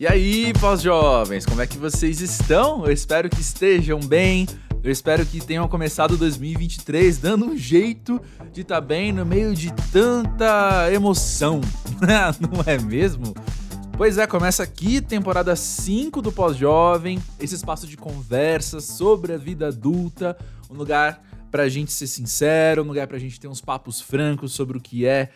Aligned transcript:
E 0.00 0.06
aí, 0.06 0.54
pós-jovens, 0.58 1.44
como 1.44 1.60
é 1.60 1.66
que 1.66 1.76
vocês 1.76 2.22
estão? 2.22 2.86
Eu 2.86 2.90
espero 2.90 3.28
que 3.28 3.42
estejam 3.42 4.00
bem. 4.00 4.46
Eu 4.82 4.90
espero 4.90 5.26
que 5.26 5.44
tenham 5.44 5.68
começado 5.68 6.16
2023 6.16 7.18
dando 7.18 7.44
um 7.44 7.54
jeito 7.54 8.18
de 8.50 8.62
estar 8.62 8.76
tá 8.76 8.80
bem 8.80 9.12
no 9.12 9.26
meio 9.26 9.54
de 9.54 9.70
tanta 9.92 10.90
emoção, 10.90 11.60
não 12.40 12.62
é 12.64 12.78
mesmo? 12.78 13.34
Pois 13.94 14.16
é, 14.16 14.26
começa 14.26 14.62
aqui 14.62 15.02
temporada 15.02 15.54
5 15.54 16.22
do 16.22 16.32
Pós-Jovem, 16.32 17.22
esse 17.38 17.54
espaço 17.54 17.86
de 17.86 17.98
conversa 17.98 18.80
sobre 18.80 19.34
a 19.34 19.36
vida 19.36 19.68
adulta, 19.68 20.34
um 20.70 20.76
lugar 20.76 21.22
pra 21.50 21.68
gente 21.68 21.92
ser 21.92 22.06
sincero, 22.06 22.84
um 22.84 22.86
lugar 22.86 23.06
pra 23.06 23.18
gente 23.18 23.38
ter 23.38 23.48
uns 23.48 23.60
papos 23.60 24.00
francos 24.00 24.54
sobre 24.54 24.78
o 24.78 24.80
que 24.80 25.04
é 25.04 25.28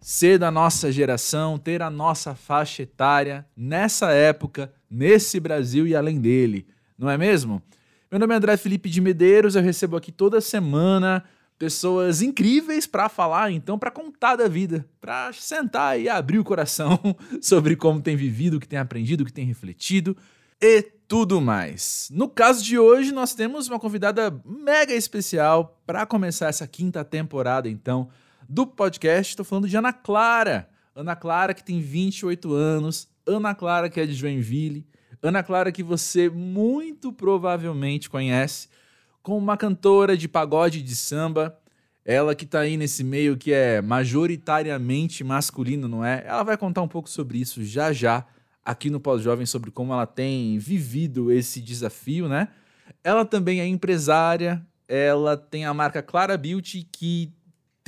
ser 0.00 0.38
da 0.38 0.50
nossa 0.50 0.90
geração, 0.92 1.58
ter 1.58 1.82
a 1.82 1.90
nossa 1.90 2.34
faixa 2.34 2.82
etária 2.82 3.46
nessa 3.56 4.10
época, 4.10 4.72
nesse 4.90 5.40
Brasil 5.40 5.86
e 5.86 5.94
além 5.94 6.20
dele, 6.20 6.66
não 6.96 7.10
é 7.10 7.18
mesmo? 7.18 7.62
Meu 8.10 8.18
nome 8.18 8.32
é 8.32 8.36
André 8.36 8.56
Felipe 8.56 8.88
de 8.88 9.00
Medeiros, 9.00 9.54
eu 9.54 9.62
recebo 9.62 9.96
aqui 9.96 10.10
toda 10.10 10.40
semana 10.40 11.24
pessoas 11.58 12.22
incríveis 12.22 12.86
para 12.86 13.08
falar, 13.08 13.50
então, 13.50 13.78
para 13.78 13.90
contar 13.90 14.36
da 14.36 14.46
vida, 14.46 14.86
para 15.00 15.32
sentar 15.32 16.00
e 16.00 16.08
abrir 16.08 16.38
o 16.38 16.44
coração 16.44 16.98
sobre 17.42 17.74
como 17.74 18.00
tem 18.00 18.16
vivido, 18.16 18.56
o 18.56 18.60
que 18.60 18.68
tem 18.68 18.78
aprendido, 18.78 19.22
o 19.22 19.24
que 19.24 19.32
tem 19.32 19.44
refletido 19.44 20.16
e 20.60 20.82
tudo 21.08 21.40
mais. 21.40 22.08
No 22.12 22.28
caso 22.28 22.62
de 22.62 22.78
hoje, 22.78 23.12
nós 23.12 23.34
temos 23.34 23.68
uma 23.68 23.78
convidada 23.78 24.40
mega 24.44 24.94
especial 24.94 25.80
para 25.84 26.06
começar 26.06 26.46
essa 26.46 26.66
quinta 26.66 27.04
temporada, 27.04 27.68
então 27.68 28.08
do 28.48 28.66
podcast. 28.66 29.32
Estou 29.32 29.44
falando 29.44 29.68
de 29.68 29.76
Ana 29.76 29.92
Clara. 29.92 30.68
Ana 30.94 31.14
Clara, 31.14 31.52
que 31.52 31.62
tem 31.62 31.80
28 31.80 32.52
anos. 32.54 33.08
Ana 33.26 33.54
Clara, 33.54 33.90
que 33.90 34.00
é 34.00 34.06
de 34.06 34.14
Joinville. 34.14 34.86
Ana 35.22 35.42
Clara, 35.42 35.70
que 35.70 35.82
você 35.82 36.30
muito 36.30 37.12
provavelmente 37.12 38.08
conhece 38.08 38.68
como 39.22 39.38
uma 39.38 39.56
cantora 39.56 40.16
de 40.16 40.26
pagode 40.26 40.82
de 40.82 40.96
samba. 40.96 41.58
Ela 42.04 42.34
que 42.34 42.44
está 42.44 42.60
aí 42.60 42.78
nesse 42.78 43.04
meio 43.04 43.36
que 43.36 43.52
é 43.52 43.82
majoritariamente 43.82 45.22
masculino, 45.22 45.86
não 45.86 46.02
é? 46.02 46.24
Ela 46.26 46.42
vai 46.42 46.56
contar 46.56 46.80
um 46.80 46.88
pouco 46.88 47.10
sobre 47.10 47.38
isso 47.38 47.62
já 47.62 47.92
já 47.92 48.24
aqui 48.64 48.88
no 48.88 49.00
Pós-Jovem, 49.00 49.44
sobre 49.44 49.70
como 49.70 49.92
ela 49.92 50.06
tem 50.06 50.58
vivido 50.58 51.30
esse 51.30 51.60
desafio, 51.60 52.28
né? 52.28 52.48
Ela 53.04 53.24
também 53.24 53.60
é 53.60 53.66
empresária, 53.66 54.64
ela 54.86 55.36
tem 55.36 55.66
a 55.66 55.74
marca 55.74 56.02
Clara 56.02 56.36
Beauty, 56.36 56.88
que 56.90 57.32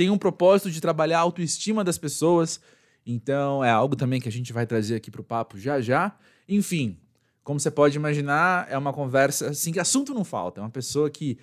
tem 0.00 0.08
um 0.08 0.16
propósito 0.16 0.70
de 0.70 0.80
trabalhar 0.80 1.18
a 1.18 1.20
autoestima 1.20 1.84
das 1.84 1.98
pessoas. 1.98 2.58
Então 3.04 3.62
é 3.62 3.68
algo 3.68 3.94
também 3.94 4.18
que 4.18 4.30
a 4.30 4.32
gente 4.32 4.50
vai 4.50 4.66
trazer 4.66 4.94
aqui 4.94 5.10
para 5.10 5.20
o 5.20 5.24
papo 5.24 5.58
já 5.58 5.78
já. 5.78 6.16
Enfim, 6.48 6.96
como 7.44 7.60
você 7.60 7.70
pode 7.70 7.98
imaginar, 7.98 8.66
é 8.70 8.78
uma 8.78 8.94
conversa 8.94 9.50
assim 9.50 9.70
que 9.70 9.78
assunto 9.78 10.14
não 10.14 10.24
falta. 10.24 10.58
É 10.58 10.64
uma 10.64 10.70
pessoa 10.70 11.10
que 11.10 11.36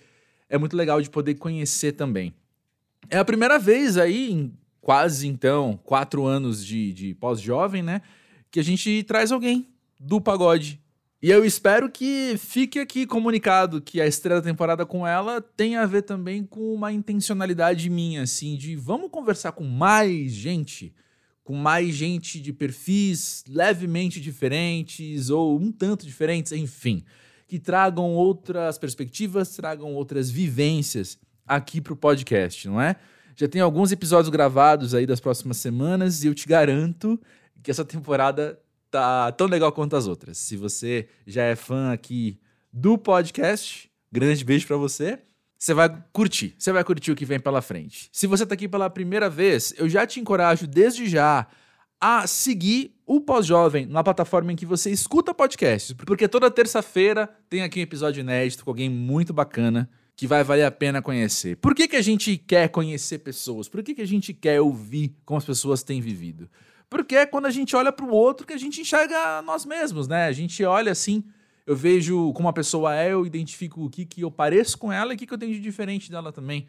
é 0.50 0.58
muito 0.58 0.76
legal 0.76 1.00
de 1.00 1.08
poder 1.08 1.36
conhecer 1.36 1.92
também. 1.92 2.34
É 3.12 3.20
a 3.20 3.26
primeira 3.26 3.60
vez 3.60 3.96
aí, 3.96 4.32
em 4.32 4.52
quase 4.82 5.28
então 5.28 5.80
quatro 5.84 6.26
anos 6.26 6.66
de, 6.66 6.92
de 6.94 7.14
pós-jovem, 7.14 7.84
né? 7.84 8.02
Que 8.50 8.60
a 8.60 8.64
gente 8.64 9.04
traz 9.04 9.32
alguém 9.32 9.70
do 10.00 10.20
pagode 10.20 10.82
e 11.20 11.32
eu 11.32 11.44
espero 11.44 11.90
que 11.90 12.36
fique 12.38 12.78
aqui 12.78 13.08
comunicado 13.08 13.82
que 13.82 14.00
a 14.00 14.06
estreia 14.06 14.40
da 14.40 14.48
temporada 14.48 14.86
com 14.86 15.06
ela 15.06 15.42
tem 15.42 15.76
a 15.76 15.86
ver 15.86 16.04
também 16.04 16.44
com 16.44 16.74
uma 16.74 16.94
intencionalidade 16.94 17.90
minha, 17.90 18.22
assim, 18.22 18.56
de 18.56 18.76
vamos 18.76 19.10
conversar 19.10 19.52
com 19.54 19.64
mais 19.64 20.32
gente, 20.32 20.94
com 21.44 21.56
mais 21.56 21.96
gente 21.96 22.40
de 22.40 22.54
perfis 22.54 23.44
levemente 23.48 24.22
diferentes 24.22 25.32
ou 25.32 25.60
um 25.60 25.72
tanto 25.72 26.06
diferentes, 26.06 26.52
enfim, 26.52 27.04
que 27.48 27.58
tragam 27.58 28.14
outras 28.14 28.78
perspectivas, 28.78 29.56
tragam 29.56 29.96
outras 29.96 30.30
vivências 30.30 31.18
aqui 31.48 31.82
para 31.82 31.94
o 31.94 31.98
podcast, 31.98 32.68
não 32.68 32.80
é? 32.80 32.96
Já 33.36 33.48
tem 33.48 33.62
alguns 33.62 33.92
episódios 33.92 34.30
gravados 34.30 34.94
aí 34.94 35.08
das 35.08 35.20
próximas 35.20 35.58
semanas 35.58 36.24
e 36.24 36.28
eu 36.28 36.36
te 36.36 36.48
garanto 36.48 37.20
que 37.64 37.72
essa 37.72 37.84
temporada 37.84 38.60
tá 38.90 39.32
tão 39.32 39.48
legal 39.48 39.72
quanto 39.72 39.96
as 39.96 40.08
outras. 40.08 40.38
Se 40.38 40.56
você 40.56 41.08
já 41.26 41.44
é 41.44 41.56
fã 41.56 41.92
aqui 41.92 42.40
do 42.72 42.98
podcast, 42.98 43.90
grande 44.12 44.44
beijo 44.44 44.68
para 44.68 44.78
você. 44.78 45.20
Você 45.58 45.74
vai 45.74 45.90
curtir, 46.14 46.54
você 46.58 46.72
vai 46.72 46.84
curtir 46.84 47.12
o 47.12 47.16
que 47.16 47.26
vem 47.26 47.40
pela 47.40 47.62
frente. 47.62 48.10
Se 48.12 48.28
você 48.28 48.46
tá 48.46 48.54
aqui 48.54 48.68
pela 48.68 48.90
primeira 48.90 49.30
vez, 49.30 49.74
eu 49.78 49.90
já 49.90 50.06
te 50.06 50.20
encorajo 50.20 50.68
desde 50.68 51.08
já 51.08 51.48
a 52.00 52.28
seguir 52.28 52.96
o 53.08 53.20
Pós-Jovem 53.20 53.88
na 53.88 54.04
plataforma 54.04 54.52
em 54.52 54.56
que 54.56 54.66
você 54.66 54.92
escuta 54.92 55.34
podcasts, 55.34 55.94
porque 55.94 56.28
toda 56.28 56.52
terça-feira 56.52 57.28
tem 57.50 57.64
aqui 57.64 57.80
um 57.80 57.84
episódio 57.84 58.22
inédito 58.22 58.64
com 58.64 58.70
alguém 58.70 58.90
muito 58.90 59.34
bacana 59.34 59.90
que 60.16 60.28
vai 60.28 60.44
valer 60.44 60.66
a 60.66 60.72
pena 60.72 61.02
conhecer. 61.02 61.58
Por 61.58 61.74
que, 61.74 61.88
que 61.88 61.96
a 61.96 62.02
gente 62.02 62.38
quer 62.38 62.70
conhecer 62.70 63.20
pessoas? 63.20 63.68
Por 63.68 63.84
que, 63.84 63.96
que 63.96 64.02
a 64.02 64.08
gente 64.08 64.34
quer 64.34 64.60
ouvir 64.62 65.16
como 65.26 65.38
as 65.38 65.46
pessoas 65.46 65.84
têm 65.84 66.02
vivido? 66.02 66.50
Porque 66.90 67.16
é 67.16 67.26
quando 67.26 67.46
a 67.46 67.52
gente 67.52 67.76
olha 67.76 67.92
para 67.92 68.06
o 68.06 68.12
outro 68.12 68.48
que 68.48 68.54
a 68.54 68.58
gente 68.58 68.82
enxerga 68.82 69.42
nós 69.42 69.66
mesmos, 69.66 70.08
né? 70.08 70.28
A 70.28 70.32
gente 70.32 70.64
olha 70.64 70.92
assim, 70.92 71.24
eu 71.66 71.76
vejo 71.76 72.32
como 72.34 72.48
a 72.48 72.54
pessoa 72.54 72.96
é, 72.96 73.12
eu 73.12 73.26
identifico 73.26 73.86
o 73.86 73.90
que, 73.90 74.06
que 74.06 74.22
eu 74.22 74.32
pareço 74.32 74.78
com 74.78 74.92
ela 74.92 75.12
e 75.12 75.16
o 75.16 75.20
que, 75.20 75.28
que 75.28 75.34
eu 75.34 75.38
tenho 75.38 75.54
de 75.54 75.60
diferente 75.60 76.10
dela 76.10 76.32
também. 76.32 76.68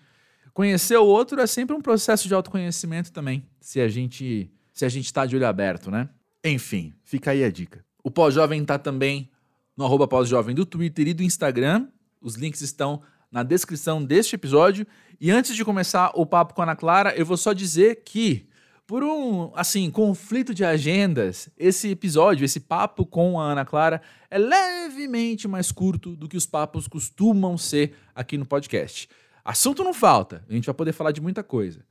Conhecer 0.52 0.96
o 0.96 1.06
outro 1.06 1.40
é 1.40 1.46
sempre 1.46 1.76
um 1.76 1.80
processo 1.80 2.26
de 2.26 2.34
autoconhecimento 2.34 3.12
também, 3.12 3.46
se 3.60 3.80
a 3.80 3.88
gente 3.88 4.50
se 4.72 4.84
a 4.84 4.88
gente 4.88 5.06
está 5.06 5.26
de 5.26 5.34
olho 5.34 5.46
aberto, 5.46 5.90
né? 5.90 6.08
Enfim, 6.44 6.94
fica 7.02 7.32
aí 7.32 7.42
a 7.42 7.50
dica. 7.50 7.84
O 8.02 8.12
Pós-Jovem 8.12 8.62
está 8.62 8.78
também 8.78 9.28
no 9.76 9.84
arroba 9.84 10.06
Pós-Jovem 10.06 10.54
do 10.54 10.64
Twitter 10.64 11.08
e 11.08 11.14
do 11.14 11.22
Instagram. 11.22 11.88
Os 12.20 12.36
links 12.36 12.60
estão 12.60 13.02
na 13.30 13.42
descrição 13.42 14.04
deste 14.04 14.34
episódio. 14.34 14.86
E 15.20 15.30
antes 15.30 15.54
de 15.54 15.64
começar 15.64 16.12
o 16.14 16.24
papo 16.24 16.54
com 16.54 16.62
a 16.62 16.64
Ana 16.64 16.76
Clara, 16.76 17.14
eu 17.16 17.26
vou 17.26 17.36
só 17.36 17.52
dizer 17.52 18.02
que 18.04 18.47
por 18.88 19.04
um, 19.04 19.52
assim, 19.54 19.90
conflito 19.90 20.54
de 20.54 20.64
agendas, 20.64 21.50
esse 21.58 21.90
episódio, 21.90 22.46
esse 22.46 22.58
papo 22.58 23.04
com 23.04 23.38
a 23.38 23.52
Ana 23.52 23.62
Clara 23.62 24.00
é 24.30 24.38
levemente 24.38 25.46
mais 25.46 25.70
curto 25.70 26.16
do 26.16 26.26
que 26.26 26.38
os 26.38 26.46
papos 26.46 26.88
costumam 26.88 27.58
ser 27.58 27.94
aqui 28.14 28.38
no 28.38 28.46
podcast. 28.46 29.06
Assunto 29.44 29.84
não 29.84 29.92
falta, 29.92 30.42
a 30.48 30.52
gente 30.54 30.64
vai 30.64 30.74
poder 30.74 30.94
falar 30.94 31.12
de 31.12 31.20
muita 31.20 31.42
coisa. 31.42 31.84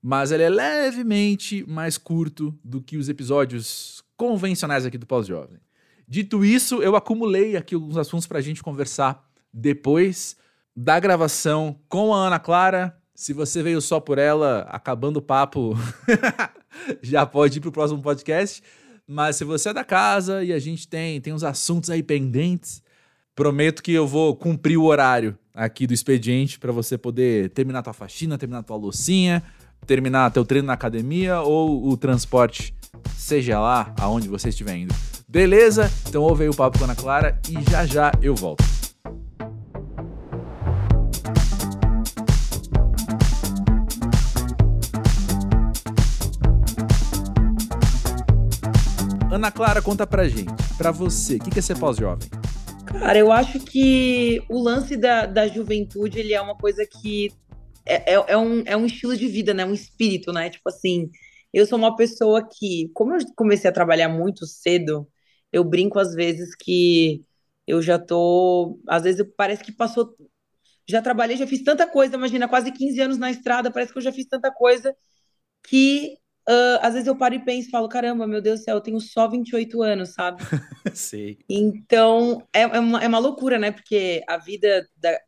Mas 0.00 0.30
ele 0.30 0.44
é 0.44 0.48
levemente 0.48 1.68
mais 1.68 1.98
curto 1.98 2.56
do 2.62 2.80
que 2.80 2.96
os 2.96 3.08
episódios 3.08 4.04
convencionais 4.16 4.86
aqui 4.86 4.96
do 4.96 5.04
Pós-Jovem. 5.04 5.58
Dito 6.06 6.44
isso, 6.44 6.80
eu 6.80 6.94
acumulei 6.94 7.56
aqui 7.56 7.74
alguns 7.74 7.96
assuntos 7.96 8.28
para 8.28 8.38
a 8.38 8.42
gente 8.42 8.62
conversar 8.62 9.28
depois 9.52 10.36
da 10.76 11.00
gravação 11.00 11.80
com 11.88 12.14
a 12.14 12.18
Ana 12.28 12.38
Clara, 12.38 12.96
se 13.16 13.32
você 13.32 13.62
veio 13.62 13.80
só 13.80 13.98
por 13.98 14.18
ela, 14.18 14.66
acabando 14.68 15.16
o 15.16 15.22
papo, 15.22 15.74
já 17.00 17.24
pode 17.24 17.58
ir 17.58 17.60
pro 17.62 17.72
próximo 17.72 18.02
podcast. 18.02 18.62
Mas 19.08 19.36
se 19.36 19.44
você 19.44 19.70
é 19.70 19.72
da 19.72 19.82
casa 19.82 20.44
e 20.44 20.52
a 20.52 20.58
gente 20.58 20.86
tem, 20.86 21.18
tem 21.20 21.32
uns 21.32 21.42
assuntos 21.42 21.88
aí 21.88 22.02
pendentes, 22.02 22.82
prometo 23.34 23.82
que 23.82 23.92
eu 23.92 24.06
vou 24.06 24.36
cumprir 24.36 24.76
o 24.76 24.84
horário 24.84 25.36
aqui 25.54 25.86
do 25.86 25.94
expediente 25.94 26.58
para 26.58 26.70
você 26.70 26.98
poder 26.98 27.48
terminar 27.50 27.82
tua 27.82 27.94
faxina, 27.94 28.36
terminar 28.36 28.62
tua 28.62 28.76
loucinha, 28.76 29.42
terminar 29.86 30.30
teu 30.30 30.44
treino 30.44 30.66
na 30.66 30.74
academia 30.74 31.40
ou 31.40 31.88
o 31.88 31.96
transporte, 31.96 32.74
seja 33.16 33.58
lá 33.58 33.94
aonde 33.98 34.28
você 34.28 34.50
estiver 34.50 34.76
indo. 34.76 34.94
Beleza? 35.26 35.90
Então 36.06 36.22
ouve 36.22 36.42
aí 36.42 36.50
o 36.50 36.54
papo 36.54 36.78
com 36.78 36.84
a 36.84 36.88
Ana 36.88 36.96
Clara 36.96 37.40
e 37.48 37.70
já 37.70 37.86
já 37.86 38.12
eu 38.20 38.34
volto. 38.34 38.75
Ana 49.36 49.52
Clara, 49.52 49.82
conta 49.82 50.06
pra 50.06 50.26
gente, 50.26 50.50
pra 50.78 50.90
você, 50.90 51.36
o 51.36 51.40
que 51.40 51.58
é 51.58 51.62
ser 51.62 51.78
pós-jovem? 51.78 52.26
Cara, 52.86 53.18
eu 53.18 53.30
acho 53.30 53.60
que 53.60 54.42
o 54.48 54.58
lance 54.58 54.96
da, 54.96 55.26
da 55.26 55.46
juventude, 55.46 56.18
ele 56.18 56.32
é 56.32 56.40
uma 56.40 56.56
coisa 56.56 56.86
que 56.86 57.30
é, 57.84 58.14
é, 58.14 58.24
é, 58.28 58.36
um, 58.38 58.62
é 58.64 58.74
um 58.74 58.86
estilo 58.86 59.14
de 59.14 59.28
vida, 59.28 59.52
né? 59.52 59.66
Um 59.66 59.74
espírito, 59.74 60.32
né? 60.32 60.48
Tipo 60.48 60.70
assim, 60.70 61.10
eu 61.52 61.66
sou 61.66 61.78
uma 61.78 61.94
pessoa 61.96 62.48
que, 62.50 62.90
como 62.94 63.14
eu 63.14 63.18
comecei 63.36 63.68
a 63.68 63.74
trabalhar 63.74 64.08
muito 64.08 64.46
cedo, 64.46 65.06
eu 65.52 65.62
brinco 65.62 65.98
às 65.98 66.14
vezes 66.14 66.54
que 66.54 67.22
eu 67.66 67.82
já 67.82 67.98
tô. 67.98 68.80
Às 68.88 69.02
vezes 69.02 69.26
parece 69.36 69.62
que 69.62 69.70
passou. 69.70 70.16
Já 70.88 71.02
trabalhei, 71.02 71.36
já 71.36 71.46
fiz 71.46 71.62
tanta 71.62 71.86
coisa, 71.86 72.16
imagina, 72.16 72.48
quase 72.48 72.72
15 72.72 72.98
anos 73.02 73.18
na 73.18 73.30
estrada, 73.30 73.70
parece 73.70 73.92
que 73.92 73.98
eu 73.98 74.02
já 74.02 74.12
fiz 74.12 74.26
tanta 74.26 74.50
coisa 74.50 74.96
que 75.68 76.16
Uh, 76.48 76.78
às 76.80 76.92
vezes 76.92 77.08
eu 77.08 77.16
paro 77.16 77.34
e 77.34 77.44
penso 77.44 77.66
e 77.68 77.70
falo, 77.72 77.88
caramba, 77.88 78.24
meu 78.26 78.40
Deus 78.40 78.60
do 78.60 78.64
céu, 78.64 78.76
eu 78.76 78.80
tenho 78.80 79.00
só 79.00 79.28
28 79.28 79.82
anos, 79.82 80.10
sabe? 80.10 80.40
Sei. 80.94 81.38
Então, 81.48 82.46
é, 82.52 82.62
é, 82.62 82.78
uma, 82.78 83.02
é 83.02 83.08
uma 83.08 83.18
loucura, 83.18 83.58
né? 83.58 83.72
Porque 83.72 84.22
a 84.28 84.36
vida 84.36 84.88
da, 84.96 85.18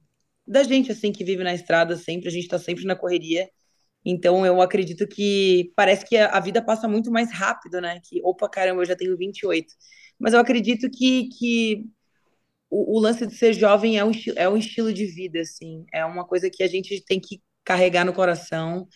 da 0.46 0.62
gente, 0.62 0.92
assim, 0.92 1.10
que 1.10 1.24
vive 1.24 1.42
na 1.42 1.54
estrada 1.54 1.96
sempre, 1.96 2.28
a 2.28 2.30
gente 2.30 2.46
tá 2.46 2.58
sempre 2.58 2.84
na 2.84 2.94
correria. 2.94 3.48
Então 4.04 4.46
eu 4.46 4.62
acredito 4.62 5.06
que 5.06 5.72
parece 5.76 6.06
que 6.06 6.16
a 6.16 6.40
vida 6.40 6.62
passa 6.64 6.88
muito 6.88 7.10
mais 7.10 7.32
rápido, 7.32 7.80
né? 7.80 8.00
Que, 8.04 8.20
opa, 8.22 8.48
caramba, 8.48 8.82
eu 8.82 8.86
já 8.86 8.96
tenho 8.96 9.16
28. 9.16 9.66
Mas 10.18 10.32
eu 10.32 10.40
acredito 10.40 10.88
que, 10.90 11.28
que 11.30 11.84
o, 12.70 12.96
o 12.98 13.00
lance 13.00 13.26
de 13.26 13.34
ser 13.34 13.52
jovem 13.52 13.98
é 13.98 14.04
um, 14.04 14.12
é 14.36 14.48
um 14.48 14.56
estilo 14.56 14.92
de 14.92 15.06
vida, 15.06 15.40
assim. 15.40 15.84
É 15.92 16.04
uma 16.04 16.26
coisa 16.26 16.50
que 16.50 16.62
a 16.62 16.68
gente 16.68 17.04
tem 17.04 17.20
que 17.20 17.42
carregar 17.64 18.04
no 18.04 18.14
coração. 18.14 18.88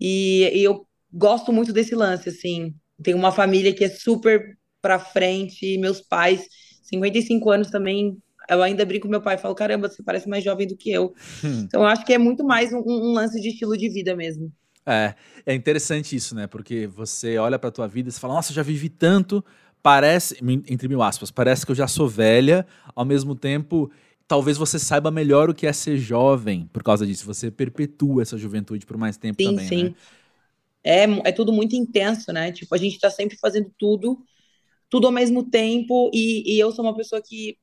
E, 0.00 0.50
e 0.54 0.64
eu 0.64 0.87
gosto 1.12 1.52
muito 1.52 1.72
desse 1.72 1.94
lance, 1.94 2.28
assim. 2.28 2.74
Tenho 3.02 3.16
uma 3.16 3.32
família 3.32 3.72
que 3.72 3.84
é 3.84 3.88
super 3.88 4.56
pra 4.80 4.98
frente, 4.98 5.78
meus 5.78 6.00
pais, 6.00 6.46
55 6.82 7.50
anos 7.50 7.70
também, 7.70 8.16
eu 8.48 8.62
ainda 8.62 8.84
brinco 8.84 9.06
com 9.06 9.10
meu 9.10 9.20
pai 9.20 9.34
e 9.34 9.38
falo, 9.38 9.54
caramba, 9.54 9.88
você 9.88 10.02
parece 10.02 10.28
mais 10.28 10.42
jovem 10.42 10.66
do 10.66 10.76
que 10.76 10.90
eu. 10.90 11.12
Hum. 11.44 11.64
Então 11.68 11.82
eu 11.82 11.86
acho 11.86 12.04
que 12.04 12.12
é 12.12 12.18
muito 12.18 12.44
mais 12.44 12.72
um, 12.72 12.82
um, 12.86 13.12
lance 13.12 13.40
de 13.40 13.48
estilo 13.48 13.76
de 13.76 13.88
vida 13.90 14.16
mesmo. 14.16 14.50
É, 14.86 15.14
é 15.44 15.54
interessante 15.54 16.16
isso, 16.16 16.34
né? 16.34 16.46
Porque 16.46 16.86
você 16.86 17.36
olha 17.36 17.58
pra 17.58 17.70
tua 17.70 17.86
vida 17.86 18.08
e 18.08 18.12
fala, 18.12 18.34
nossa, 18.34 18.54
já 18.54 18.62
vivi 18.62 18.88
tanto, 18.88 19.44
parece, 19.82 20.38
entre 20.66 20.88
mil 20.88 21.02
aspas, 21.02 21.30
parece 21.30 21.66
que 21.66 21.72
eu 21.72 21.76
já 21.76 21.86
sou 21.86 22.08
velha, 22.08 22.66
ao 22.94 23.04
mesmo 23.04 23.34
tempo, 23.34 23.90
talvez 24.26 24.56
você 24.56 24.78
saiba 24.78 25.10
melhor 25.10 25.50
o 25.50 25.54
que 25.54 25.66
é 25.66 25.72
ser 25.72 25.98
jovem 25.98 26.68
por 26.72 26.82
causa 26.82 27.06
disso. 27.06 27.26
Você 27.26 27.50
perpetua 27.50 28.22
essa 28.22 28.38
juventude 28.38 28.86
por 28.86 28.96
mais 28.96 29.18
tempo 29.18 29.42
sim, 29.42 29.50
também, 29.50 29.68
sim. 29.68 29.84
né? 29.84 29.94
É, 30.84 31.04
é 31.24 31.32
tudo 31.32 31.52
muito 31.52 31.74
intenso, 31.76 32.32
né? 32.32 32.52
Tipo, 32.52 32.74
a 32.74 32.78
gente 32.78 32.98
tá 32.98 33.10
sempre 33.10 33.36
fazendo 33.36 33.72
tudo, 33.78 34.18
tudo 34.88 35.06
ao 35.06 35.12
mesmo 35.12 35.48
tempo, 35.48 36.10
e, 36.12 36.54
e 36.54 36.58
eu 36.58 36.72
sou 36.72 36.84
uma 36.84 36.96
pessoa 36.96 37.20
que 37.20 37.56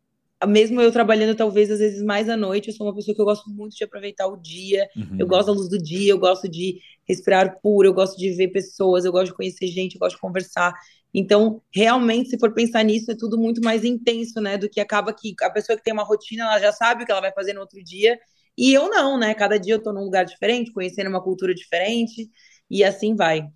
mesmo 0.46 0.82
eu 0.82 0.92
trabalhando 0.92 1.36
talvez 1.36 1.72
às 1.72 1.80
vezes 1.80 2.04
mais 2.04 2.30
à 2.30 2.36
noite, 2.36 2.68
eu 2.68 2.74
sou 2.74 2.86
uma 2.86 2.94
pessoa 2.94 3.16
que 3.16 3.22
eu 3.22 3.26
gosto 3.26 3.50
muito 3.50 3.76
de 3.76 3.84
aproveitar 3.84 4.28
o 4.28 4.38
dia, 4.38 4.88
uhum. 4.96 5.18
eu 5.18 5.26
gosto 5.26 5.48
da 5.48 5.54
luz 5.54 5.70
do 5.70 5.82
dia, 5.82 6.12
eu 6.12 6.20
gosto 6.20 6.50
de 6.50 6.80
respirar 7.08 7.60
puro, 7.62 7.88
eu 7.88 7.94
gosto 7.94 8.18
de 8.18 8.32
ver 8.32 8.50
pessoas, 8.50 9.06
eu 9.06 9.12
gosto 9.12 9.28
de 9.28 9.34
conhecer 9.34 9.68
gente, 9.68 9.96
eu 9.96 10.00
gosto 10.00 10.16
de 10.16 10.22
conversar. 10.22 10.74
Então, 11.14 11.62
realmente, 11.74 12.30
se 12.30 12.38
for 12.38 12.54
pensar 12.54 12.84
nisso, 12.84 13.12
é 13.12 13.16
tudo 13.16 13.38
muito 13.38 13.62
mais 13.62 13.86
intenso, 13.86 14.42
né? 14.42 14.58
Do 14.58 14.70
que 14.70 14.82
acaba 14.82 15.14
que 15.14 15.34
a 15.42 15.50
pessoa 15.50 15.78
que 15.78 15.84
tem 15.84 15.94
uma 15.94 16.04
rotina, 16.04 16.44
ela 16.44 16.60
já 16.60 16.74
sabe 16.74 17.04
o 17.04 17.06
que 17.06 17.12
ela 17.12 17.22
vai 17.22 17.32
fazer 17.32 17.54
no 17.54 17.62
outro 17.62 17.82
dia, 17.82 18.20
e 18.58 18.74
eu 18.74 18.90
não, 18.90 19.18
né? 19.18 19.34
Cada 19.34 19.58
dia 19.58 19.76
eu 19.76 19.82
tô 19.82 19.94
num 19.94 20.04
lugar 20.04 20.26
diferente, 20.26 20.72
conhecendo 20.72 21.10
uma 21.10 21.24
cultura 21.24 21.56
diferente, 21.56 22.30
e 22.70 22.84
assim 22.84 23.16
vai. 23.16 23.48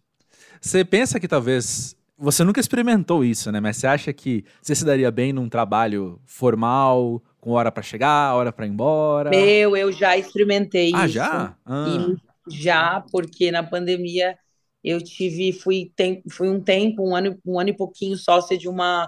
Você 0.61 0.83
pensa 0.83 1.19
que 1.19 1.27
talvez 1.27 1.95
você 2.17 2.43
nunca 2.43 2.59
experimentou 2.59 3.23
isso, 3.23 3.51
né? 3.51 3.59
Mas 3.59 3.77
você 3.77 3.87
acha 3.87 4.11
que 4.11 4.43
você 4.61 4.75
se 4.75 4.85
daria 4.85 5.09
bem 5.09 5.31
num 5.31 5.47
trabalho 5.47 6.19
formal, 6.25 7.23
com 7.39 7.51
hora 7.51 7.71
para 7.71 7.81
chegar, 7.81 8.35
hora 8.35 8.51
para 8.51 8.65
ir 8.65 8.69
embora? 8.69 9.29
Meu, 9.29 9.75
eu 9.77 9.91
já 9.91 10.17
experimentei 10.17 10.91
ah, 10.93 11.05
isso. 11.05 11.13
Já? 11.13 11.55
Ah, 11.65 12.15
já? 12.49 13.05
porque 13.11 13.51
na 13.51 13.63
pandemia 13.63 14.37
eu 14.83 15.01
tive, 15.01 15.53
fui, 15.53 15.91
tem, 15.95 16.21
fui 16.29 16.49
um 16.49 16.61
tempo, 16.61 17.07
um 17.07 17.15
ano, 17.15 17.37
um 17.45 17.59
ano 17.59 17.69
e 17.69 17.75
pouquinho 17.75 18.17
sócia 18.17 18.57
de 18.57 18.67
uma 18.67 19.07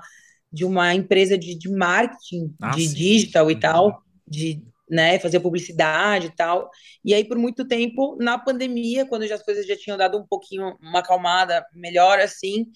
de 0.54 0.66
uma 0.66 0.94
empresa 0.94 1.38
de, 1.38 1.56
de 1.56 1.70
marketing, 1.70 2.54
ah, 2.62 2.72
de 2.72 2.86
sim. 2.86 2.94
digital 2.94 3.50
e 3.50 3.54
uhum. 3.54 3.60
tal, 3.62 4.04
de 4.28 4.62
né, 4.92 5.18
fazer 5.18 5.40
publicidade 5.40 6.28
e 6.28 6.36
tal. 6.36 6.70
E 7.04 7.14
aí, 7.14 7.24
por 7.24 7.38
muito 7.38 7.66
tempo, 7.66 8.18
na 8.20 8.38
pandemia, 8.38 9.06
quando 9.06 9.26
já 9.26 9.36
as 9.36 9.44
coisas 9.44 9.66
já 9.66 9.78
tinham 9.78 9.98
dado 9.98 10.18
um 10.18 10.28
pouquinho, 10.28 10.76
uma 10.82 11.00
acalmada 11.00 11.66
melhor, 11.74 12.20
assim, 12.20 12.68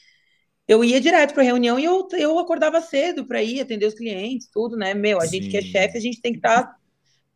eu 0.65 0.83
ia 0.83 1.01
direto 1.01 1.33
para 1.33 1.43
reunião 1.43 1.77
e 1.77 1.83
eu, 1.83 2.07
eu 2.13 2.39
acordava 2.39 2.79
cedo 2.79 3.25
para 3.25 3.43
ir 3.43 3.59
atender 3.59 3.85
os 3.85 3.93
clientes, 3.93 4.47
tudo, 4.51 4.77
né? 4.77 4.93
Meu, 4.93 5.19
a 5.19 5.25
Sim. 5.25 5.33
gente 5.33 5.49
que 5.49 5.57
é 5.57 5.61
chefe, 5.61 5.97
a 5.97 6.01
gente 6.01 6.21
tem 6.21 6.31
que 6.31 6.39
estar 6.39 6.63
tá 6.63 6.75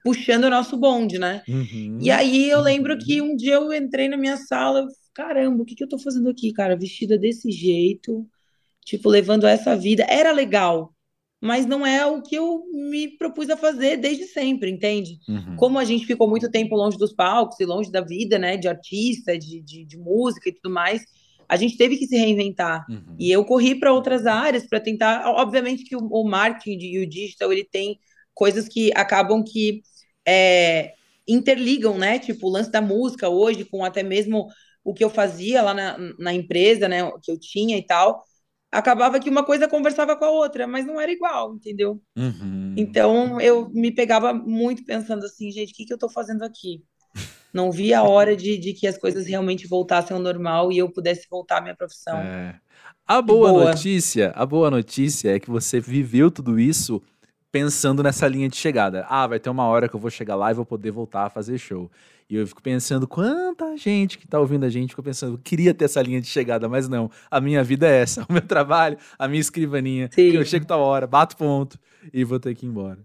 puxando 0.02 0.46
o 0.46 0.50
nosso 0.50 0.78
bonde, 0.78 1.20
né? 1.20 1.44
Uhum. 1.48 2.00
E 2.02 2.10
aí 2.10 2.50
eu 2.50 2.62
lembro 2.62 2.98
que 2.98 3.22
um 3.22 3.36
dia 3.36 3.56
eu 3.56 3.74
entrei 3.74 4.08
na 4.08 4.16
minha 4.16 4.38
sala, 4.38 4.88
caramba, 5.14 5.62
o 5.62 5.66
que, 5.66 5.76
que 5.76 5.84
eu 5.84 5.90
tô 5.90 6.00
fazendo 6.00 6.30
aqui, 6.30 6.54
cara? 6.54 6.78
Vestida 6.78 7.18
desse 7.18 7.52
jeito, 7.52 8.26
tipo, 8.86 9.10
levando 9.10 9.46
essa 9.46 9.76
vida. 9.76 10.06
Era 10.08 10.31
legal, 10.31 10.96
mas 11.42 11.66
não 11.66 11.86
é 11.86 12.06
o 12.06 12.22
que 12.22 12.36
eu 12.36 12.64
me 12.72 13.18
propus 13.18 13.50
a 13.50 13.58
fazer 13.58 13.98
desde 13.98 14.26
sempre, 14.26 14.70
entende? 14.70 15.20
Uhum. 15.28 15.56
Como 15.56 15.80
a 15.80 15.86
gente 15.86 16.06
ficou 16.06 16.30
muito 16.30 16.52
tempo 16.52 16.76
longe 16.76 16.98
dos 16.98 17.14
palcos 17.14 17.60
e 17.60 17.66
longe 17.66 17.92
da 17.92 18.02
vida, 18.02 18.38
né, 18.38 18.58
de 18.58 18.68
artista, 18.68 19.38
de, 19.38 19.62
de, 19.62 19.86
de 19.86 19.98
música 19.98 20.50
e 20.50 20.54
tudo 20.54 20.74
mais 20.74 21.04
a 21.50 21.56
gente 21.56 21.76
teve 21.76 21.98
que 21.98 22.06
se 22.06 22.16
reinventar. 22.16 22.86
Uhum. 22.88 23.16
E 23.18 23.32
eu 23.32 23.44
corri 23.44 23.74
para 23.74 23.92
outras 23.92 24.28
áreas 24.28 24.68
para 24.68 24.80
tentar. 24.80 25.28
Obviamente 25.32 25.84
que 25.84 25.96
o, 25.96 26.00
o, 26.00 26.24
marketing 26.24 26.78
e 26.78 27.00
o 27.00 27.10
digital 27.10 27.52
ele 27.52 27.64
tem 27.64 28.00
coisas 28.36 28.68
que 28.68 28.92
acabam 28.96 29.44
que 29.44 29.82
é, 30.26 30.94
interligam, 31.28 31.98
né? 31.98 32.20
Tipo 32.20 32.48
o 32.48 32.52
lance 32.52 32.72
da 32.72 32.82
música 32.82 33.28
hoje, 33.28 33.66
com 33.66 33.84
até 33.84 34.04
mesmo 34.04 34.48
o 34.84 34.94
que 34.94 35.04
eu 35.04 35.10
fazia 35.10 35.64
lá 35.64 35.74
na, 35.74 35.98
na 36.20 36.32
empresa, 36.32 36.88
né? 36.88 37.12
Que 37.24 37.32
eu 37.32 37.40
tinha 37.40 37.76
e 37.76 37.84
tal. 37.84 38.24
Acabava 38.71 39.19
que 39.19 39.30
uma 39.30 39.44
coisa 39.44 39.68
conversava 39.68 40.16
com 40.16 40.25
a 40.25 40.30
outra, 40.30 40.68
mas 40.68 40.86
não 40.86 41.00
era 41.00 41.12
igual, 41.12 41.56
entendeu? 41.56 42.00
Uhum. 42.16 42.75
Então 42.77 43.42
eu 43.42 43.69
me 43.69 43.92
pegava 43.92 44.33
muito 44.33 44.86
pensando 44.86 45.25
assim, 45.25 45.51
gente, 45.51 45.71
o 45.71 45.75
que, 45.75 45.86
que 45.86 45.94
eu 45.94 45.95
estou 45.95 46.10
fazendo 46.10 46.44
aqui? 46.44 46.83
não 47.54 47.71
via 47.71 48.00
a 48.00 48.04
hora 48.04 48.36
de, 48.36 48.57
de 48.57 48.74
que 48.74 48.88
as 48.88 48.98
coisas 48.98 49.25
realmente 49.25 49.68
voltassem 49.68 50.16
ao 50.16 50.21
normal 50.21 50.71
e 50.71 50.77
eu 50.77 50.89
pudesse 50.89 51.27
voltar 51.30 51.57
à 51.57 51.62
minha 51.62 51.75
profissão. 51.75 52.18
É. 52.18 52.56
A 53.07 53.21
boa, 53.21 53.50
boa, 53.50 53.66
notícia, 53.71 54.31
a 54.36 54.45
boa 54.45 54.69
notícia 54.69 55.36
é 55.36 55.39
que 55.39 55.50
você 55.50 55.80
viveu 55.80 56.30
tudo 56.30 56.60
isso 56.60 57.01
pensando 57.51 58.04
nessa 58.04 58.27
linha 58.27 58.48
de 58.48 58.56
chegada. 58.56 59.06
Ah, 59.10 59.25
vai 59.25 59.39
ter 59.39 59.50
uma 59.50 59.66
hora 59.66 59.89
que 59.89 59.95
eu 59.95 60.00
vou 60.00 60.12
chegar 60.12 60.36
lá 60.36 60.51
e 60.51 60.54
vou 60.54 60.66
poder 60.66 60.92
voltar 60.92 61.25
a 61.25 61.30
fazer 61.30 61.57
show. 61.57 61.89
E 62.30 62.36
eu 62.36 62.46
fico 62.46 62.62
pensando, 62.62 63.08
quanta 63.08 63.76
gente 63.76 64.18
que 64.18 64.28
tá 64.28 64.40
ouvindo 64.40 64.64
a 64.64 64.70
gente 64.70 64.92
ficou 64.92 65.04
pensando, 65.04 65.34
eu 65.34 65.40
queria 65.40 65.74
ter 65.74 65.86
essa 65.86 66.02
linha 66.02 66.22
de 66.22 66.28
chegada, 66.28 66.70
mas 66.70 66.88
não. 66.88 67.10
A 67.30 67.42
minha 67.42 67.64
vida 67.64 67.88
é 67.88 68.02
essa, 68.02 68.24
o 68.30 68.31
meu 68.31 68.42
trabalho, 68.42 68.98
a 69.18 69.28
minha 69.28 69.42
escrivaninha. 69.42 70.10
Sim. 70.12 70.31
Que 70.31 70.38
eu 70.38 70.46
chego 70.46 70.66
tal 70.66 70.80
hora, 70.81 71.08
bato 71.08 71.36
ponto 71.36 71.80
e 72.14 72.24
vou 72.24 72.40
ter 72.40 72.54
que 72.54 72.66
ir 72.66 72.70
embora. 72.70 73.00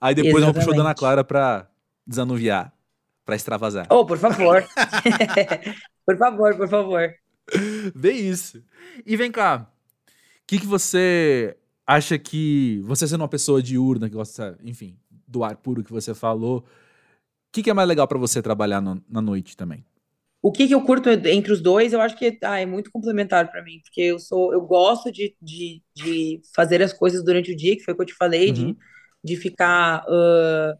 Aí 0.00 0.14
depois 0.14 0.36
Exatamente. 0.36 0.42
eu 0.42 0.44
vou 0.46 0.54
pro 0.54 0.62
show 0.62 0.74
da 0.74 0.80
Ana 0.80 0.94
Clara 0.94 1.22
pra 1.22 1.68
desanuviar 2.06 2.72
para 3.28 3.36
extravasar. 3.36 3.86
Oh, 3.90 4.06
por 4.06 4.16
favor. 4.16 4.64
por 6.06 6.16
favor, 6.16 6.56
por 6.56 6.66
favor. 6.66 7.14
Vê 7.94 8.12
isso. 8.12 8.64
E 9.04 9.18
vem 9.18 9.30
cá, 9.30 9.66
o 9.68 10.12
que, 10.46 10.58
que 10.58 10.66
você 10.66 11.54
acha 11.86 12.18
que, 12.18 12.80
você 12.84 13.06
sendo 13.06 13.20
uma 13.20 13.28
pessoa 13.28 13.62
diurna, 13.62 14.08
que 14.08 14.14
gosta, 14.14 14.58
enfim, 14.64 14.96
do 15.26 15.44
ar 15.44 15.56
puro 15.56 15.84
que 15.84 15.92
você 15.92 16.14
falou, 16.14 16.64
que, 17.52 17.62
que 17.62 17.70
é 17.70 17.74
mais 17.74 17.88
legal 17.88 18.06
para 18.06 18.18
você 18.18 18.42
trabalhar 18.42 18.80
no, 18.80 19.02
na 19.08 19.20
noite 19.20 19.56
também? 19.56 19.84
O 20.40 20.52
que, 20.52 20.68
que 20.68 20.74
eu 20.74 20.80
curto 20.82 21.10
entre 21.10 21.52
os 21.52 21.60
dois, 21.60 21.92
eu 21.92 22.00
acho 22.00 22.16
que 22.16 22.38
ah, 22.44 22.60
é 22.60 22.66
muito 22.66 22.92
complementar 22.92 23.50
para 23.50 23.62
mim, 23.62 23.80
porque 23.82 24.02
eu 24.02 24.20
sou, 24.20 24.52
eu 24.52 24.60
gosto 24.60 25.10
de, 25.10 25.34
de, 25.42 25.82
de, 25.94 26.40
fazer 26.54 26.80
as 26.80 26.92
coisas 26.92 27.24
durante 27.24 27.52
o 27.52 27.56
dia, 27.56 27.76
que 27.76 27.82
foi 27.82 27.92
o 27.92 27.96
que 27.96 28.02
eu 28.02 28.06
te 28.06 28.14
falei, 28.14 28.48
uhum. 28.48 28.52
de, 28.54 28.76
de 29.24 29.36
ficar 29.36 30.04
uh, 30.04 30.78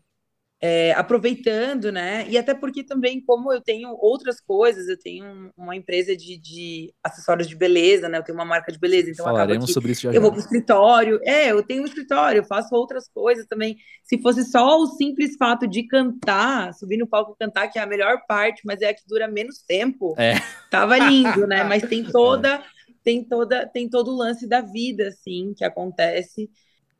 é, 0.60 0.92
aproveitando, 0.92 1.92
né? 1.92 2.26
E 2.28 2.36
até 2.36 2.52
porque 2.52 2.82
também, 2.82 3.20
como 3.24 3.52
eu 3.52 3.60
tenho 3.60 3.96
outras 4.00 4.40
coisas, 4.40 4.88
eu 4.88 4.98
tenho 4.98 5.52
uma 5.56 5.76
empresa 5.76 6.16
de, 6.16 6.36
de 6.36 6.92
acessórios 7.02 7.46
de 7.46 7.54
beleza, 7.54 8.08
né? 8.08 8.18
Eu 8.18 8.24
tenho 8.24 8.36
uma 8.36 8.44
marca 8.44 8.72
de 8.72 8.78
beleza, 8.78 9.10
então 9.10 9.24
Falaremos 9.24 9.72
sobre 9.72 9.92
isso 9.92 10.02
já. 10.02 10.08
Eu 10.08 10.14
já. 10.14 10.20
vou 10.20 10.30
para 10.32 10.38
o 10.38 10.42
escritório, 10.42 11.20
é, 11.22 11.52
eu 11.52 11.62
tenho 11.62 11.82
um 11.82 11.86
escritório, 11.86 12.40
eu 12.40 12.44
faço 12.44 12.74
outras 12.74 13.08
coisas 13.08 13.46
também. 13.46 13.76
Se 14.02 14.20
fosse 14.20 14.44
só 14.44 14.80
o 14.80 14.86
simples 14.86 15.36
fato 15.36 15.66
de 15.68 15.86
cantar, 15.86 16.74
subir 16.74 16.96
no 16.96 17.06
palco 17.06 17.36
e 17.36 17.44
cantar, 17.44 17.68
que 17.68 17.78
é 17.78 17.82
a 17.82 17.86
melhor 17.86 18.22
parte, 18.26 18.62
mas 18.64 18.82
é 18.82 18.88
a 18.88 18.94
que 18.94 19.06
dura 19.06 19.28
menos 19.28 19.58
tempo, 19.58 20.16
é. 20.18 20.34
tava 20.70 20.98
lindo, 20.98 21.46
né? 21.46 21.62
Mas 21.62 21.88
tem 21.88 22.02
toda, 22.10 22.54
é. 22.54 22.62
tem 23.04 23.22
toda, 23.22 23.64
tem 23.64 23.88
todo 23.88 24.10
o 24.10 24.16
lance 24.16 24.44
da 24.48 24.60
vida, 24.60 25.06
assim, 25.06 25.54
que 25.56 25.64
acontece. 25.64 26.50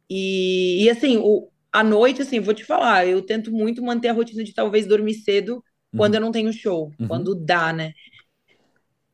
E, 0.09 0.85
e 0.85 0.91
assim, 0.91 1.17
o, 1.19 1.49
à 1.73 1.85
noite, 1.85 2.23
assim, 2.23 2.41
vou 2.41 2.55
te 2.55 2.65
falar, 2.65 3.07
eu 3.07 3.23
tento 3.23 3.53
muito 3.53 3.83
manter 3.83 4.09
a 4.09 4.13
rotina 4.13 4.43
de 4.43 4.55
talvez 4.55 4.87
dormir 4.87 5.15
cedo 5.15 5.63
quando 5.97 6.15
uhum. 6.15 6.21
eu 6.21 6.25
não 6.25 6.33
tenho 6.33 6.53
show, 6.53 6.93
uhum. 6.99 7.09
quando 7.09 7.35
dá, 7.35 7.73
né? 7.73 7.93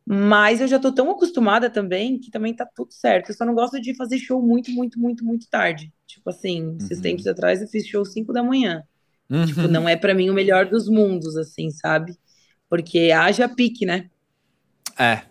Mas 0.07 0.61
eu 0.61 0.69
já 0.69 0.79
tô 0.79 0.93
tão 0.93 1.11
acostumada 1.11 1.71
também 1.71 2.19
que 2.19 2.31
também 2.31 2.55
tá 2.55 2.69
tudo 2.75 2.93
certo. 2.93 3.31
Eu 3.31 3.35
só 3.35 3.45
não 3.45 3.55
gosto 3.55 3.81
de 3.81 3.95
fazer 3.97 4.19
show 4.19 4.43
muito, 4.43 4.71
muito, 4.71 5.01
muito, 5.01 5.25
muito 5.25 5.49
tarde. 5.49 5.91
Tipo 6.07 6.29
assim, 6.29 6.77
esses 6.79 6.99
uhum. 6.99 7.03
tempos 7.03 7.27
atrás 7.27 7.63
eu 7.63 7.69
fiz 7.69 7.87
show 7.87 8.05
5 8.05 8.33
da 8.33 8.43
manhã. 8.43 8.83
Tipo, 9.47 9.63
uhum. 9.63 9.69
não 9.69 9.89
é 9.89 9.97
para 9.97 10.15
mim 10.15 10.29
o 10.29 10.35
melhor 10.35 10.67
dos 10.67 10.89
mundos, 10.89 11.37
assim, 11.37 11.71
sabe? 11.71 12.17
Porque 12.69 13.11
haja 13.11 13.49
pique, 13.49 13.87
né? 13.87 14.11
É, 14.99 15.23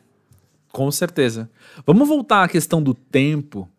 com 0.72 0.90
certeza. 0.90 1.50
Vamos 1.86 2.08
voltar 2.08 2.44
à 2.44 2.48
questão 2.48 2.82
do 2.82 2.96
tempo 2.96 3.70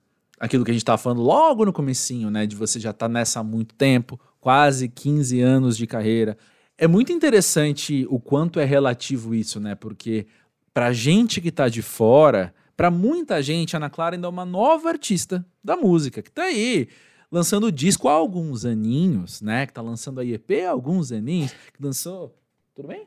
aquilo 0.44 0.64
que 0.64 0.70
a 0.70 0.74
gente 0.74 0.82
estava 0.82 0.98
falando 0.98 1.22
logo 1.22 1.64
no 1.64 1.72
comecinho, 1.72 2.30
né, 2.30 2.46
de 2.46 2.54
você 2.54 2.78
já 2.78 2.90
estar 2.90 3.08
tá 3.08 3.12
nessa 3.12 3.40
há 3.40 3.42
muito 3.42 3.74
tempo, 3.74 4.20
quase 4.38 4.88
15 4.88 5.40
anos 5.40 5.76
de 5.76 5.86
carreira. 5.86 6.36
É 6.76 6.86
muito 6.86 7.12
interessante 7.12 8.06
o 8.10 8.20
quanto 8.20 8.60
é 8.60 8.64
relativo 8.64 9.34
isso, 9.34 9.58
né? 9.58 9.74
Porque 9.74 10.26
pra 10.72 10.92
gente 10.92 11.40
que 11.40 11.50
tá 11.50 11.68
de 11.68 11.80
fora, 11.80 12.54
para 12.76 12.90
muita 12.90 13.40
gente, 13.42 13.74
Ana 13.74 13.88
Clara 13.88 14.16
ainda 14.16 14.26
é 14.26 14.30
uma 14.30 14.44
nova 14.44 14.90
artista 14.90 15.46
da 15.62 15.76
música, 15.76 16.20
que 16.20 16.30
tá 16.30 16.42
aí 16.42 16.88
lançando 17.30 17.72
disco 17.72 18.08
há 18.08 18.12
alguns 18.12 18.64
aninhos, 18.64 19.40
né? 19.40 19.66
Que 19.66 19.72
tá 19.72 19.80
lançando 19.80 20.20
a 20.20 20.24
EP 20.24 20.50
há 20.66 20.70
alguns 20.70 21.10
aninhos, 21.10 21.52
que 21.52 21.82
lançou... 21.82 22.36
Tudo 22.74 22.88
bem? 22.88 23.06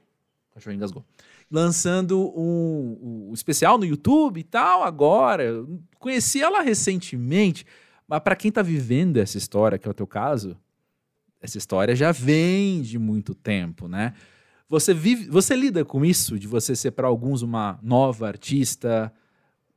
cachorro 0.57 0.75
engasgou. 0.75 1.05
Lançando 1.49 2.19
um, 2.37 3.29
um 3.29 3.33
especial 3.33 3.77
no 3.77 3.85
YouTube 3.85 4.39
e 4.39 4.43
tal, 4.43 4.83
agora. 4.83 5.65
Conheci 5.99 6.41
ela 6.41 6.61
recentemente, 6.61 7.65
mas 8.07 8.19
para 8.19 8.35
quem 8.35 8.51
tá 8.51 8.61
vivendo 8.61 9.17
essa 9.17 9.37
história, 9.37 9.77
que 9.77 9.87
é 9.87 9.91
o 9.91 9.93
teu 9.93 10.07
caso, 10.07 10.57
essa 11.41 11.57
história 11.57 11.95
já 11.95 12.11
vem 12.11 12.81
de 12.81 12.99
muito 12.99 13.33
tempo, 13.33 13.87
né? 13.87 14.13
Você 14.69 14.93
vive, 14.93 15.29
você 15.29 15.55
lida 15.55 15.85
com 15.85 16.03
isso 16.03 16.37
de 16.37 16.47
você 16.47 16.75
ser 16.75 16.91
para 16.91 17.07
alguns 17.07 17.41
uma 17.41 17.79
nova 17.81 18.27
artista, 18.27 19.13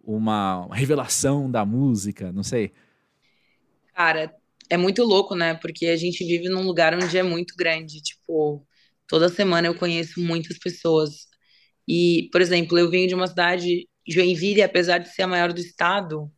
uma 0.03 0.69
revelação 0.75 1.50
da 1.50 1.65
música, 1.65 2.33
não 2.33 2.43
sei. 2.43 2.73
Cara, 3.95 4.35
é 4.69 4.77
muito 4.77 5.05
louco, 5.05 5.35
né? 5.37 5.55
Porque 5.55 5.87
a 5.87 5.97
gente 5.97 6.25
vive 6.25 6.49
num 6.49 6.62
lugar 6.62 6.95
onde 6.95 7.17
é 7.17 7.23
muito 7.23 7.55
grande. 7.57 8.00
Tipo, 8.03 8.67
toda 9.07 9.29
semana 9.29 9.69
eu 9.69 9.75
conheço 9.75 10.21
muitas 10.21 10.59
pessoas. 10.59 11.29
E, 11.92 12.28
por 12.30 12.40
exemplo, 12.40 12.78
eu 12.78 12.88
venho 12.88 13.09
de 13.09 13.16
uma 13.16 13.26
cidade, 13.26 13.88
Joinville, 14.06 14.62
apesar 14.62 14.99
de 14.99 15.09
ser 15.09 15.23
a 15.23 15.26
maior 15.26 15.52
do 15.52 15.59
estado, 15.59 16.30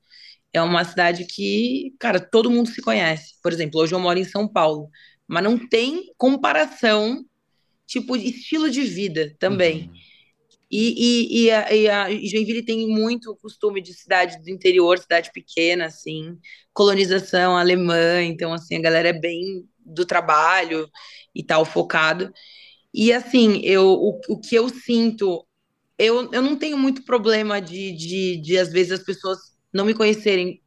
é 0.50 0.62
uma 0.62 0.82
cidade 0.82 1.26
que, 1.26 1.94
cara, 2.00 2.18
todo 2.18 2.50
mundo 2.50 2.70
se 2.70 2.80
conhece. 2.80 3.34
Por 3.42 3.52
exemplo, 3.52 3.78
hoje 3.78 3.94
eu 3.94 4.00
moro 4.00 4.18
em 4.18 4.24
São 4.24 4.48
Paulo, 4.48 4.88
mas 5.28 5.44
não 5.44 5.58
tem 5.58 6.10
comparação, 6.16 7.22
tipo, 7.86 8.16
estilo 8.16 8.70
de 8.70 8.80
vida 8.80 9.36
também. 9.38 9.88
Uhum. 9.88 9.94
E, 10.70 10.94
e, 10.96 11.42
e, 11.42 11.50
a, 11.50 11.74
e 11.74 11.86
a 11.86 12.08
Joinville 12.08 12.64
tem 12.64 12.88
muito 12.88 13.36
costume 13.36 13.82
de 13.82 13.92
cidade 13.92 14.42
do 14.42 14.48
interior, 14.48 14.98
cidade 14.98 15.30
pequena, 15.34 15.84
assim, 15.84 16.38
colonização 16.72 17.58
alemã, 17.58 18.22
então, 18.22 18.54
assim, 18.54 18.76
a 18.76 18.80
galera 18.80 19.10
é 19.10 19.12
bem 19.12 19.68
do 19.84 20.06
trabalho 20.06 20.88
e 21.34 21.42
tal, 21.42 21.66
focado. 21.66 22.32
E, 22.92 23.12
assim, 23.12 23.60
eu, 23.62 23.86
o, 23.86 24.20
o 24.28 24.38
que 24.38 24.54
eu 24.54 24.68
sinto, 24.68 25.46
eu, 25.98 26.30
eu 26.32 26.42
não 26.42 26.56
tenho 26.56 26.76
muito 26.76 27.04
problema 27.04 27.60
de, 27.60 27.92
de, 27.92 28.36
de, 28.36 28.58
às 28.58 28.70
vezes, 28.70 28.92
as 28.92 29.04
pessoas 29.04 29.38
não 29.72 29.84
me 29.84 29.94
conhecerem. 29.94 30.60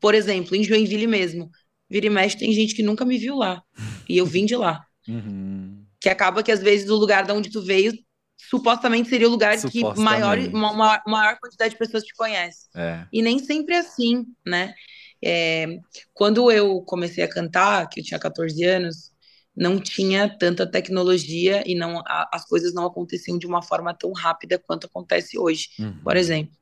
Por 0.00 0.14
exemplo, 0.14 0.56
em 0.56 0.64
Joinville 0.64 1.06
mesmo, 1.06 1.50
vira 1.90 2.06
e 2.06 2.10
mexe, 2.10 2.38
tem 2.38 2.52
gente 2.52 2.74
que 2.74 2.82
nunca 2.82 3.04
me 3.04 3.18
viu 3.18 3.36
lá, 3.36 3.62
e 4.08 4.16
eu 4.16 4.24
vim 4.24 4.46
de 4.46 4.56
lá. 4.56 4.84
Uhum. 5.06 5.84
Que 6.00 6.08
acaba 6.08 6.42
que, 6.42 6.52
às 6.52 6.60
vezes, 6.60 6.86
do 6.86 6.96
lugar 6.96 7.26
de 7.26 7.32
onde 7.32 7.50
tu 7.50 7.60
veio, 7.60 7.92
supostamente 8.38 9.08
seria 9.08 9.26
o 9.26 9.30
lugar 9.30 9.60
que 9.60 9.82
maior, 9.96 10.38
uma, 10.38 11.02
maior 11.06 11.38
quantidade 11.38 11.72
de 11.72 11.78
pessoas 11.78 12.04
te 12.04 12.14
conhece. 12.14 12.68
É. 12.74 13.04
E 13.12 13.20
nem 13.20 13.38
sempre 13.38 13.74
é 13.74 13.78
assim, 13.78 14.24
né? 14.46 14.74
É, 15.22 15.66
quando 16.14 16.50
eu 16.50 16.80
comecei 16.82 17.24
a 17.24 17.28
cantar, 17.28 17.88
que 17.88 18.00
eu 18.00 18.04
tinha 18.04 18.20
14 18.20 18.62
anos, 18.64 19.10
não 19.58 19.80
tinha 19.80 20.28
tanta 20.28 20.66
tecnologia 20.66 21.62
e 21.66 21.74
não 21.74 21.98
a, 22.06 22.30
as 22.32 22.46
coisas 22.46 22.72
não 22.72 22.86
aconteciam 22.86 23.36
de 23.36 23.46
uma 23.46 23.60
forma 23.60 23.92
tão 23.92 24.12
rápida 24.12 24.58
quanto 24.58 24.86
acontece 24.86 25.36
hoje, 25.36 25.68
uhum. 25.78 25.98
por 26.02 26.16
exemplo, 26.16 26.54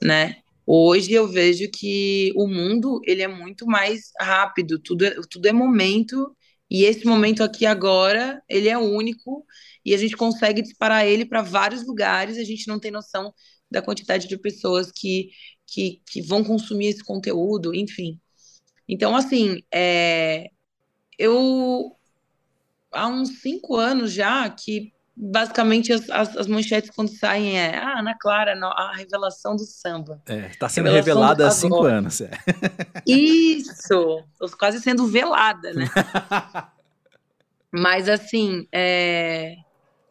né? 0.00 0.36
Hoje 0.64 1.12
eu 1.12 1.26
vejo 1.26 1.68
que 1.68 2.32
o 2.36 2.46
mundo 2.46 3.00
ele 3.04 3.22
é 3.22 3.28
muito 3.28 3.66
mais 3.66 4.12
rápido, 4.20 4.78
tudo 4.78 5.04
é, 5.04 5.16
tudo 5.28 5.46
é 5.46 5.52
momento 5.52 6.34
e 6.70 6.84
esse 6.84 7.04
momento 7.04 7.42
aqui 7.42 7.66
agora 7.66 8.40
ele 8.48 8.68
é 8.68 8.78
único 8.78 9.44
e 9.84 9.92
a 9.92 9.98
gente 9.98 10.16
consegue 10.16 10.62
disparar 10.62 11.04
ele 11.04 11.24
para 11.26 11.42
vários 11.42 11.84
lugares, 11.84 12.38
a 12.38 12.44
gente 12.44 12.68
não 12.68 12.78
tem 12.78 12.92
noção 12.92 13.34
da 13.68 13.82
quantidade 13.82 14.28
de 14.28 14.38
pessoas 14.38 14.92
que, 14.92 15.30
que, 15.66 16.00
que 16.06 16.22
vão 16.22 16.44
consumir 16.44 16.88
esse 16.88 17.02
conteúdo, 17.02 17.74
enfim. 17.74 18.20
Então, 18.88 19.16
assim, 19.16 19.62
é, 19.72 20.50
eu 21.18 21.96
há 22.92 23.06
uns 23.06 23.40
cinco 23.40 23.76
anos 23.76 24.12
já 24.12 24.48
que 24.48 24.92
basicamente 25.16 25.92
as, 25.92 26.08
as, 26.08 26.36
as, 26.36 26.46
manchetes 26.46 26.90
quando 26.90 27.08
saem 27.08 27.58
é 27.58 27.76
ah, 27.76 27.98
Ana 27.98 28.16
Clara, 28.18 28.54
a 28.54 28.96
revelação 28.96 29.54
do 29.54 29.64
samba. 29.64 30.22
É, 30.26 30.48
tá 30.58 30.68
sendo 30.68 30.88
revelada 30.90 31.46
há 31.46 31.50
cinco 31.50 31.82
anos. 31.82 32.22
É. 32.22 32.30
Isso, 33.06 34.24
quase 34.58 34.80
sendo 34.80 35.06
velada, 35.06 35.74
né? 35.74 35.86
Mas 37.70 38.08
assim, 38.08 38.66
é, 38.72 39.56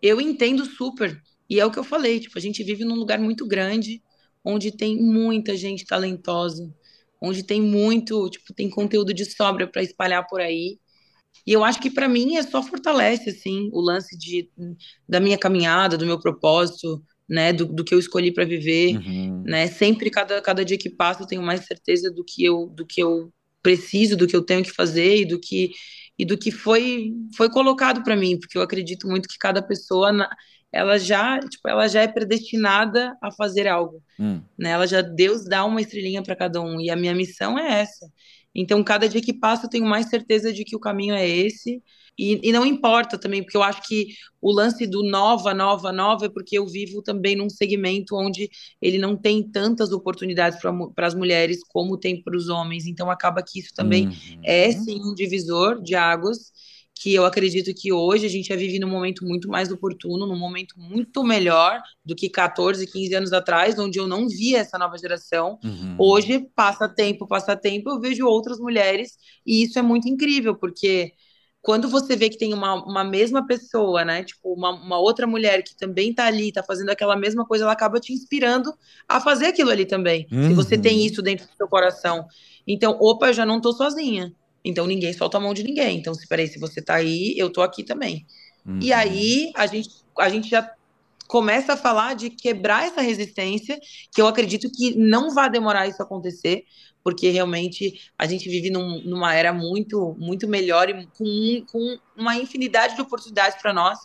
eu 0.01 0.21
entendo 0.21 0.65
super. 0.65 1.19
E 1.49 1.59
é 1.59 1.65
o 1.65 1.71
que 1.71 1.79
eu 1.79 1.83
falei, 1.83 2.19
tipo, 2.19 2.37
a 2.37 2.41
gente 2.41 2.63
vive 2.63 2.85
num 2.85 2.95
lugar 2.95 3.19
muito 3.19 3.47
grande, 3.47 4.03
onde 4.45 4.71
tem 4.71 4.95
muita 5.01 5.57
gente 5.57 5.85
talentosa, 5.85 6.71
onde 7.19 7.43
tem 7.43 7.59
muito, 7.61 8.29
tipo, 8.29 8.53
tem 8.53 8.69
conteúdo 8.69 9.13
de 9.13 9.25
sobra 9.25 9.67
para 9.67 9.81
espalhar 9.81 10.25
por 10.27 10.39
aí. 10.39 10.79
E 11.45 11.53
eu 11.53 11.63
acho 11.63 11.79
que 11.79 11.89
para 11.89 12.07
mim 12.07 12.37
é 12.37 12.43
só 12.43 12.61
fortalece 12.61 13.29
assim 13.29 13.69
o 13.71 13.81
lance 13.81 14.17
de 14.17 14.49
da 15.07 15.19
minha 15.19 15.37
caminhada, 15.37 15.97
do 15.97 16.05
meu 16.05 16.19
propósito, 16.19 17.03
né, 17.27 17.53
do, 17.53 17.65
do 17.65 17.83
que 17.83 17.93
eu 17.93 17.99
escolhi 17.99 18.31
para 18.31 18.43
viver, 18.43 18.97
uhum. 18.97 19.43
né? 19.45 19.67
Sempre 19.67 20.09
cada, 20.09 20.41
cada 20.41 20.65
dia 20.65 20.77
que 20.77 20.89
passa 20.89 21.21
eu 21.21 21.27
tenho 21.27 21.43
mais 21.43 21.65
certeza 21.65 22.11
do 22.11 22.23
que 22.23 22.43
eu 22.43 22.67
do 22.67 22.85
que 22.85 23.01
eu 23.01 23.31
preciso, 23.61 24.17
do 24.17 24.25
que 24.25 24.35
eu 24.35 24.41
tenho 24.41 24.63
que 24.63 24.71
fazer 24.71 25.17
e 25.17 25.25
do 25.25 25.39
que 25.39 25.71
e 26.17 26.25
do 26.25 26.37
que 26.37 26.51
foi 26.51 27.13
foi 27.35 27.49
colocado 27.49 28.03
para 28.03 28.15
mim, 28.15 28.37
porque 28.39 28.57
eu 28.57 28.61
acredito 28.61 29.07
muito 29.07 29.29
que 29.29 29.37
cada 29.37 29.61
pessoa 29.61 30.11
ela 30.71 30.97
já 30.97 31.39
tipo 31.39 31.67
ela 31.67 31.87
já 31.87 32.01
é 32.01 32.07
predestinada 32.07 33.15
a 33.21 33.31
fazer 33.31 33.67
algo, 33.67 34.01
hum. 34.19 34.41
né? 34.57 34.71
Ela 34.71 34.87
já 34.87 35.01
Deus 35.01 35.45
dá 35.45 35.63
uma 35.65 35.81
estrelinha 35.81 36.23
para 36.23 36.35
cada 36.35 36.59
um 36.61 36.79
e 36.81 36.89
a 36.89 36.95
minha 36.95 37.13
missão 37.13 37.57
é 37.59 37.81
essa. 37.81 38.07
Então 38.55 38.83
cada 38.83 39.07
dia 39.07 39.21
que 39.21 39.33
passa 39.33 39.65
eu 39.65 39.69
tenho 39.69 39.85
mais 39.85 40.09
certeza 40.09 40.51
de 40.51 40.63
que 40.63 40.75
o 40.75 40.79
caminho 40.79 41.13
é 41.13 41.27
esse 41.27 41.81
e, 42.19 42.37
e, 42.43 42.51
não 42.51 42.65
importa 42.65 43.17
também, 43.17 43.41
porque 43.41 43.55
eu 43.55 43.63
acho 43.63 43.81
que 43.87 44.07
o 44.41 44.51
lance 44.51 44.85
do 44.85 45.01
nova, 45.03 45.53
nova, 45.53 45.89
nova 45.89 46.25
é 46.25 46.29
porque 46.29 46.57
eu 46.57 46.67
vivo 46.67 47.01
também 47.01 47.33
num 47.33 47.49
segmento 47.49 48.13
onde 48.13 48.49
ele 48.81 48.97
não 48.97 49.15
tem 49.15 49.41
tantas 49.41 49.93
oportunidades 49.93 50.59
para 50.59 51.07
as 51.07 51.15
mulheres 51.15 51.61
como 51.69 51.97
tem 51.97 52.21
para 52.21 52.35
os 52.35 52.49
homens. 52.49 52.85
Então 52.85 53.09
acaba 53.09 53.41
que 53.41 53.59
isso 53.59 53.73
também 53.73 54.07
uhum. 54.07 54.41
é 54.43 54.69
sim 54.69 54.99
um 55.01 55.15
divisor 55.15 55.81
de 55.81 55.95
águas 55.95 56.51
que 57.01 57.13
eu 57.13 57.23
acredito 57.23 57.73
que 57.73 57.93
hoje 57.93 58.25
a 58.25 58.29
gente 58.29 58.49
já 58.49 58.57
vive 58.57 58.77
num 58.77 58.89
momento 58.89 59.25
muito 59.25 59.47
mais 59.47 59.71
oportuno, 59.71 60.27
num 60.27 60.37
momento 60.37 60.75
muito 60.77 61.23
melhor 61.23 61.81
do 62.03 62.13
que 62.13 62.29
14, 62.29 62.85
15 62.85 63.15
anos 63.15 63.31
atrás, 63.31 63.79
onde 63.79 63.97
eu 63.97 64.05
não 64.05 64.27
via 64.27 64.59
essa 64.59 64.77
nova 64.77 64.97
geração. 64.97 65.57
Uhum. 65.63 65.95
Hoje, 65.97 66.45
passa 66.53 66.89
tempo, 66.89 67.25
passa 67.25 67.55
tempo, 67.55 67.89
eu 67.89 68.01
vejo 68.01 68.27
outras 68.27 68.59
mulheres, 68.59 69.17
e 69.45 69.63
isso 69.63 69.79
é 69.79 69.81
muito 69.81 70.09
incrível, 70.09 70.53
porque 70.55 71.13
quando 71.61 71.87
você 71.87 72.17
vê 72.17 72.29
que 72.29 72.37
tem 72.37 72.53
uma, 72.53 72.73
uma 72.83 73.03
mesma 73.05 73.47
pessoa, 73.47 74.03
né? 74.03 74.25
Tipo, 74.25 74.53
uma, 74.53 74.71
uma 74.71 74.99
outra 74.99 75.25
mulher 75.25 75.63
que 75.63 75.77
também 75.77 76.13
tá 76.13 76.25
ali, 76.25 76.51
tá 76.51 76.63
fazendo 76.63 76.89
aquela 76.89 77.15
mesma 77.15 77.45
coisa, 77.45 77.63
ela 77.63 77.71
acaba 77.71 77.97
te 78.01 78.11
inspirando 78.11 78.73
a 79.07 79.21
fazer 79.21 79.47
aquilo 79.47 79.69
ali 79.69 79.85
também. 79.85 80.27
Uhum. 80.29 80.49
Se 80.49 80.53
você 80.53 80.77
tem 80.77 80.99
uhum. 80.99 81.05
isso 81.05 81.21
dentro 81.21 81.47
do 81.47 81.55
seu 81.55 81.67
coração. 81.69 82.27
Então, 82.67 82.97
opa, 82.99 83.27
eu 83.27 83.33
já 83.33 83.45
não 83.45 83.61
tô 83.61 83.71
sozinha. 83.71 84.33
Então 84.63 84.85
ninguém 84.85 85.13
solta 85.13 85.37
a 85.37 85.39
mão 85.39 85.53
de 85.53 85.63
ninguém. 85.63 85.97
Então, 85.97 86.13
se 86.13 86.27
peraí, 86.27 86.47
se 86.47 86.59
você 86.59 86.81
tá 86.81 86.95
aí, 86.95 87.33
eu 87.37 87.49
tô 87.49 87.61
aqui 87.61 87.83
também. 87.83 88.25
Uhum. 88.65 88.79
E 88.81 88.91
aí 88.91 89.51
a 89.55 89.65
gente, 89.65 89.89
a 90.17 90.29
gente 90.29 90.49
já 90.49 90.69
começa 91.27 91.73
a 91.73 91.77
falar 91.77 92.15
de 92.15 92.31
quebrar 92.31 92.87
essa 92.87 93.01
resistência, 93.01 93.79
que 94.11 94.19
eu 94.19 94.25
acredito 94.25 94.69
que 94.71 94.97
não 94.97 95.31
vai 95.31 95.49
demorar 95.49 95.87
isso 95.87 96.01
acontecer, 96.01 96.63
porque 97.03 97.29
realmente 97.29 98.01
a 98.17 98.25
gente 98.25 98.49
vive 98.49 98.71
num, 98.71 99.01
numa 99.03 99.33
era 99.35 99.53
muito, 99.53 100.15
muito 100.19 100.47
melhor 100.47 100.89
e 100.89 101.07
com, 101.17 101.65
com 101.71 101.99
uma 102.17 102.35
infinidade 102.35 102.95
de 102.95 103.01
oportunidades 103.01 103.61
para 103.61 103.71
nós. 103.71 103.99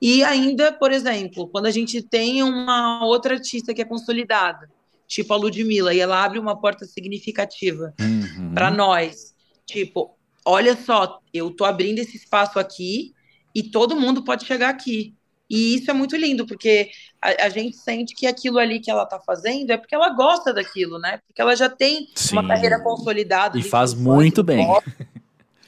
E 0.00 0.22
ainda, 0.22 0.70
por 0.70 0.92
exemplo, 0.92 1.48
quando 1.48 1.66
a 1.66 1.70
gente 1.70 2.02
tem 2.02 2.42
uma 2.42 3.04
outra 3.04 3.34
artista 3.34 3.72
que 3.72 3.80
é 3.80 3.84
consolidada, 3.84 4.70
tipo 5.06 5.32
a 5.32 5.36
Ludmilla, 5.36 5.94
e 5.94 6.00
ela 6.00 6.22
abre 6.22 6.38
uma 6.38 6.60
porta 6.60 6.84
significativa 6.84 7.94
uhum. 7.98 8.52
para 8.54 8.70
nós, 8.70 9.34
tipo, 9.68 10.16
olha 10.44 10.74
só, 10.76 11.20
eu 11.32 11.50
tô 11.50 11.64
abrindo 11.64 11.98
esse 11.98 12.16
espaço 12.16 12.58
aqui 12.58 13.14
e 13.54 13.62
todo 13.62 13.98
mundo 13.98 14.24
pode 14.24 14.46
chegar 14.46 14.70
aqui. 14.70 15.14
E 15.50 15.76
isso 15.76 15.90
é 15.90 15.94
muito 15.94 16.16
lindo, 16.16 16.46
porque 16.46 16.90
a, 17.22 17.46
a, 17.46 17.48
gente 17.48 17.76
sente 17.76 18.14
que 18.14 18.26
aquilo 18.26 18.58
ali 18.58 18.80
que 18.80 18.90
ela 18.90 19.04
está 19.04 19.18
fazendo 19.18 19.70
é 19.70 19.78
porque 19.78 19.94
ela 19.94 20.10
gosta 20.10 20.52
daquilo, 20.52 20.98
né? 20.98 21.20
Porque 21.26 21.40
ela 21.40 21.56
já 21.56 21.70
tem 21.70 22.08
Sim. 22.14 22.34
uma 22.34 22.46
carreira 22.46 22.80
consolidada. 22.80 23.58
E 23.58 23.62
faz 23.62 23.94
muito 23.94 24.42
bem. 24.42 24.66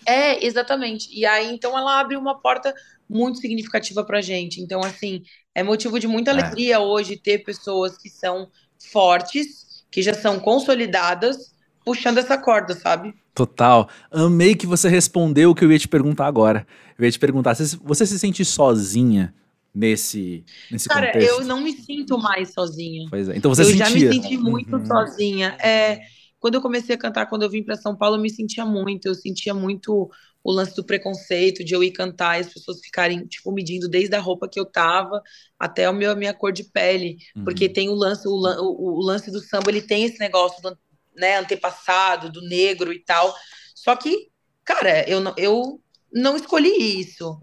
É, 0.06 0.44
exatamente. 0.44 1.08
E 1.12 1.24
aí, 1.24 1.54
então, 1.54 1.76
ela 1.78 2.00
abre 2.00 2.16
uma 2.16 2.38
porta 2.38 2.74
muito 3.08 3.38
significativa 3.38 4.04
pra 4.04 4.20
gente. 4.20 4.60
Então, 4.60 4.80
assim, 4.80 5.22
é 5.54 5.62
motivo 5.62 5.98
de 5.98 6.06
muita 6.06 6.30
é. 6.30 6.34
alegria 6.34 6.74
é. 6.74 6.78
hoje 6.78 7.16
ter 7.16 7.38
pessoas 7.38 7.96
que 7.96 8.08
são 8.08 8.50
fortes, 8.78 9.84
que 9.90 10.02
já 10.02 10.14
são 10.14 10.40
consolidadas, 10.40 11.54
puxando 11.84 12.18
essa 12.18 12.36
corda, 12.36 12.74
sabe? 12.74 13.14
Total. 13.34 13.88
Amei 14.10 14.54
que 14.54 14.66
você 14.66 14.88
respondeu 14.88 15.50
o 15.50 15.54
que 15.54 15.64
eu 15.64 15.72
ia 15.72 15.78
te 15.78 15.88
perguntar 15.88 16.26
agora. 16.26 16.66
Eu 16.98 17.04
ia 17.04 17.10
te 17.10 17.18
perguntar, 17.18 17.54
você 17.54 18.06
se 18.06 18.18
sente 18.18 18.44
sozinha 18.44 19.34
nesse, 19.74 20.44
nesse 20.70 20.88
Cara, 20.88 21.06
contexto? 21.06 21.28
eu 21.28 21.44
não 21.44 21.60
me 21.60 21.72
sinto 21.72 22.18
mais 22.18 22.52
sozinha. 22.52 23.06
Pois 23.08 23.28
é. 23.28 23.36
Então 23.36 23.54
você 23.54 23.62
eu 23.62 23.66
sentia. 23.66 23.86
já 23.86 23.90
me 23.90 24.00
senti 24.00 24.36
muito 24.36 24.76
uhum. 24.76 24.86
sozinha. 24.86 25.56
É, 25.62 26.00
quando 26.38 26.56
eu 26.56 26.60
comecei 26.60 26.94
a 26.94 26.98
cantar, 26.98 27.26
quando 27.26 27.42
eu 27.42 27.50
vim 27.50 27.62
para 27.62 27.76
São 27.76 27.96
Paulo, 27.96 28.16
eu 28.16 28.20
me 28.20 28.30
sentia 28.30 28.64
muito. 28.64 29.06
Eu 29.06 29.14
sentia 29.14 29.54
muito 29.54 30.10
o 30.42 30.50
lance 30.50 30.74
do 30.74 30.84
preconceito, 30.84 31.62
de 31.62 31.74
eu 31.74 31.84
ir 31.84 31.90
cantar 31.90 32.38
e 32.38 32.40
as 32.40 32.52
pessoas 32.52 32.80
ficarem, 32.80 33.26
tipo, 33.26 33.52
medindo 33.52 33.88
desde 33.88 34.14
a 34.16 34.20
roupa 34.20 34.48
que 34.48 34.58
eu 34.58 34.64
tava 34.64 35.22
até 35.58 35.88
o 35.88 35.92
meu, 35.92 36.10
a 36.10 36.16
minha 36.16 36.32
cor 36.32 36.50
de 36.52 36.64
pele. 36.64 37.18
Uhum. 37.36 37.44
Porque 37.44 37.68
tem 37.68 37.88
o 37.88 37.94
lance, 37.94 38.26
o, 38.26 38.32
o, 38.32 38.98
o, 38.98 39.02
lance 39.02 39.30
do 39.30 39.40
samba, 39.40 39.70
ele 39.70 39.82
tem 39.82 40.04
esse 40.04 40.18
negócio 40.18 40.62
do 40.62 40.76
né, 41.20 41.36
antepassado, 41.36 42.30
do 42.30 42.42
negro 42.42 42.92
e 42.92 42.98
tal. 42.98 43.34
Só 43.74 43.94
que, 43.94 44.28
cara, 44.64 45.08
eu, 45.08 45.22
eu 45.36 45.80
não 46.12 46.36
escolhi 46.36 47.00
isso. 47.00 47.40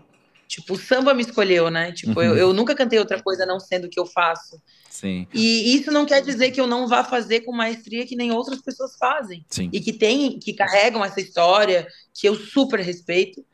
Tipo, 0.47 0.73
o 0.73 0.79
samba 0.79 1.13
me 1.13 1.21
escolheu, 1.21 1.69
né? 1.69 1.91
Tipo, 1.91 2.19
uhum. 2.19 2.25
eu, 2.25 2.37
eu 2.37 2.53
nunca 2.53 2.73
cantei 2.73 2.97
outra 2.97 3.21
coisa 3.21 3.45
não 3.45 3.59
sendo 3.59 3.85
o 3.85 3.89
que 3.89 3.99
eu 3.99 4.05
faço. 4.05 4.61
Sim. 4.89 5.27
E 5.33 5.75
isso 5.75 5.91
não 5.91 6.05
quer 6.05 6.21
dizer 6.21 6.51
que 6.51 6.59
eu 6.59 6.65
não 6.65 6.87
vá 6.87 7.03
fazer 7.03 7.41
com 7.41 7.51
maestria 7.51 8.05
que 8.05 8.15
nem 8.15 8.31
outras 8.31 8.61
pessoas 8.61 8.95
fazem. 8.97 9.45
Sim. 9.49 9.69
E 9.73 9.81
que 9.81 9.91
tem, 9.91 10.39
que 10.39 10.53
carregam 10.53 11.03
essa 11.03 11.19
história, 11.19 11.87
que 12.13 12.27
eu 12.27 12.35
super 12.35 12.79
respeito. 12.79 13.45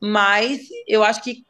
Mas 0.00 0.66
eu 0.86 1.04
acho 1.04 1.22
que 1.22 1.46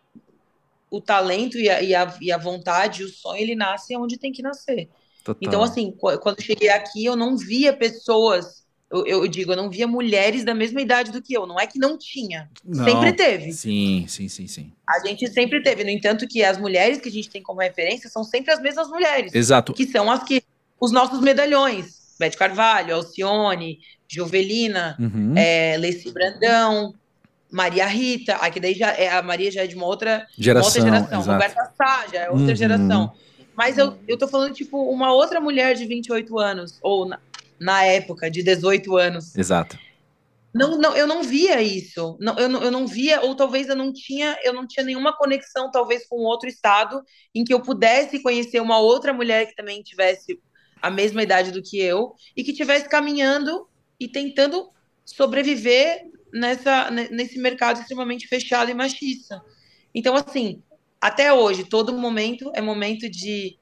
o 0.90 1.00
talento 1.00 1.58
e 1.58 1.68
a, 1.68 1.82
e 1.82 1.94
a, 1.94 2.16
e 2.20 2.30
a 2.30 2.38
vontade, 2.38 3.02
o 3.02 3.08
sonho, 3.08 3.42
ele 3.42 3.56
nasce 3.56 3.96
onde 3.96 4.18
tem 4.18 4.30
que 4.30 4.42
nascer. 4.42 4.88
Total. 5.24 5.48
Então, 5.48 5.62
assim, 5.62 5.92
quando 6.20 6.42
cheguei 6.42 6.68
aqui, 6.68 7.04
eu 7.04 7.16
não 7.16 7.36
via 7.36 7.72
pessoas 7.72 8.64
eu, 8.94 9.04
eu, 9.06 9.28
digo, 9.28 9.52
eu 9.52 9.56
não 9.56 9.68
via 9.68 9.88
mulheres 9.88 10.44
da 10.44 10.54
mesma 10.54 10.80
idade 10.80 11.10
do 11.10 11.20
que 11.20 11.34
eu. 11.34 11.46
Não 11.46 11.58
é 11.58 11.66
que 11.66 11.80
não 11.80 11.98
tinha. 11.98 12.48
Não, 12.64 12.84
sempre 12.84 13.12
teve. 13.12 13.52
Sim, 13.52 14.04
sim, 14.06 14.28
sim, 14.28 14.46
sim. 14.46 14.72
A 14.88 15.00
gente 15.00 15.26
sempre 15.32 15.60
teve. 15.62 15.82
No 15.82 15.90
entanto, 15.90 16.28
que 16.28 16.44
as 16.44 16.58
mulheres 16.58 17.00
que 17.00 17.08
a 17.08 17.12
gente 17.12 17.28
tem 17.28 17.42
como 17.42 17.60
referência 17.60 18.08
são 18.08 18.22
sempre 18.22 18.52
as 18.52 18.60
mesmas 18.60 18.88
mulheres. 18.88 19.34
Exato. 19.34 19.74
Que 19.74 19.86
são 19.86 20.08
as 20.08 20.22
que. 20.22 20.44
Os 20.78 20.92
nossos 20.92 21.20
medalhões. 21.20 22.14
Beth 22.20 22.36
Carvalho, 22.36 22.94
Alcione, 22.94 23.80
Jovelina, 24.06 24.96
uhum. 25.00 25.34
é, 25.36 25.76
Leci 25.76 26.12
Brandão, 26.12 26.94
Maria 27.50 27.86
Rita. 27.86 28.34
Aqui 28.36 28.60
daí 28.60 28.74
já 28.74 28.90
é, 28.90 29.08
a 29.08 29.22
Maria 29.22 29.50
já 29.50 29.64
é 29.64 29.66
de 29.66 29.74
uma 29.74 29.86
outra 29.86 30.24
geração. 30.38 30.70
Uma 30.70 30.98
outra 30.98 31.08
geração. 31.08 31.32
Roberta 31.32 31.72
Sá 31.76 32.04
já 32.12 32.20
é 32.20 32.30
outra 32.30 32.46
uhum. 32.46 32.54
geração. 32.54 33.12
Mas 33.56 33.78
eu, 33.78 33.96
eu 34.08 34.16
tô 34.16 34.26
falando, 34.26 34.52
tipo, 34.52 34.82
uma 34.90 35.12
outra 35.12 35.40
mulher 35.40 35.74
de 35.74 35.86
28 35.86 36.38
anos, 36.38 36.78
ou 36.82 37.08
na 37.58 37.84
época, 37.84 38.30
de 38.30 38.42
18 38.42 38.96
anos. 38.96 39.36
Exato. 39.36 39.78
Não, 40.52 40.78
não, 40.78 40.96
eu 40.96 41.06
não 41.06 41.22
via 41.22 41.60
isso. 41.60 42.16
Não, 42.20 42.38
eu, 42.38 42.48
não, 42.48 42.62
eu 42.62 42.70
não 42.70 42.86
via, 42.86 43.20
ou 43.22 43.34
talvez 43.34 43.68
eu 43.68 43.74
não 43.74 43.92
tinha, 43.92 44.38
eu 44.44 44.52
não 44.52 44.66
tinha 44.66 44.86
nenhuma 44.86 45.16
conexão, 45.16 45.70
talvez, 45.70 46.06
com 46.06 46.16
outro 46.18 46.48
estado 46.48 47.02
em 47.34 47.44
que 47.44 47.52
eu 47.52 47.60
pudesse 47.60 48.22
conhecer 48.22 48.60
uma 48.60 48.78
outra 48.78 49.12
mulher 49.12 49.46
que 49.46 49.56
também 49.56 49.82
tivesse 49.82 50.40
a 50.80 50.90
mesma 50.90 51.22
idade 51.22 51.50
do 51.50 51.62
que 51.62 51.80
eu 51.80 52.14
e 52.36 52.44
que 52.44 52.52
tivesse 52.52 52.88
caminhando 52.88 53.68
e 53.98 54.06
tentando 54.06 54.70
sobreviver 55.04 56.02
nessa, 56.32 56.90
nesse 56.90 57.38
mercado 57.38 57.80
extremamente 57.80 58.28
fechado 58.28 58.70
e 58.70 58.74
machista. 58.74 59.42
Então, 59.92 60.14
assim, 60.14 60.62
até 61.04 61.30
hoje, 61.30 61.64
todo 61.64 61.92
momento 61.92 62.50
é 62.54 62.62
momento 62.62 63.10
de 63.10 63.58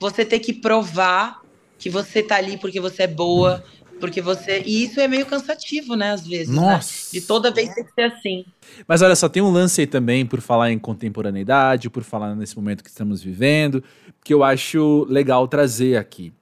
você 0.00 0.24
ter 0.24 0.38
que 0.38 0.50
provar 0.50 1.42
que 1.78 1.90
você 1.90 2.22
tá 2.22 2.36
ali 2.36 2.56
porque 2.56 2.80
você 2.80 3.02
é 3.02 3.06
boa, 3.06 3.62
porque 4.00 4.22
você. 4.22 4.62
E 4.64 4.84
isso 4.84 4.98
é 4.98 5.06
meio 5.06 5.26
cansativo, 5.26 5.94
né, 5.94 6.12
às 6.12 6.26
vezes. 6.26 6.48
Né? 6.48 6.54
Nossa. 6.54 6.90
Né? 7.12 7.20
De 7.20 7.26
toda 7.26 7.50
vez 7.50 7.74
ter 7.74 7.84
que 7.84 7.92
ser 7.92 8.04
assim. 8.04 8.46
Mas 8.88 9.02
olha 9.02 9.14
só, 9.14 9.28
tem 9.28 9.42
um 9.42 9.50
lance 9.50 9.82
aí 9.82 9.86
também 9.86 10.24
por 10.24 10.40
falar 10.40 10.72
em 10.72 10.78
contemporaneidade, 10.78 11.90
por 11.90 12.02
falar 12.02 12.34
nesse 12.34 12.56
momento 12.56 12.82
que 12.82 12.88
estamos 12.88 13.22
vivendo, 13.22 13.84
que 14.24 14.32
eu 14.32 14.42
acho 14.42 15.06
legal 15.10 15.46
trazer 15.46 15.98
aqui. 15.98 16.32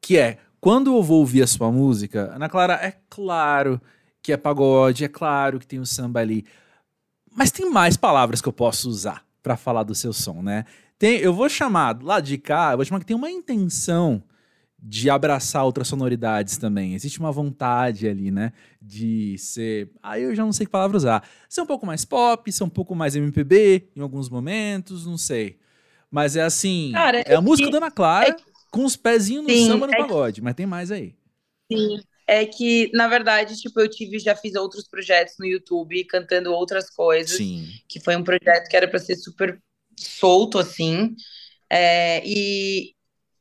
Que 0.00 0.16
é, 0.16 0.38
quando 0.60 0.94
eu 0.94 1.02
vou 1.02 1.18
ouvir 1.18 1.42
a 1.42 1.46
sua 1.48 1.72
música, 1.72 2.32
Ana 2.36 2.48
Clara, 2.48 2.74
é 2.74 2.94
claro 3.10 3.80
que 4.22 4.32
é 4.32 4.36
pagode, 4.36 5.04
é 5.04 5.08
claro 5.08 5.58
que 5.58 5.66
tem 5.66 5.80
o 5.80 5.86
samba 5.86 6.20
ali. 6.20 6.44
Mas 7.34 7.50
tem 7.50 7.68
mais 7.68 7.96
palavras 7.96 8.40
que 8.40 8.48
eu 8.48 8.52
posso 8.52 8.88
usar 8.88 9.26
para 9.42 9.56
falar 9.56 9.82
do 9.82 9.94
seu 9.94 10.12
som, 10.12 10.42
né? 10.42 10.64
Tem, 10.98 11.18
eu 11.18 11.32
vou 11.32 11.48
chamar 11.48 12.02
lá 12.02 12.20
de 12.20 12.36
cá, 12.38 12.72
eu 12.72 12.78
vou 12.78 12.84
chamar 12.84 13.00
que 13.00 13.06
tem 13.06 13.16
uma 13.16 13.30
intenção 13.30 14.22
de 14.80 15.10
abraçar 15.10 15.64
outras 15.64 15.88
sonoridades 15.88 16.56
também. 16.56 16.94
Existe 16.94 17.18
uma 17.18 17.32
vontade 17.32 18.08
ali, 18.08 18.30
né? 18.30 18.52
De 18.80 19.36
ser. 19.38 19.90
Aí 20.02 20.22
ah, 20.22 20.26
eu 20.26 20.34
já 20.34 20.44
não 20.44 20.52
sei 20.52 20.66
que 20.66 20.72
palavra 20.72 20.96
usar. 20.96 21.28
Ser 21.48 21.60
um 21.60 21.66
pouco 21.66 21.84
mais 21.84 22.04
pop, 22.04 22.50
ser 22.52 22.64
um 22.64 22.68
pouco 22.68 22.94
mais 22.94 23.16
MPB 23.16 23.88
em 23.96 24.00
alguns 24.00 24.28
momentos, 24.28 25.04
não 25.04 25.18
sei. 25.18 25.58
Mas 26.10 26.36
é 26.36 26.42
assim. 26.42 26.92
Cara, 26.92 27.20
é 27.20 27.34
a 27.34 27.40
música 27.40 27.66
que, 27.66 27.72
da 27.72 27.78
Ana 27.78 27.90
Clara 27.90 28.30
é, 28.30 28.36
com 28.70 28.84
os 28.84 28.96
pezinhos 28.96 29.44
no 29.44 29.50
sim, 29.50 29.66
samba 29.66 29.86
no 29.86 29.94
é 29.94 29.96
pagode, 29.96 30.40
que, 30.40 30.44
mas 30.44 30.54
tem 30.54 30.66
mais 30.66 30.90
aí. 30.90 31.14
Sim. 31.70 32.00
É 32.30 32.44
que, 32.44 32.90
na 32.92 33.08
verdade, 33.08 33.58
tipo, 33.58 33.80
eu 33.80 33.88
tive, 33.88 34.18
já 34.18 34.36
fiz 34.36 34.54
outros 34.54 34.86
projetos 34.86 35.34
no 35.38 35.46
YouTube 35.46 36.04
cantando 36.04 36.52
outras 36.52 36.90
coisas. 36.90 37.38
Sim. 37.38 37.66
Que 37.88 37.98
foi 37.98 38.16
um 38.16 38.22
projeto 38.22 38.68
que 38.68 38.76
era 38.76 38.86
para 38.86 38.98
ser 38.98 39.16
super 39.16 39.58
solto, 39.96 40.58
assim. 40.58 41.16
É, 41.70 42.22
e, 42.26 42.92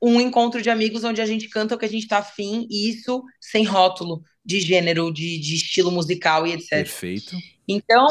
um 0.01 0.21
encontro 0.21 0.61
de 0.61 0.69
amigos 0.69 1.03
onde 1.03 1.21
a 1.21 1.25
gente 1.25 1.49
canta 1.49 1.75
o 1.75 1.77
que 1.77 1.85
a 1.85 1.89
gente 1.89 2.07
tá 2.07 2.19
afim, 2.19 2.67
e 2.69 2.89
isso 2.89 3.23
sem 3.39 3.63
rótulo 3.63 4.21
de 4.45 4.59
gênero, 4.59 5.11
de, 5.11 5.39
de 5.39 5.55
estilo 5.55 5.91
musical 5.91 6.45
e 6.45 6.53
etc. 6.53 6.69
Perfeito. 6.69 7.35
Então, 7.67 8.07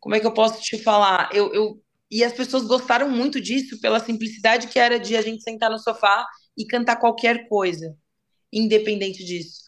como 0.00 0.14
é 0.14 0.20
que 0.20 0.26
eu 0.26 0.32
posso 0.32 0.60
te 0.60 0.78
falar? 0.78 1.30
Eu, 1.32 1.52
eu, 1.52 1.82
e 2.10 2.24
as 2.24 2.32
pessoas 2.32 2.64
gostaram 2.64 3.08
muito 3.08 3.40
disso 3.40 3.80
pela 3.80 4.00
simplicidade 4.00 4.68
que 4.68 4.78
era 4.78 4.98
de 4.98 5.16
a 5.16 5.22
gente 5.22 5.42
sentar 5.42 5.70
no 5.70 5.78
sofá 5.78 6.26
e 6.56 6.66
cantar 6.66 6.96
qualquer 6.96 7.46
coisa, 7.48 7.96
independente 8.52 9.24
disso. 9.24 9.62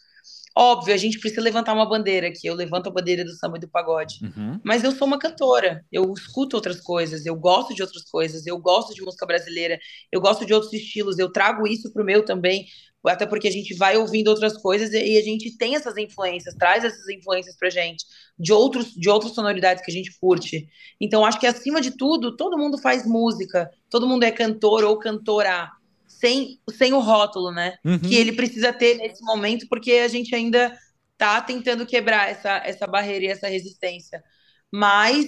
Óbvio, 0.56 0.94
a 0.94 0.96
gente 0.96 1.18
precisa 1.18 1.42
levantar 1.42 1.74
uma 1.74 1.88
bandeira 1.88 2.28
aqui. 2.28 2.46
Eu 2.46 2.54
levanto 2.54 2.88
a 2.88 2.92
bandeira 2.92 3.24
do 3.24 3.32
samba 3.32 3.56
e 3.56 3.60
do 3.60 3.68
pagode. 3.68 4.20
Uhum. 4.22 4.60
Mas 4.62 4.84
eu 4.84 4.92
sou 4.92 5.06
uma 5.06 5.18
cantora. 5.18 5.84
Eu 5.90 6.12
escuto 6.12 6.54
outras 6.54 6.80
coisas. 6.80 7.26
Eu 7.26 7.34
gosto 7.34 7.74
de 7.74 7.82
outras 7.82 8.04
coisas. 8.04 8.46
Eu 8.46 8.56
gosto 8.58 8.94
de 8.94 9.02
música 9.02 9.26
brasileira. 9.26 9.78
Eu 10.12 10.20
gosto 10.20 10.46
de 10.46 10.54
outros 10.54 10.72
estilos. 10.72 11.18
Eu 11.18 11.32
trago 11.32 11.66
isso 11.66 11.92
pro 11.92 12.04
meu 12.04 12.24
também. 12.24 12.66
Até 13.04 13.26
porque 13.26 13.48
a 13.48 13.50
gente 13.50 13.74
vai 13.74 13.96
ouvindo 13.96 14.28
outras 14.28 14.56
coisas 14.56 14.92
e 14.92 15.18
a 15.18 15.22
gente 15.22 15.58
tem 15.58 15.74
essas 15.74 15.96
influências, 15.98 16.54
traz 16.54 16.84
essas 16.84 17.06
influências 17.08 17.54
pra 17.54 17.68
gente, 17.68 18.02
de, 18.38 18.50
outros, 18.50 18.94
de 18.94 19.10
outras 19.10 19.34
sonoridades 19.34 19.84
que 19.84 19.90
a 19.90 19.94
gente 19.94 20.18
curte. 20.18 20.66
Então, 20.98 21.22
acho 21.22 21.38
que 21.38 21.46
acima 21.46 21.82
de 21.82 21.90
tudo, 21.90 22.34
todo 22.34 22.56
mundo 22.56 22.78
faz 22.78 23.06
música, 23.06 23.70
todo 23.90 24.08
mundo 24.08 24.22
é 24.22 24.30
cantor 24.30 24.84
ou 24.84 24.98
cantora 24.98 25.70
sem, 26.24 26.58
sem 26.70 26.94
o 26.94 27.00
rótulo, 27.00 27.52
né? 27.52 27.76
Uhum. 27.84 27.98
Que 27.98 28.14
ele 28.14 28.32
precisa 28.32 28.72
ter 28.72 28.96
nesse 28.96 29.22
momento, 29.22 29.66
porque 29.68 29.92
a 29.92 30.08
gente 30.08 30.34
ainda 30.34 30.74
tá 31.18 31.42
tentando 31.42 31.84
quebrar 31.84 32.30
essa, 32.30 32.62
essa 32.64 32.86
barreira 32.86 33.26
e 33.26 33.28
essa 33.28 33.46
resistência. 33.46 34.24
Mas 34.72 35.26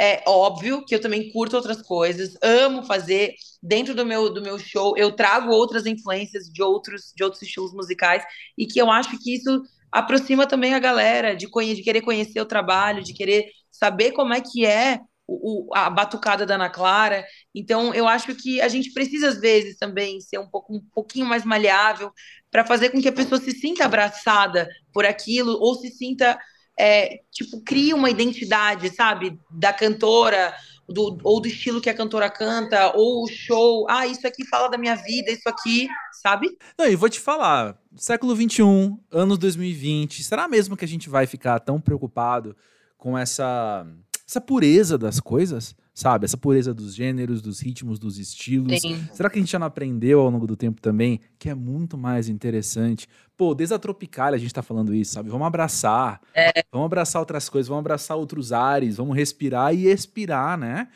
é 0.00 0.24
óbvio 0.26 0.84
que 0.84 0.96
eu 0.96 1.00
também 1.00 1.30
curto 1.30 1.54
outras 1.54 1.80
coisas, 1.80 2.36
amo 2.42 2.82
fazer 2.82 3.34
dentro 3.62 3.94
do 3.94 4.04
meu, 4.04 4.34
do 4.34 4.42
meu 4.42 4.58
show, 4.58 4.98
eu 4.98 5.12
trago 5.12 5.52
outras 5.52 5.86
influências 5.86 6.46
de 6.48 6.60
outros, 6.60 7.12
de 7.14 7.22
outros 7.22 7.40
estilos 7.40 7.72
musicais, 7.72 8.24
e 8.58 8.66
que 8.66 8.80
eu 8.80 8.90
acho 8.90 9.16
que 9.20 9.36
isso 9.36 9.62
aproxima 9.92 10.44
também 10.44 10.74
a 10.74 10.80
galera 10.80 11.36
de, 11.36 11.46
de 11.46 11.82
querer 11.82 12.00
conhecer 12.00 12.40
o 12.40 12.46
trabalho, 12.46 13.04
de 13.04 13.14
querer 13.14 13.46
saber 13.70 14.10
como 14.10 14.34
é 14.34 14.40
que 14.40 14.66
é 14.66 14.98
o, 15.40 15.74
a 15.74 15.88
batucada 15.88 16.44
da 16.44 16.54
Ana 16.54 16.70
Clara. 16.70 17.24
Então, 17.54 17.94
eu 17.94 18.06
acho 18.06 18.34
que 18.34 18.60
a 18.60 18.68
gente 18.68 18.92
precisa, 18.92 19.28
às 19.28 19.40
vezes, 19.40 19.76
também 19.76 20.20
ser 20.20 20.38
um, 20.38 20.46
pouco, 20.46 20.74
um 20.74 20.80
pouquinho 20.94 21.26
mais 21.26 21.44
maleável 21.44 22.12
para 22.50 22.64
fazer 22.64 22.90
com 22.90 23.00
que 23.00 23.08
a 23.08 23.12
pessoa 23.12 23.40
se 23.40 23.52
sinta 23.52 23.84
abraçada 23.84 24.68
por 24.92 25.06
aquilo 25.06 25.52
ou 25.60 25.74
se 25.74 25.90
sinta, 25.90 26.38
é, 26.78 27.20
tipo, 27.30 27.62
crie 27.62 27.94
uma 27.94 28.10
identidade, 28.10 28.94
sabe, 28.94 29.38
da 29.50 29.72
cantora. 29.72 30.54
Do, 30.88 31.16
ou 31.22 31.40
do 31.40 31.46
estilo 31.46 31.80
que 31.80 31.88
a 31.88 31.94
cantora 31.94 32.28
canta, 32.28 32.92
ou 32.94 33.24
o 33.24 33.28
show, 33.28 33.86
ah, 33.88 34.06
isso 34.06 34.26
aqui 34.26 34.44
fala 34.44 34.68
da 34.68 34.76
minha 34.76 34.96
vida, 34.96 35.30
isso 35.30 35.48
aqui, 35.48 35.88
sabe? 36.20 36.48
Não, 36.76 36.86
e 36.86 36.96
vou 36.96 37.08
te 37.08 37.20
falar, 37.20 37.78
século 37.96 38.34
XXI, 38.34 38.62
anos 39.10 39.38
2020, 39.38 40.22
será 40.22 40.48
mesmo 40.48 40.76
que 40.76 40.84
a 40.84 40.88
gente 40.88 41.08
vai 41.08 41.24
ficar 41.24 41.60
tão 41.60 41.80
preocupado 41.80 42.54
com 43.02 43.18
essa 43.18 43.84
essa 44.28 44.40
pureza 44.40 44.96
das 44.96 45.20
coisas, 45.20 45.74
sabe? 45.92 46.24
Essa 46.24 46.36
pureza 46.36 46.72
dos 46.72 46.94
gêneros, 46.94 47.42
dos 47.42 47.60
ritmos, 47.60 47.98
dos 47.98 48.18
estilos. 48.18 48.80
Sim. 48.80 49.06
Será 49.12 49.28
que 49.28 49.38
a 49.38 49.42
gente 49.42 49.50
já 49.50 49.58
não 49.58 49.66
aprendeu 49.66 50.20
ao 50.20 50.30
longo 50.30 50.46
do 50.46 50.56
tempo 50.56 50.80
também 50.80 51.20
que 51.38 51.48
é 51.48 51.54
muito 51.54 51.98
mais 51.98 52.28
interessante? 52.28 53.06
Pô, 53.36 53.54
desde 53.54 53.74
a 53.74 53.78
Tropicália 53.78 54.36
a 54.36 54.40
gente 54.40 54.54
tá 54.54 54.62
falando 54.62 54.94
isso, 54.94 55.12
sabe? 55.12 55.28
Vamos 55.28 55.46
abraçar. 55.46 56.20
É. 56.34 56.64
Vamos 56.70 56.86
abraçar 56.86 57.20
outras 57.20 57.48
coisas, 57.48 57.68
vamos 57.68 57.80
abraçar 57.80 58.16
outros 58.16 58.52
ares, 58.52 58.96
vamos 58.96 59.16
respirar 59.16 59.74
e 59.74 59.86
expirar, 59.86 60.56
né? 60.56 60.88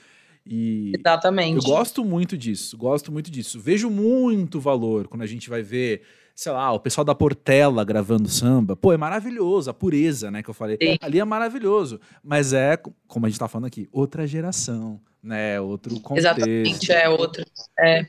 E 0.46 0.92
Exatamente. 0.96 1.56
Eu 1.56 1.62
gosto 1.62 2.04
muito 2.04 2.38
disso, 2.38 2.76
gosto 2.76 3.10
muito 3.10 3.30
disso. 3.30 3.58
Vejo 3.58 3.90
muito 3.90 4.60
valor 4.60 5.08
quando 5.08 5.22
a 5.22 5.26
gente 5.26 5.50
vai 5.50 5.62
ver 5.62 6.02
sei 6.36 6.52
lá, 6.52 6.70
o 6.70 6.78
pessoal 6.78 7.02
da 7.02 7.14
Portela 7.14 7.82
gravando 7.82 8.28
samba, 8.28 8.76
pô, 8.76 8.92
é 8.92 8.96
maravilhoso, 8.98 9.70
a 9.70 9.74
pureza, 9.74 10.30
né, 10.30 10.42
que 10.42 10.50
eu 10.50 10.54
falei. 10.54 10.76
Sim. 10.80 10.98
Ali 11.00 11.18
é 11.18 11.24
maravilhoso, 11.24 11.98
mas 12.22 12.52
é, 12.52 12.78
como 13.08 13.24
a 13.24 13.28
gente 13.30 13.38
tá 13.38 13.48
falando 13.48 13.64
aqui, 13.64 13.88
outra 13.90 14.26
geração, 14.26 15.00
né, 15.22 15.58
outro 15.58 15.98
contexto. 15.98 16.26
Exatamente, 16.26 16.92
é 16.92 17.08
outro, 17.08 17.42
é. 17.80 18.06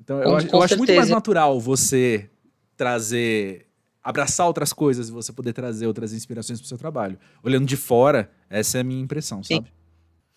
Então, 0.00 0.18
eu, 0.22 0.38
eu 0.40 0.62
acho 0.62 0.78
muito 0.78 0.94
mais 0.94 1.10
natural 1.10 1.60
você 1.60 2.30
trazer 2.74 3.68
abraçar 4.02 4.46
outras 4.46 4.72
coisas 4.72 5.10
e 5.10 5.12
você 5.12 5.32
poder 5.32 5.52
trazer 5.52 5.86
outras 5.86 6.12
inspirações 6.12 6.58
pro 6.58 6.66
seu 6.66 6.78
trabalho. 6.78 7.18
Olhando 7.42 7.66
de 7.66 7.76
fora, 7.76 8.32
essa 8.50 8.78
é 8.78 8.80
a 8.80 8.84
minha 8.84 9.00
impressão, 9.00 9.44
Sim. 9.44 9.56
sabe? 9.56 9.72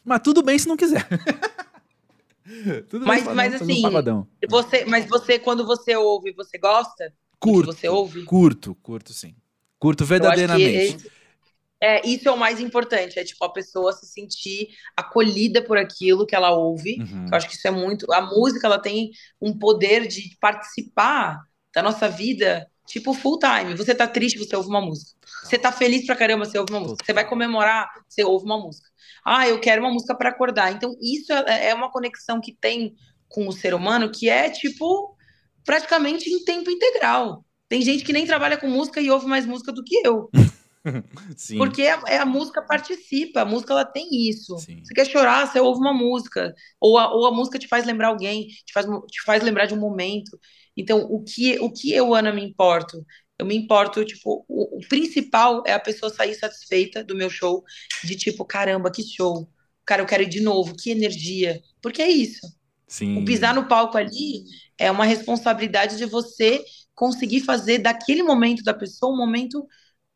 Mas 0.03 0.19
tudo 0.19 0.43
bem 0.43 0.59
se 0.59 0.67
não 0.67 0.77
quiser. 0.77 1.07
tudo 2.89 3.05
Mas- 3.05 3.23
bem 3.25 3.33
mas 3.35 3.53
um 3.53 3.63
assim, 3.63 3.81
pagodão. 3.81 4.27
Você, 4.49 4.85
mas 4.85 5.05
você, 5.07 5.39
quando 5.39 5.65
você 5.65 5.95
ouve, 5.95 6.31
você 6.31 6.57
gosta? 6.57 7.11
Curto, 7.39 7.73
você 7.73 7.87
ouve? 7.89 8.23
curto, 8.23 8.75
curto 8.75 9.13
sim. 9.13 9.35
Curto 9.79 10.05
verdadeiramente. 10.05 10.95
esse- 10.95 11.11
é, 11.81 12.07
isso 12.07 12.27
é 12.27 12.31
o 12.31 12.37
mais 12.37 12.59
importante, 12.59 13.19
é 13.19 13.23
tipo 13.23 13.43
a 13.43 13.51
pessoa 13.51 13.91
se 13.91 14.07
sentir 14.07 14.69
acolhida 14.95 15.61
por 15.61 15.77
aquilo 15.77 16.25
que 16.25 16.33
ela 16.35 16.51
ouve. 16.51 16.97
Uhum. 16.99 17.25
Eu 17.29 17.35
acho 17.35 17.47
que 17.47 17.55
isso 17.55 17.67
é 17.67 17.71
muito. 17.71 18.11
A 18.13 18.21
música 18.21 18.65
ela 18.65 18.79
tem 18.79 19.11
um 19.41 19.57
poder 19.57 20.07
de 20.07 20.35
participar 20.39 21.41
da 21.73 21.83
nossa 21.83 22.07
vida, 22.07 22.65
tipo 22.85 23.13
full 23.13 23.39
time. 23.39 23.75
Você 23.75 23.93
tá 23.93 24.07
triste, 24.07 24.39
você 24.39 24.55
ouve 24.55 24.69
uma 24.69 24.81
música. 24.81 25.11
Você 25.43 25.57
tá 25.57 25.71
feliz 25.71 26.05
pra 26.05 26.15
caramba, 26.15 26.45
você 26.45 26.57
ouve 26.57 26.71
uma 26.71 26.81
música. 26.81 27.05
Você 27.05 27.13
vai 27.13 27.27
comemorar, 27.27 27.89
você 28.07 28.23
ouve 28.23 28.45
uma 28.45 28.59
música. 28.59 28.87
Ah, 29.25 29.47
eu 29.47 29.59
quero 29.59 29.81
uma 29.81 29.91
música 29.91 30.15
pra 30.15 30.29
acordar. 30.29 30.71
Então, 30.71 30.95
isso 31.01 31.31
é 31.33 31.69
é 31.69 31.73
uma 31.73 31.91
conexão 31.91 32.39
que 32.39 32.53
tem 32.53 32.95
com 33.27 33.47
o 33.47 33.51
ser 33.51 33.73
humano 33.73 34.11
que 34.11 34.29
é 34.29 34.49
tipo 34.49 35.15
praticamente 35.63 36.29
em 36.29 36.43
tempo 36.43 36.69
integral. 36.69 37.43
Tem 37.67 37.81
gente 37.81 38.03
que 38.03 38.13
nem 38.13 38.25
trabalha 38.25 38.57
com 38.57 38.67
música 38.67 39.01
e 39.01 39.09
ouve 39.09 39.25
mais 39.25 39.45
música 39.45 39.71
do 39.71 39.83
que 39.83 40.01
eu. 40.05 40.29
Sim. 41.35 41.57
Porque 41.57 41.81
a, 41.83 42.01
é 42.07 42.17
a 42.17 42.25
música 42.25 42.61
participa, 42.61 43.41
a 43.41 43.45
música 43.45 43.73
ela 43.73 43.85
tem 43.85 44.07
isso. 44.29 44.57
Sim. 44.59 44.81
Você 44.83 44.93
quer 44.93 45.05
chorar, 45.05 45.47
você 45.47 45.59
ouve 45.59 45.79
uma 45.79 45.93
música. 45.93 46.53
Ou 46.79 46.97
a, 46.97 47.11
ou 47.13 47.25
a 47.25 47.31
música 47.31 47.57
te 47.57 47.67
faz 47.67 47.85
lembrar 47.85 48.09
alguém, 48.09 48.47
te 48.47 48.71
faz, 48.71 48.85
te 48.85 49.23
faz 49.23 49.43
lembrar 49.43 49.65
de 49.65 49.73
um 49.73 49.79
momento. 49.79 50.39
Então, 50.75 51.01
o 51.03 51.23
que, 51.23 51.59
o 51.59 51.71
que 51.71 51.91
eu, 51.93 52.13
Ana, 52.13 52.31
me 52.31 52.43
importo? 52.43 53.05
Eu 53.37 53.45
me 53.45 53.55
importo, 53.55 54.03
tipo, 54.05 54.45
o, 54.47 54.77
o 54.77 54.87
principal 54.87 55.63
é 55.65 55.73
a 55.73 55.79
pessoa 55.79 56.13
sair 56.13 56.35
satisfeita 56.35 57.03
do 57.03 57.15
meu 57.15 57.29
show, 57.29 57.63
de 58.03 58.15
tipo, 58.15 58.45
caramba, 58.45 58.91
que 58.91 59.03
show. 59.03 59.47
Cara, 59.85 60.01
eu 60.01 60.05
quero 60.05 60.23
ir 60.23 60.29
de 60.29 60.41
novo, 60.41 60.75
que 60.75 60.89
energia. 60.89 61.61
Porque 61.81 62.01
é 62.01 62.09
isso. 62.09 62.47
Sim. 62.87 63.17
O 63.17 63.25
pisar 63.25 63.53
no 63.53 63.67
palco 63.67 63.97
ali 63.97 64.43
é 64.77 64.89
uma 64.89 65.05
responsabilidade 65.05 65.97
de 65.97 66.05
você 66.05 66.63
conseguir 66.93 67.41
fazer 67.41 67.79
daquele 67.79 68.23
momento 68.23 68.63
da 68.63 68.73
pessoa 68.73 69.13
um 69.13 69.17
momento 69.17 69.67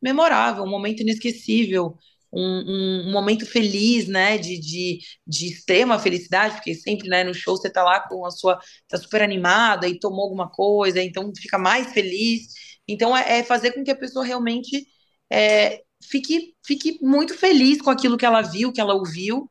memorável, 0.02 0.64
um 0.64 0.70
momento 0.70 1.02
inesquecível, 1.02 1.98
um, 2.32 3.08
um- 3.08 3.12
momento 3.12 3.46
feliz, 3.46 4.08
né? 4.08 4.38
De, 4.38 4.60
de, 4.60 5.00
de 5.26 5.48
extrema 5.48 6.00
felicidade, 6.00 6.56
porque 6.56 6.74
sempre, 6.76 7.08
né, 7.10 7.24
no 7.24 7.34
show 7.34 7.58
você 7.58 7.70
tá 7.70 7.84
lá 7.84 8.00
com 8.08 8.26
a 8.26 8.32
sua. 8.32 8.60
tá 8.88 8.98
super 8.98 9.22
animada 9.22 9.88
e 9.88 10.00
tomou 10.00 10.22
alguma 10.24 10.50
coisa, 10.50 11.02
então 11.02 11.32
fica 11.38 11.58
mais 11.58 11.92
feliz. 11.94 12.48
Então 12.88 13.16
é, 13.16 13.40
é 13.40 13.44
fazer 13.44 13.72
com 13.74 13.84
que 13.84 13.92
a 13.92 13.96
pessoa 13.96 14.26
realmente 14.26 14.88
é, 15.32 15.82
fique, 16.04 16.56
fique 16.66 16.98
muito 17.02 17.34
feliz 17.36 17.82
com 17.82 17.90
aquilo 17.90 18.18
que 18.18 18.26
ela 18.26 18.42
viu, 18.42 18.72
que 18.74 18.82
ela 18.82 18.94
ouviu. 18.96 19.50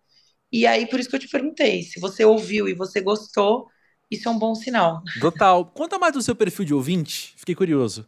E 0.53 0.67
aí, 0.67 0.87
por 0.89 0.99
isso 1.01 1.09
que 1.11 1.17
eu 1.17 1.21
te 1.21 1.29
perguntei, 1.29 1.83
se 1.83 2.01
você 2.01 2.25
ouviu 2.25 2.69
e 2.69 2.75
você 2.75 3.01
gostou, 3.01 3.67
isso 4.11 4.29
é 4.29 4.33
um 4.33 4.39
bom 4.39 4.55
sinal. 4.55 5.03
Total. 5.19 5.65
Conta 5.67 5.99
mais 5.99 6.13
do 6.13 6.23
seu 6.23 6.35
perfil 6.35 6.65
de 6.65 6.75
ouvinte. 6.75 7.35
Fiquei 7.37 7.55
curioso. 7.55 8.07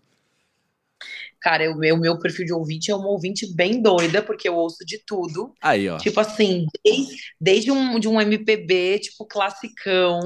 Cara, 1.40 1.70
o 1.70 1.78
meu, 1.78 1.96
meu 1.96 2.18
perfil 2.18 2.44
de 2.44 2.52
ouvinte 2.52 2.90
é 2.90 2.94
uma 2.94 3.08
ouvinte 3.08 3.52
bem 3.54 3.80
doida, 3.80 4.20
porque 4.22 4.48
eu 4.48 4.56
ouço 4.56 4.84
de 4.84 4.98
tudo. 5.06 5.54
Aí, 5.62 5.88
ó. 5.88 5.96
Tipo 5.96 6.20
assim, 6.20 6.66
desde, 6.84 7.16
desde 7.40 7.70
um, 7.70 7.98
de 7.98 8.08
um 8.08 8.20
MPB, 8.20 8.98
tipo, 8.98 9.26
classicão, 9.26 10.20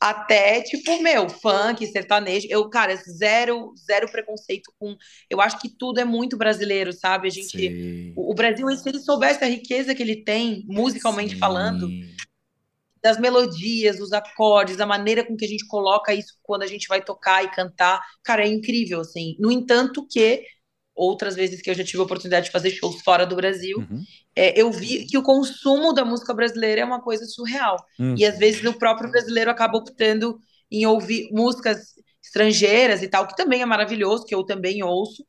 até, 0.00 0.60
tipo, 0.60 1.02
meu, 1.02 1.28
funk, 1.28 1.86
sertanejo. 1.86 2.46
Eu, 2.50 2.68
cara, 2.68 2.94
zero, 2.96 3.72
zero 3.86 4.10
preconceito 4.10 4.70
com... 4.78 4.96
Eu 5.30 5.40
acho 5.40 5.58
que 5.58 5.68
tudo 5.68 5.98
é 6.00 6.04
muito 6.04 6.36
brasileiro, 6.36 6.92
sabe? 6.92 7.28
A 7.28 7.30
gente... 7.30 8.12
O 8.14 8.34
o 8.34 8.34
Brasil, 8.34 8.68
se 8.76 8.88
ele 8.88 8.98
soubesse 8.98 9.44
a 9.44 9.48
riqueza 9.48 9.94
que 9.94 10.02
ele 10.02 10.16
tem, 10.16 10.64
musicalmente 10.66 11.34
Sim. 11.34 11.38
falando, 11.38 11.88
das 13.04 13.18
melodias, 13.18 13.98
dos 13.98 14.14
acordes, 14.14 14.80
a 14.80 14.86
maneira 14.86 15.22
com 15.22 15.36
que 15.36 15.44
a 15.44 15.48
gente 15.48 15.66
coloca 15.66 16.14
isso 16.14 16.38
quando 16.42 16.62
a 16.62 16.66
gente 16.66 16.88
vai 16.88 17.02
tocar 17.02 17.44
e 17.44 17.50
cantar, 17.50 18.02
cara, 18.22 18.42
é 18.42 18.48
incrível, 18.48 19.02
assim. 19.02 19.36
No 19.38 19.52
entanto 19.52 20.06
que, 20.10 20.42
outras 20.94 21.34
vezes 21.34 21.60
que 21.60 21.68
eu 21.68 21.74
já 21.74 21.84
tive 21.84 21.98
a 21.98 22.04
oportunidade 22.04 22.46
de 22.46 22.52
fazer 22.52 22.70
shows 22.70 23.02
fora 23.02 23.26
do 23.26 23.36
Brasil, 23.36 23.76
Uhum. 23.76 24.02
é, 24.34 24.58
eu 24.58 24.72
vi 24.72 25.04
que 25.04 25.18
o 25.18 25.22
consumo 25.22 25.92
da 25.92 26.02
música 26.02 26.32
brasileira 26.32 26.80
é 26.80 26.84
uma 26.84 27.02
coisa 27.02 27.26
surreal. 27.26 27.76
Uhum. 27.98 28.14
E 28.16 28.24
às 28.24 28.38
vezes 28.38 28.64
o 28.64 28.72
próprio 28.78 29.10
brasileiro 29.10 29.50
acaba 29.50 29.76
optando 29.76 30.38
em 30.70 30.86
ouvir 30.86 31.28
músicas 31.30 31.92
estrangeiras 32.24 33.02
e 33.02 33.08
tal, 33.08 33.26
que 33.26 33.36
também 33.36 33.60
é 33.60 33.66
maravilhoso, 33.66 34.24
que 34.24 34.34
eu 34.34 34.44
também 34.44 34.82
ouço, 34.82 35.26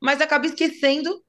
mas 0.00 0.20
acaba 0.20 0.46
esquecendo, 0.46 1.20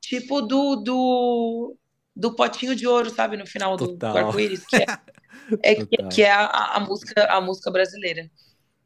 tipo, 0.00 0.40
do, 0.40 0.76
do, 0.76 1.76
do 2.16 2.34
potinho 2.34 2.74
de 2.74 2.86
ouro, 2.86 3.10
sabe, 3.10 3.36
no 3.36 3.46
final 3.46 3.76
do, 3.76 3.94
do 3.94 4.06
arco-íris, 4.06 4.64
que 4.64 4.76
é, 4.76 4.86
é, 5.62 5.74
que, 5.74 5.96
que 6.10 6.22
é 6.22 6.30
a, 6.32 6.76
a- 6.76 6.80
música, 6.80 7.24
a 7.32 7.40
música 7.40 7.70
brasileira. 7.70 8.30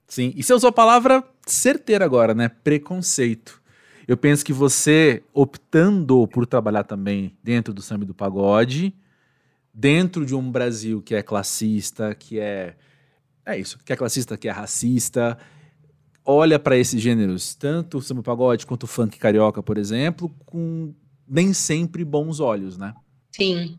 Sim. 0.07 0.33
E 0.37 0.43
você 0.43 0.53
usou 0.53 0.69
a 0.69 0.73
palavra 0.73 1.25
certeira 1.47 2.05
agora, 2.05 2.35
né? 2.35 2.49
Preconceito. 2.49 3.61
Eu 4.07 4.17
penso 4.17 4.45
que 4.45 4.53
você, 4.53 5.23
optando 5.33 6.27
por 6.29 6.47
trabalhar 6.47 6.85
também 6.85 7.37
dentro 7.43 7.73
do 7.73 7.81
samba 7.81 8.05
do 8.05 8.15
pagode, 8.15 8.95
dentro 9.75 10.27
de 10.27 10.35
um 10.35 10.51
Brasil 10.51 11.03
que 11.03 11.15
é 11.15 11.23
classista, 11.23 12.15
que 12.15 12.41
é. 12.41 12.77
É 13.47 13.59
isso, 13.59 13.79
que 13.85 13.93
é 13.93 13.97
classista, 13.97 14.37
que 14.39 14.49
é 14.49 14.53
racista, 14.53 15.39
olha 16.25 16.59
para 16.59 16.77
esses 16.77 17.01
gêneros, 17.01 17.55
tanto 17.55 17.99
o 17.99 18.03
samba 18.03 18.23
pagode 18.23 18.67
quanto 18.67 18.85
o 18.85 18.87
funk 18.89 19.19
carioca, 19.19 19.63
por 19.63 19.79
exemplo, 19.79 20.31
com 20.47 20.95
nem 21.29 21.53
sempre 21.55 22.05
bons 22.05 22.41
olhos, 22.41 22.79
né? 22.79 22.95
Sim. 23.31 23.79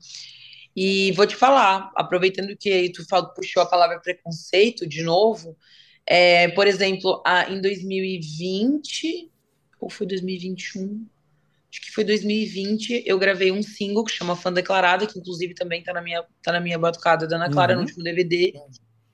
E 0.76 1.12
vou 1.14 1.28
te 1.28 1.36
falar, 1.36 1.92
aproveitando 1.96 2.56
que 2.58 2.90
tu 2.92 3.08
fal- 3.08 3.34
puxou 3.34 3.62
a 3.62 3.66
palavra 3.66 4.00
preconceito 4.00 4.88
de 4.88 5.04
novo, 5.04 5.56
é, 6.06 6.48
por 6.50 6.66
exemplo, 6.68 7.22
a- 7.26 7.50
em 7.52 7.62
2020, 7.62 9.30
ou 9.80 9.90
foi 9.90 10.08
2021? 10.08 11.06
Acho 11.72 11.82
que 11.82 11.92
foi 11.92 12.04
2020, 12.04 13.04
eu 13.06 13.18
gravei 13.18 13.52
um 13.52 13.64
single 13.64 14.04
que 14.04 14.12
chama 14.12 14.36
Fã 14.36 14.52
Declarada, 14.54 15.08
que 15.08 15.18
inclusive 15.18 15.56
também 15.56 15.82
tá 15.84 15.92
na 15.94 16.02
minha, 16.02 16.24
tá 16.42 16.52
na 16.52 16.60
minha 16.60 16.78
batucada 16.78 17.28
da 17.28 17.36
Ana 17.36 17.50
Clara 17.52 17.74
Uhum. 17.74 17.80
no 17.82 17.86
último 17.86 18.04
DVD, 18.04 18.54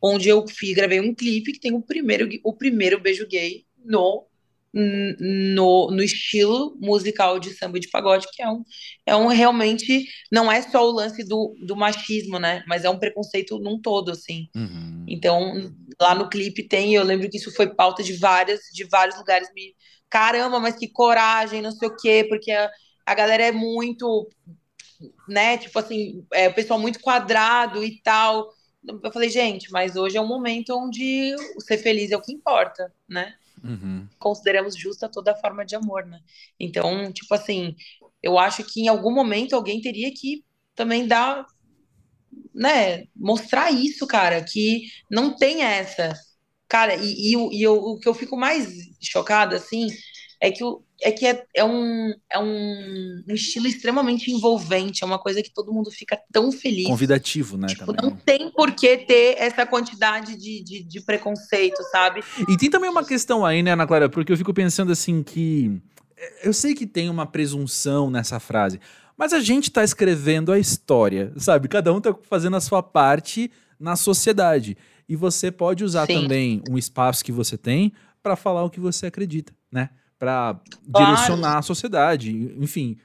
onde 0.02 0.28
eu 0.30 0.46
fiz, 0.48 0.74
gravei 0.76 1.00
um 1.00 1.14
clipe 1.14 1.54
que 1.54 1.60
tem 1.60 1.74
o 1.74 1.82
primeiro, 1.82 2.28
o 2.44 2.54
primeiro 2.54 3.00
beijo 3.00 3.26
gay 3.28 3.66
no, 3.84 4.26
no, 4.74 5.90
no 5.92 6.04
estilo 6.04 6.78
musical 6.80 7.40
de 7.40 7.54
samba 7.54 7.78
e 7.78 7.82
de 7.82 7.90
pagode, 7.90 8.28
que 8.32 8.42
é 8.42 8.50
um, 8.50 8.64
é 9.06 9.16
um 9.16 9.28
realmente, 9.28 10.06
não 10.32 10.52
é 10.52 10.62
só 10.62 10.88
o 10.88 10.92
lance 10.92 11.24
do, 11.24 11.56
do 11.66 11.76
machismo, 11.76 12.38
né? 12.38 12.64
Mas 12.68 12.84
é 12.86 12.90
um 12.90 13.00
preconceito 13.00 13.58
num 13.60 13.82
todo, 13.82 14.12
assim. 14.12 14.48
Uhum. 14.56 15.06
Então, 15.08 15.74
lá 16.00 16.14
no 16.14 16.30
clipe 16.30 16.68
tem, 16.68 16.94
eu 16.94 17.04
lembro 17.04 17.30
que 17.30 17.38
isso 17.38 17.54
foi 17.54 17.74
pauta 17.74 18.04
de 18.04 18.14
várias, 18.14 18.62
de 18.72 18.84
vários 18.86 19.18
lugares. 19.18 19.50
Me, 19.56 19.76
caramba, 20.10 20.60
mas 20.60 20.76
que 20.76 20.88
coragem, 20.88 21.62
não 21.62 21.72
sei 21.72 21.88
o 21.88 21.96
quê, 21.96 22.26
porque 22.30 22.52
a, 22.52 22.70
a 23.06 23.16
galera 23.16 23.44
é 23.44 23.52
muito, 23.52 24.30
né? 25.28 25.58
Tipo 25.58 25.80
assim, 25.80 26.26
é 26.32 26.48
o 26.48 26.54
pessoal 26.54 26.80
muito 26.80 27.00
quadrado 27.00 27.84
e 27.84 28.00
tal. 28.02 28.54
Eu 29.04 29.12
falei, 29.12 29.30
gente, 29.30 29.72
mas 29.72 29.96
hoje 29.96 30.16
é 30.16 30.22
um 30.22 30.28
momento 30.28 30.78
onde 30.78 31.36
ser 31.60 31.78
feliz 31.78 32.12
é 32.12 32.18
o 32.18 32.22
que 32.22 32.32
importa, 32.32 32.94
né? 33.08 33.36
Uhum. 33.64 34.08
Consideramos 34.20 34.76
justa 34.78 35.10
toda 35.10 35.36
forma 35.36 35.66
de 35.66 35.76
amor, 35.76 36.06
né? 36.06 36.20
Então, 36.60 37.12
tipo 37.14 37.34
assim, 37.34 37.76
eu 38.22 38.38
acho 38.38 38.64
que 38.66 38.82
em 38.82 38.88
algum 38.88 39.14
momento 39.14 39.56
alguém 39.56 39.82
teria 39.82 40.12
que 40.14 40.44
também 40.76 41.08
dar, 41.08 41.46
né, 42.54 43.06
mostrar 43.16 43.72
isso, 43.72 44.06
cara, 44.08 44.44
que 44.44 44.84
não 45.10 45.36
tem 45.36 45.64
essa. 45.64 46.14
Cara, 46.68 46.96
e, 46.96 47.34
e, 47.36 47.60
e 47.60 47.64
eu- 47.64 47.76
o 47.78 48.00
que 48.00 48.08
eu 48.10 48.14
fico 48.14 48.38
mais 48.38 48.70
chocada, 49.02 49.58
assim, 49.58 49.88
é 50.42 50.52
que, 50.52 50.64
o- 50.64 50.82
é, 51.02 51.12
que 51.12 51.26
é, 51.26 51.46
é 51.54 51.64
um, 51.66 52.14
é 52.32 52.40
um, 52.40 53.24
estilo 53.28 53.68
extremamente 53.68 54.32
envolvente, 54.32 55.04
é 55.04 55.08
uma 55.08 55.20
coisa 55.20 55.44
que 55.44 55.52
todo 55.54 55.74
mundo 55.74 55.92
fica 55.92 56.18
tão 56.32 56.52
feliz. 56.52 56.88
Convidativo, 56.88 57.58
né? 57.58 57.68
Tipo, 57.68 57.94
também. 57.94 58.10
não 58.10 58.18
tem 58.18 58.50
por 58.52 58.72
que 58.72 58.98
ter 59.00 59.36
essa 59.38 59.66
quantidade 59.66 60.36
de, 60.38 60.64
de, 60.64 60.84
de 60.84 61.02
preconceito, 61.02 61.82
sabe? 61.92 62.24
E 62.48 62.58
tem 62.58 62.70
também 62.70 62.90
uma 62.90 63.06
questão 63.06 63.46
aí, 63.46 63.62
né, 63.62 63.74
Ana 63.74 63.86
Clara? 63.86 64.08
Porque 64.10 64.32
eu 64.32 64.38
fico 64.38 64.54
pensando 64.54 64.92
assim 64.92 65.22
que. 65.22 65.82
é, 66.16 66.48
Eu 66.48 66.54
sei 66.54 66.74
que 66.74 66.88
tem 66.88 67.10
uma 67.10 67.26
presunção 67.26 68.10
nessa 68.10 68.40
frase, 68.40 68.80
mas 69.18 69.34
a 69.34 69.42
gente 69.42 69.70
tá 69.70 69.84
escrevendo 69.84 70.52
a 70.54 70.60
história, 70.60 71.34
sabe? 71.38 71.68
Cada 71.68 71.94
um 71.94 72.00
tá 72.00 72.16
fazendo 72.24 72.56
a 72.56 72.62
sua 72.62 72.82
parte 72.82 73.52
na 73.78 73.96
sociedade. 73.96 74.78
E 75.08 75.16
você 75.16 75.52
pode 75.52 75.84
usar 75.84 76.06
Sim. 76.06 76.14
também 76.22 76.64
um 76.70 76.78
espaço 76.78 77.26
que 77.26 77.32
você 77.32 77.58
tem 77.58 77.92
para 78.22 78.36
falar 78.36 78.64
o 78.64 78.70
que 78.70 78.80
você 78.80 79.08
acredita, 79.08 79.54
né? 79.72 79.90
Para 80.20 80.60
Claro. 80.92 80.92
direcionar 80.92 81.58
a 81.60 81.62
sociedade, 81.62 82.30
enfim, 82.62 82.98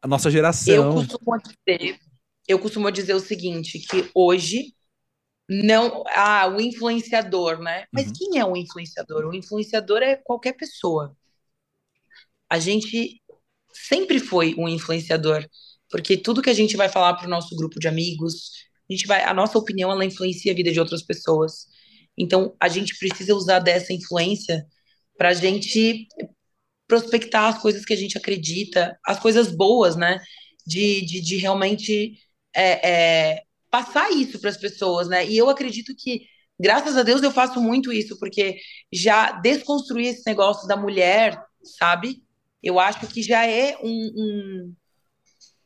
a 0.00 0.06
nossa 0.08 0.30
Eu 0.30 0.32
geração. 0.32 0.94
costumo 0.94 1.38
dizer, 1.66 1.98
eu 2.48 2.58
costumo 2.58 2.90
dizer 2.90 3.14
o 3.14 3.20
seguinte, 3.20 3.78
que 3.80 4.10
hoje 4.14 4.74
não, 5.48 6.04
ah, 6.08 6.48
o 6.48 6.60
influenciador, 6.60 7.60
né? 7.60 7.86
Mas 7.92 8.06
Uhum. 8.08 8.12
quem 8.16 8.38
é 8.38 8.44
o 8.44 8.56
influenciador? 8.56 9.26
O 9.26 9.34
influenciador 9.34 10.02
é 10.02 10.16
qualquer 10.16 10.54
pessoa. 10.54 11.16
a 12.50 12.58
gente 12.58 13.20
sempre 13.72 14.18
foi 14.18 14.54
um 14.58 14.68
influenciador, 14.68 15.44
porque 15.90 16.16
tudo 16.16 16.42
que 16.42 16.50
a 16.50 16.54
gente 16.54 16.76
vai 16.76 16.88
falar 16.88 17.14
para 17.14 17.26
o 17.26 17.30
nosso 17.30 17.54
grupo 17.56 17.78
de 17.78 17.88
amigos, 17.88 18.50
a 18.88 18.92
gente 18.92 19.06
vai, 19.06 19.22
a 19.24 19.32
nossa 19.34 19.58
opinião 19.58 19.90
ela 19.90 20.04
influencia 20.04 20.52
a 20.52 20.54
vida 20.54 20.70
de 20.70 20.78
outras 20.80 21.02
pessoas. 21.02 21.66
Então 22.16 22.54
a 22.60 22.68
gente 22.68 22.96
precisa 22.98 23.34
usar 23.34 23.58
dessa 23.58 23.92
influência 23.92 24.66
para 25.16 25.30
a 25.30 25.34
gente 25.34 26.06
prospectar 26.92 27.46
as 27.46 27.58
coisas 27.58 27.86
que 27.86 27.94
a 27.94 27.96
gente 27.96 28.18
acredita, 28.18 28.98
as 29.06 29.18
coisas 29.18 29.50
boas, 29.50 29.96
né? 29.96 30.20
De, 30.66 31.00
de, 31.06 31.22
de 31.22 31.36
realmente 31.38 32.18
é, 32.54 32.90
é, 32.90 33.42
passar 33.70 34.10
isso 34.10 34.38
para 34.38 34.50
as 34.50 34.58
pessoas, 34.58 35.08
né? 35.08 35.26
E 35.26 35.38
eu 35.38 35.48
acredito 35.48 35.94
que, 35.96 36.26
graças 36.60 36.94
a 36.98 37.02
Deus, 37.02 37.22
eu 37.22 37.30
faço 37.30 37.62
muito 37.62 37.90
isso, 37.90 38.18
porque 38.18 38.58
já 38.92 39.32
desconstruir 39.32 40.08
esse 40.08 40.22
negócio 40.26 40.68
da 40.68 40.76
mulher, 40.76 41.42
sabe? 41.78 42.22
Eu 42.62 42.78
acho 42.78 43.06
que 43.06 43.22
já 43.22 43.46
é 43.46 43.78
um, 43.82 44.12
um 44.14 44.74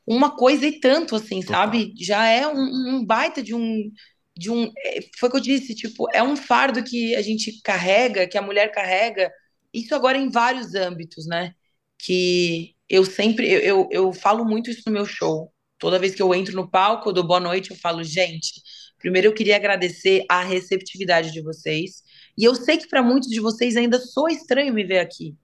uma 0.07 0.37
coisa 0.37 0.65
e 0.65 0.79
tanto, 0.79 1.17
assim, 1.17 1.43
sabe? 1.43 1.93
Já 2.01 2.25
é 2.29 2.47
um, 2.47 2.99
um, 2.99 3.05
baita 3.05 3.43
de 3.43 3.53
um. 3.53 3.91
De 4.37 4.49
um 4.51 4.71
é, 4.79 5.01
foi 5.19 5.29
o 5.29 5.33
que 5.33 5.39
eu 5.39 5.43
disse, 5.43 5.75
tipo, 5.75 6.07
é 6.15 6.23
um 6.23 6.37
fardo 6.37 6.85
que 6.85 7.17
a 7.17 7.23
gente 7.23 7.61
carrega, 7.63 8.29
que 8.29 8.39
a 8.39 8.43
mulher 8.43 8.71
carrega, 8.71 9.33
isso 9.77 9.95
agora 9.95 10.17
em 10.17 10.29
vários 10.29 10.75
âmbitos, 10.75 11.27
né? 11.27 11.55
Que 11.99 12.75
eu 12.89 13.05
sempre, 13.05 13.49
eu, 13.51 13.61
eu, 13.61 13.89
eu 13.91 14.13
falo 14.13 14.45
muito 14.45 14.71
isso 14.71 14.83
no 14.87 14.93
meu 14.93 15.05
show. 15.05 15.53
Toda 15.79 15.99
vez 15.99 16.15
que 16.15 16.23
eu 16.23 16.35
entro 16.35 16.55
no 16.55 16.71
palco, 16.71 17.09
eu 17.09 17.13
dou 17.13 17.27
boa 17.27 17.41
noite, 17.41 17.71
eu 17.71 17.77
falo, 17.77 18.03
gente, 18.03 18.63
primeiro 18.99 19.29
eu 19.29 19.35
queria 19.35 19.57
agradecer 19.57 20.25
a 20.29 20.43
receptividade 20.43 21.33
de 21.33 21.43
vocês. 21.43 22.03
E 22.39 22.45
eu 22.45 22.55
sei 22.55 22.79
que 22.79 22.89
para 22.89 23.03
muitos 23.03 23.29
de 23.29 23.41
vocês 23.41 23.77
ainda 23.77 23.99
sou 23.99 24.29
estranho 24.29 24.73
me 24.73 24.85
ver 24.85 25.01
aqui. 25.01 25.37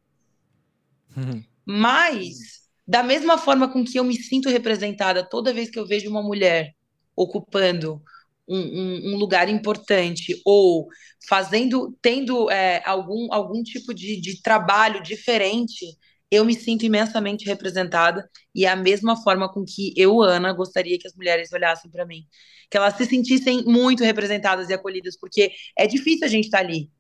Uhum. 1.17 1.45
Mas, 1.67 2.63
da 2.87 3.03
mesma 3.03 3.37
forma 3.37 3.71
com 3.71 3.85
que 3.85 3.99
eu 3.99 4.05
me 4.05 4.17
sinto 4.17 4.49
representada 4.49 5.23
toda 5.23 5.53
vez 5.53 5.71
que 5.71 5.79
eu 5.79 5.87
vejo 5.87 6.09
uma 6.09 6.23
mulher 6.23 6.75
ocupando 7.15 8.03
um, 8.49 9.13
um, 9.13 9.17
lugar 9.17 9.49
importante 9.49 10.41
ou 10.45 10.89
fazendo, 11.29 11.97
tendo 12.03 12.51
é, 12.51 12.83
algum, 12.85 13.33
algum 13.33 13.63
tipo 13.63 13.95
de, 13.95 14.21
de 14.21 14.43
trabalho 14.43 15.03
diferente, 15.03 15.87
eu 16.31 16.45
me 16.45 16.55
sinto 16.55 16.85
imensamente 16.85 17.45
representada 17.45 18.29
e 18.55 18.65
é 18.65 18.69
a 18.69 18.77
mesma 18.77 19.17
forma 19.23 19.53
com 19.53 19.65
que 19.65 19.93
eu, 19.97 20.23
Ana, 20.23 20.53
gostaria 20.53 20.99
que 20.99 21.07
as 21.07 21.15
mulheres 21.15 21.53
olhassem 21.53 21.91
para 21.91 22.07
mim. 22.07 22.27
Que 22.71 22.79
elas 22.79 22.97
se 22.97 23.05
sentissem 23.05 23.65
muito 23.65 24.03
representadas 24.03 24.71
e 24.71 24.73
acolhidas, 24.73 25.17
porque 25.19 25.53
é 25.77 25.87
difícil 25.87 26.27
a 26.27 26.31
gente 26.31 26.45
estar 26.47 26.59
tá 26.59 26.65
ali. 26.65 26.91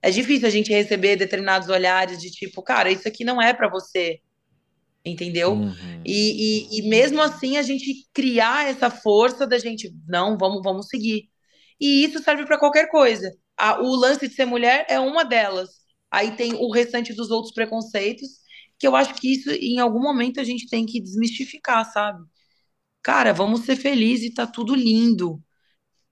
É 0.00 0.10
difícil 0.10 0.46
a 0.46 0.50
gente 0.50 0.72
receber 0.72 1.16
determinados 1.16 1.68
olhares 1.68 2.20
de 2.20 2.30
tipo, 2.30 2.62
cara, 2.62 2.90
isso 2.90 3.08
aqui 3.08 3.24
não 3.24 3.42
é 3.42 3.52
para 3.52 3.68
você 3.68 4.20
entendeu? 5.04 5.52
Uhum. 5.52 6.02
E, 6.04 6.68
e, 6.74 6.78
e, 6.78 6.88
mesmo 6.88 7.20
assim 7.20 7.56
a 7.56 7.62
gente 7.62 8.06
criar 8.12 8.68
essa 8.68 8.90
força 8.90 9.46
da 9.46 9.58
gente, 9.58 9.94
não, 10.06 10.36
vamos, 10.36 10.62
vamos 10.62 10.88
seguir. 10.88 11.28
E 11.80 12.04
isso 12.04 12.22
serve 12.22 12.44
para 12.44 12.58
qualquer 12.58 12.88
coisa. 12.90 13.32
A, 13.56 13.80
o 13.80 13.94
lance 13.94 14.28
de 14.28 14.34
ser 14.34 14.44
mulher 14.44 14.86
é 14.88 14.98
uma 14.98 15.24
delas. 15.24 15.70
Aí 16.10 16.32
tem 16.36 16.54
o 16.54 16.70
restante 16.70 17.12
dos 17.14 17.30
outros 17.30 17.52
preconceitos, 17.52 18.28
que 18.78 18.86
eu 18.86 18.96
acho 18.96 19.14
que 19.14 19.32
isso, 19.32 19.50
em 19.50 19.78
algum 19.78 20.00
momento, 20.00 20.40
a 20.40 20.44
gente 20.44 20.68
tem 20.68 20.86
que 20.86 21.00
desmistificar, 21.00 21.84
sabe? 21.90 22.24
Cara, 23.02 23.32
vamos 23.32 23.64
ser 23.64 23.76
felizes 23.76 24.30
e 24.30 24.34
tá 24.34 24.46
tudo 24.46 24.74
lindo. 24.74 25.42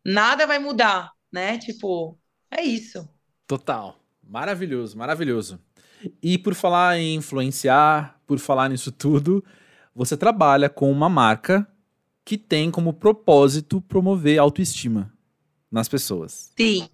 Nada 0.04 0.46
vai 0.46 0.58
mudar, 0.58 1.10
né? 1.32 1.58
Tipo, 1.58 2.18
é 2.50 2.62
isso. 2.62 3.08
Total. 3.46 3.98
Maravilhoso, 4.22 4.98
maravilhoso. 4.98 5.60
E 6.22 6.38
por 6.38 6.54
falar 6.54 6.98
em 6.98 7.16
influenciar, 7.16 8.20
por 8.26 8.38
falar 8.38 8.68
nisso 8.68 8.92
tudo, 8.92 9.44
você 9.94 10.16
trabalha 10.16 10.68
com 10.68 10.90
uma 10.90 11.08
marca 11.08 11.66
que 12.24 12.36
tem 12.36 12.70
como 12.70 12.92
propósito 12.92 13.80
promover 13.80 14.38
autoestima 14.38 15.12
nas 15.70 15.88
pessoas. 15.88 16.52
Sim, 16.56 16.88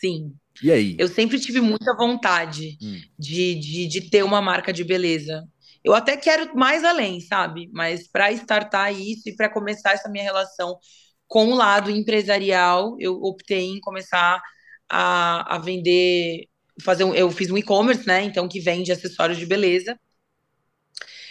sim. 0.00 0.34
E 0.62 0.70
aí? 0.70 0.96
Eu 0.98 1.08
sempre 1.08 1.38
tive 1.38 1.60
muita 1.60 1.96
vontade 1.96 2.76
hum. 2.82 3.00
de, 3.18 3.54
de, 3.54 3.86
de 3.86 4.00
ter 4.10 4.22
uma 4.22 4.40
marca 4.40 4.72
de 4.72 4.84
beleza. 4.84 5.46
Eu 5.82 5.94
até 5.94 6.16
quero 6.16 6.54
mais 6.56 6.84
além, 6.84 7.20
sabe? 7.20 7.70
Mas 7.72 8.06
para 8.06 8.32
startar 8.32 8.92
isso 8.92 9.28
e 9.28 9.36
para 9.36 9.48
começar 9.48 9.92
essa 9.92 10.08
minha 10.08 10.24
relação 10.24 10.78
com 11.26 11.46
o 11.46 11.54
lado 11.54 11.90
empresarial, 11.90 12.96
eu 12.98 13.14
optei 13.22 13.66
em 13.66 13.80
começar 13.80 14.42
a, 14.88 15.54
a 15.54 15.58
vender 15.58 16.48
fazer 16.80 17.04
um, 17.04 17.14
eu 17.14 17.30
fiz 17.30 17.50
um 17.50 17.58
e-commerce, 17.58 18.06
né? 18.06 18.22
Então, 18.22 18.48
que 18.48 18.60
vende 18.60 18.92
acessórios 18.92 19.38
de 19.38 19.46
beleza. 19.46 19.98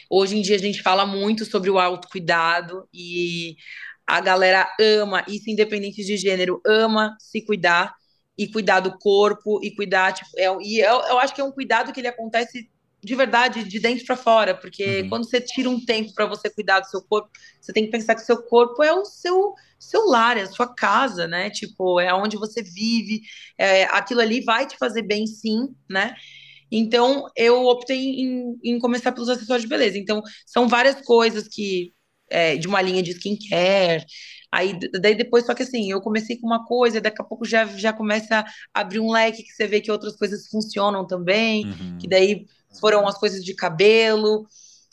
Hoje 0.09 0.37
em 0.37 0.41
dia 0.41 0.55
a 0.55 0.59
gente 0.59 0.81
fala 0.81 1.05
muito 1.05 1.45
sobre 1.45 1.69
o 1.69 1.77
autocuidado 1.77 2.87
e 2.93 3.55
a 4.07 4.19
galera 4.19 4.67
ama, 4.79 5.23
isso 5.27 5.49
independente 5.49 6.03
de 6.03 6.17
gênero, 6.17 6.59
ama 6.65 7.15
se 7.19 7.45
cuidar 7.45 7.93
e 8.35 8.47
cuidar 8.47 8.79
do 8.79 8.97
corpo 8.97 9.59
e 9.63 9.75
cuidar, 9.75 10.13
tipo, 10.13 10.29
é, 10.35 10.47
e 10.61 10.79
eu, 10.79 11.01
eu 11.01 11.19
acho 11.19 11.35
que 11.35 11.41
é 11.41 11.43
um 11.43 11.51
cuidado 11.51 11.93
que 11.93 11.99
ele 11.99 12.07
acontece 12.07 12.69
de 13.01 13.15
verdade, 13.15 13.63
de 13.63 13.79
dentro 13.79 14.05
para 14.05 14.17
fora, 14.17 14.53
porque 14.53 15.01
uhum. 15.01 15.09
quando 15.09 15.29
você 15.29 15.39
tira 15.39 15.69
um 15.69 15.83
tempo 15.83 16.13
para 16.13 16.25
você 16.25 16.49
cuidar 16.49 16.81
do 16.81 16.87
seu 16.87 17.01
corpo, 17.01 17.29
você 17.59 17.71
tem 17.71 17.85
que 17.85 17.91
pensar 17.91 18.15
que 18.15 18.21
o 18.21 18.25
seu 18.25 18.41
corpo 18.43 18.83
é 18.83 18.93
o 18.93 19.05
seu 19.05 19.53
seu 19.79 20.05
lar, 20.07 20.37
é 20.37 20.41
a 20.41 20.47
sua 20.47 20.67
casa, 20.67 21.25
né? 21.25 21.49
Tipo, 21.49 22.01
é 22.01 22.13
onde 22.13 22.35
você 22.35 22.61
vive, 22.61 23.21
é, 23.57 23.85
aquilo 23.85 24.19
ali 24.19 24.41
vai 24.41 24.67
te 24.67 24.77
fazer 24.77 25.03
bem, 25.03 25.25
sim, 25.25 25.69
né? 25.89 26.13
Então, 26.71 27.27
eu 27.35 27.65
optei 27.65 27.97
em, 27.97 28.59
em 28.63 28.77
começar 28.77 29.11
pelos 29.13 29.29
acessórios 29.29 29.63
de 29.63 29.69
beleza. 29.69 29.97
Então, 29.97 30.21
são 30.45 30.67
várias 30.67 31.01
coisas 31.01 31.47
que 31.47 31.93
é, 32.29 32.57
de 32.57 32.67
uma 32.67 32.81
linha 32.81 33.01
de 33.01 33.11
skincare. 33.11 34.05
Aí, 34.51 34.77
daí 34.99 35.15
depois, 35.15 35.45
só 35.45 35.53
que 35.53 35.63
assim, 35.63 35.91
eu 35.91 36.01
comecei 36.01 36.39
com 36.39 36.47
uma 36.47 36.65
coisa, 36.65 37.01
daqui 37.01 37.21
a 37.21 37.25
pouco 37.25 37.45
já, 37.45 37.65
já 37.65 37.93
começa 37.93 38.39
a 38.73 38.81
abrir 38.81 38.99
um 38.99 39.11
leque 39.11 39.43
que 39.43 39.51
você 39.51 39.67
vê 39.67 39.79
que 39.81 39.91
outras 39.91 40.15
coisas 40.15 40.47
funcionam 40.47 41.05
também, 41.05 41.65
uhum. 41.65 41.97
que 41.99 42.07
daí 42.07 42.45
foram 42.79 43.07
as 43.07 43.17
coisas 43.17 43.43
de 43.43 43.53
cabelo, 43.53 44.45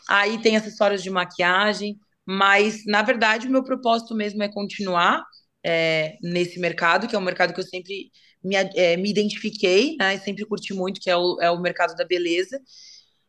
aí 0.08 0.40
tem 0.40 0.56
acessórios 0.56 1.02
de 1.02 1.10
maquiagem, 1.10 1.98
mas 2.24 2.84
na 2.86 3.02
verdade 3.02 3.46
o 3.46 3.50
meu 3.50 3.62
propósito 3.62 4.14
mesmo 4.14 4.42
é 4.42 4.48
continuar 4.48 5.24
é, 5.64 6.16
nesse 6.22 6.58
mercado, 6.60 7.08
que 7.08 7.16
é 7.16 7.18
um 7.18 7.22
mercado 7.22 7.52
que 7.52 7.60
eu 7.60 7.66
sempre 7.66 8.10
me, 8.42 8.54
é, 8.54 8.96
me 8.96 9.10
identifiquei, 9.10 9.96
né, 9.98 10.18
sempre 10.18 10.44
curti 10.44 10.72
muito, 10.72 11.00
que 11.00 11.10
é 11.10 11.16
o, 11.16 11.38
é 11.40 11.50
o 11.50 11.60
mercado 11.60 11.96
da 11.96 12.04
beleza. 12.04 12.60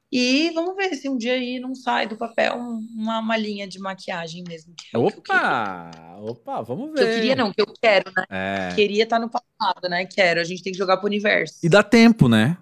E 0.09 0.51
vamos 0.51 0.75
ver 0.75 0.95
se 0.95 1.09
um 1.09 1.17
dia 1.17 1.33
aí 1.33 1.59
não 1.59 1.75
sai 1.75 2.07
do 2.07 2.15
papel 2.15 2.55
uma, 2.55 3.19
uma 3.19 3.35
linha 3.35 3.67
de 3.67 3.77
maquiagem 3.77 4.41
mesmo. 4.47 4.73
É 4.93 4.97
opa! 4.97 5.91
Que 5.91 6.21
opa, 6.21 6.61
vamos 6.61 6.93
ver. 6.93 6.99
Que 6.99 7.03
eu 7.03 7.15
queria, 7.15 7.35
não, 7.35 7.51
que 7.51 7.61
eu 7.61 7.67
quero, 7.81 8.09
né? 8.15 8.23
É. 8.29 8.73
Queria 8.73 9.03
estar 9.03 9.17
tá 9.17 9.25
no 9.25 9.29
passado, 9.29 9.89
né? 9.89 10.05
Quero. 10.05 10.39
A 10.39 10.45
gente 10.45 10.63
tem 10.63 10.71
que 10.71 10.77
jogar 10.77 10.95
pro 10.95 11.07
universo. 11.07 11.59
E 11.61 11.67
dá 11.67 11.83
tempo, 11.83 12.29
né? 12.29 12.57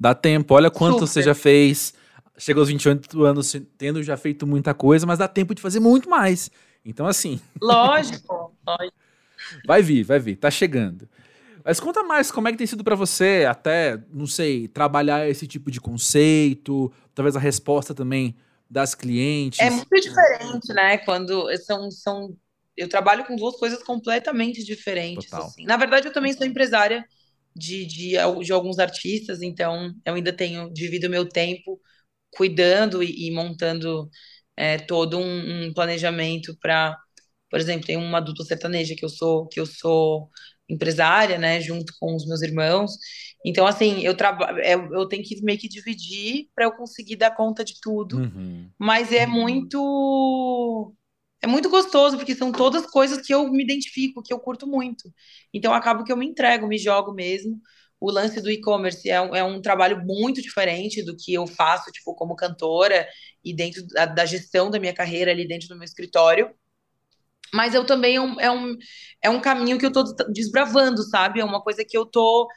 Dá 0.00 0.14
tempo. 0.14 0.54
Olha 0.54 0.70
quanto 0.70 1.00
Super. 1.00 1.06
você 1.06 1.22
já 1.22 1.34
fez. 1.34 1.92
Chega 2.38 2.58
aos 2.58 2.68
28 2.68 3.22
anos 3.22 3.54
tendo 3.76 4.02
já 4.02 4.16
feito 4.16 4.46
muita 4.46 4.72
coisa, 4.72 5.06
mas 5.06 5.18
dá 5.18 5.28
tempo 5.28 5.54
de 5.54 5.60
fazer 5.60 5.78
muito 5.78 6.08
mais. 6.08 6.50
Então, 6.82 7.06
assim. 7.06 7.38
Lógico, 7.60 8.56
lógico. 8.66 8.96
Vai 9.66 9.82
vir, 9.82 10.02
vai 10.02 10.18
vir, 10.18 10.36
tá 10.36 10.50
chegando. 10.50 11.06
Mas 11.62 11.78
conta 11.78 12.02
mais 12.02 12.30
como 12.30 12.48
é 12.48 12.52
que 12.52 12.56
tem 12.56 12.66
sido 12.66 12.82
para 12.82 12.94
você, 12.94 13.46
até, 13.46 14.02
não 14.10 14.26
sei, 14.26 14.66
trabalhar 14.68 15.28
esse 15.28 15.46
tipo 15.46 15.70
de 15.70 15.78
conceito, 15.78 16.90
talvez 17.14 17.36
a 17.36 17.40
resposta 17.40 17.94
também 17.94 18.34
das 18.70 18.94
clientes. 18.94 19.58
É 19.58 19.68
muito 19.68 20.00
diferente, 20.00 20.72
né? 20.72 20.96
Quando 20.98 21.54
são, 21.58 21.90
são 21.90 22.34
eu 22.74 22.88
trabalho 22.88 23.26
com 23.26 23.36
duas 23.36 23.56
coisas 23.56 23.82
completamente 23.82 24.64
diferentes. 24.64 25.30
Assim. 25.32 25.64
Na 25.66 25.76
verdade, 25.76 26.08
eu 26.08 26.12
também 26.12 26.32
sou 26.32 26.46
empresária 26.46 27.04
de, 27.54 27.84
de, 27.86 28.10
de 28.44 28.52
alguns 28.52 28.78
artistas, 28.78 29.42
então 29.42 29.92
eu 30.04 30.14
ainda 30.14 30.32
tenho, 30.32 30.72
divido 30.72 31.10
meu 31.10 31.28
tempo 31.28 31.80
cuidando 32.30 33.02
e, 33.02 33.28
e 33.28 33.30
montando 33.32 34.08
é, 34.56 34.78
todo 34.78 35.18
um, 35.18 35.66
um 35.66 35.74
planejamento 35.74 36.56
para, 36.60 36.96
por 37.50 37.58
exemplo, 37.58 37.86
tem 37.86 37.96
uma 37.96 38.20
dupla 38.20 38.44
sertaneja 38.44 38.94
que 38.96 39.04
eu 39.04 39.08
sou 39.08 39.48
que 39.48 39.60
eu 39.60 39.66
sou 39.66 40.28
empresária, 40.68 41.36
né, 41.36 41.60
junto 41.60 41.92
com 41.98 42.14
os 42.14 42.26
meus 42.26 42.42
irmãos. 42.42 42.92
Então, 43.44 43.66
assim, 43.66 44.00
eu 44.02 44.16
trabalho, 44.16 44.58
é, 44.60 44.74
eu 44.74 45.08
tenho 45.08 45.24
que 45.24 45.42
meio 45.42 45.58
que 45.58 45.68
dividir 45.68 46.48
para 46.54 46.66
eu 46.66 46.72
conseguir 46.72 47.16
dar 47.16 47.34
conta 47.34 47.64
de 47.64 47.74
tudo. 47.82 48.18
Uhum. 48.18 48.70
Mas 48.78 49.12
é 49.12 49.26
uhum. 49.26 49.32
muito 49.32 50.94
é 51.42 51.46
muito 51.46 51.70
gostoso, 51.70 52.16
porque 52.16 52.34
são 52.34 52.52
todas 52.52 52.86
coisas 52.86 53.24
que 53.26 53.32
eu 53.32 53.50
me 53.50 53.62
identifico, 53.62 54.22
que 54.22 54.32
eu 54.32 54.38
curto 54.38 54.66
muito. 54.66 55.12
Então, 55.52 55.72
acabo 55.72 56.04
que 56.04 56.12
eu 56.12 56.16
me 56.16 56.26
entrego, 56.26 56.66
me 56.66 56.78
jogo 56.78 57.12
mesmo. 57.12 57.60
O 57.98 58.10
lance 58.10 58.40
do 58.40 58.50
e-commerce 58.50 59.08
é, 59.08 59.20
um, 59.20 59.34
é 59.34 59.44
um 59.44 59.60
trabalho 59.60 60.04
muito 60.04 60.40
diferente 60.40 61.02
do 61.02 61.16
que 61.16 61.34
eu 61.34 61.46
faço, 61.46 61.90
tipo, 61.90 62.14
como 62.14 62.36
cantora 62.36 63.06
e 63.44 63.54
dentro 63.54 63.86
da, 63.88 64.06
da 64.06 64.26
gestão 64.26 64.70
da 64.70 64.78
minha 64.78 64.94
carreira 64.94 65.30
ali 65.30 65.46
dentro 65.46 65.68
do 65.68 65.76
meu 65.76 65.84
escritório. 65.84 66.50
Mas 67.52 67.74
eu 67.74 67.84
também 67.84 68.16
é 68.16 68.20
um, 68.20 68.40
é 68.40 68.50
um, 68.50 68.76
é 69.22 69.30
um 69.30 69.40
caminho 69.40 69.78
que 69.78 69.84
eu 69.84 69.92
tô 69.92 70.04
desbravando, 70.32 71.02
sabe? 71.02 71.40
É 71.40 71.44
uma 71.44 71.62
coisa 71.62 71.84
que 71.84 71.96
eu 71.96 72.06
tô 72.06 72.48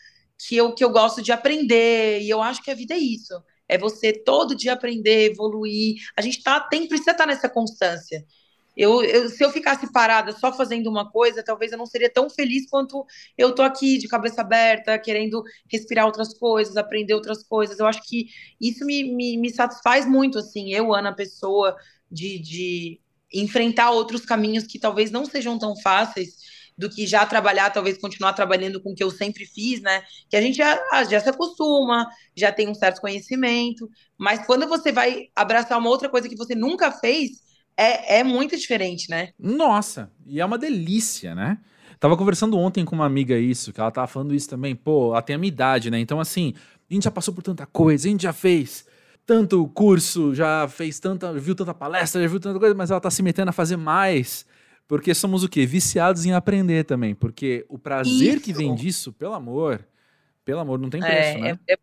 que 0.47 0.55
eu, 0.57 0.73
que 0.73 0.83
eu 0.83 0.89
gosto 0.89 1.21
de 1.21 1.31
aprender, 1.31 2.21
e 2.21 2.29
eu 2.29 2.41
acho 2.41 2.61
que 2.61 2.71
a 2.71 2.75
vida 2.75 2.93
é 2.93 2.97
isso. 2.97 3.33
É 3.67 3.77
você 3.77 4.11
todo 4.13 4.55
dia 4.55 4.73
aprender, 4.73 5.31
evoluir. 5.31 5.95
A 6.17 6.21
gente 6.21 6.43
tá, 6.43 6.59
tem, 6.59 6.87
precisa 6.87 7.11
estar 7.11 7.23
tá 7.25 7.27
nessa 7.31 7.49
constância. 7.49 8.25
Eu, 8.75 9.03
eu, 9.03 9.29
se 9.29 9.43
eu 9.43 9.51
ficasse 9.51 9.91
parada 9.91 10.31
só 10.31 10.51
fazendo 10.51 10.89
uma 10.89 11.09
coisa, 11.11 11.43
talvez 11.43 11.71
eu 11.71 11.77
não 11.77 11.85
seria 11.85 12.09
tão 12.11 12.29
feliz 12.29 12.69
quanto 12.69 13.05
eu 13.37 13.53
tô 13.53 13.61
aqui 13.61 13.97
de 13.97 14.07
cabeça 14.07 14.41
aberta, 14.41 14.97
querendo 14.97 15.43
respirar 15.71 16.05
outras 16.05 16.33
coisas, 16.33 16.75
aprender 16.77 17.13
outras 17.13 17.43
coisas. 17.43 17.79
Eu 17.79 17.85
acho 17.85 18.01
que 18.03 18.27
isso 18.59 18.85
me, 18.85 19.03
me, 19.03 19.37
me 19.37 19.49
satisfaz 19.51 20.07
muito, 20.07 20.39
assim, 20.39 20.73
eu, 20.73 20.93
Ana, 20.93 21.13
pessoa, 21.15 21.75
de, 22.11 22.39
de 22.39 23.01
enfrentar 23.33 23.91
outros 23.91 24.25
caminhos 24.25 24.65
que 24.65 24.79
talvez 24.79 25.11
não 25.11 25.25
sejam 25.25 25.57
tão 25.57 25.75
fáceis 25.75 26.37
do 26.77 26.89
que 26.89 27.05
já 27.05 27.25
trabalhar, 27.25 27.69
talvez 27.69 27.97
continuar 27.99 28.33
trabalhando 28.33 28.81
com 28.81 28.91
o 28.91 28.95
que 28.95 29.03
eu 29.03 29.11
sempre 29.11 29.45
fiz, 29.45 29.81
né? 29.81 30.03
Que 30.29 30.35
a 30.35 30.41
gente 30.41 30.57
já, 30.57 30.81
ah, 30.91 31.03
já 31.03 31.19
se 31.19 31.29
acostuma, 31.29 32.07
já 32.35 32.51
tem 32.51 32.67
um 32.67 32.73
certo 32.73 32.99
conhecimento, 32.99 33.87
mas 34.17 34.45
quando 34.45 34.67
você 34.67 34.91
vai 34.91 35.27
abraçar 35.35 35.77
uma 35.77 35.89
outra 35.89 36.09
coisa 36.09 36.27
que 36.27 36.35
você 36.35 36.55
nunca 36.55 36.91
fez, 36.91 37.43
é, 37.77 38.19
é 38.19 38.23
muito 38.23 38.57
diferente, 38.57 39.09
né? 39.09 39.29
Nossa, 39.39 40.11
e 40.25 40.39
é 40.39 40.45
uma 40.45 40.57
delícia, 40.57 41.33
né? 41.33 41.57
Tava 41.99 42.17
conversando 42.17 42.57
ontem 42.57 42.83
com 42.83 42.95
uma 42.95 43.05
amiga 43.05 43.37
isso, 43.37 43.71
que 43.71 43.79
ela 43.79 43.91
tava 43.91 44.07
falando 44.07 44.35
isso 44.35 44.49
também. 44.49 44.75
Pô, 44.75 45.11
ela 45.11 45.21
tem 45.21 45.35
a 45.35 45.39
minha 45.39 45.47
idade, 45.47 45.89
né? 45.89 45.99
Então, 45.99 46.19
assim, 46.19 46.53
a 46.89 46.93
gente 46.93 47.03
já 47.03 47.11
passou 47.11 47.33
por 47.33 47.41
tanta 47.41 47.65
coisa, 47.65 48.07
a 48.07 48.11
gente 48.11 48.23
já 48.23 48.33
fez 48.33 48.85
tanto 49.25 49.65
curso, 49.69 50.35
já 50.35 50.67
fez 50.67 50.99
tanta, 50.99 51.31
viu 51.33 51.55
tanta 51.55 51.73
palestra, 51.73 52.21
já 52.21 52.27
viu 52.27 52.39
tanta 52.39 52.59
coisa, 52.59 52.75
mas 52.75 52.91
ela 52.91 52.99
tá 52.99 53.09
se 53.09 53.23
metendo 53.23 53.49
a 53.49 53.53
fazer 53.53 53.77
mais. 53.77 54.45
Porque 54.87 55.13
somos 55.13 55.43
o 55.43 55.49
quê? 55.49 55.65
Viciados 55.65 56.25
em 56.25 56.33
aprender 56.33 56.83
também. 56.83 57.15
Porque 57.15 57.65
o 57.69 57.79
prazer 57.79 58.35
isso. 58.35 58.41
que 58.41 58.53
vem 58.53 58.75
disso, 58.75 59.13
pelo 59.13 59.33
amor, 59.33 59.87
pelo 60.43 60.59
amor, 60.59 60.77
não 60.77 60.89
tem 60.89 60.99
preço, 60.99 61.37
é, 61.37 61.39
né? 61.39 61.59
É, 61.67 61.73
é, 61.73 61.77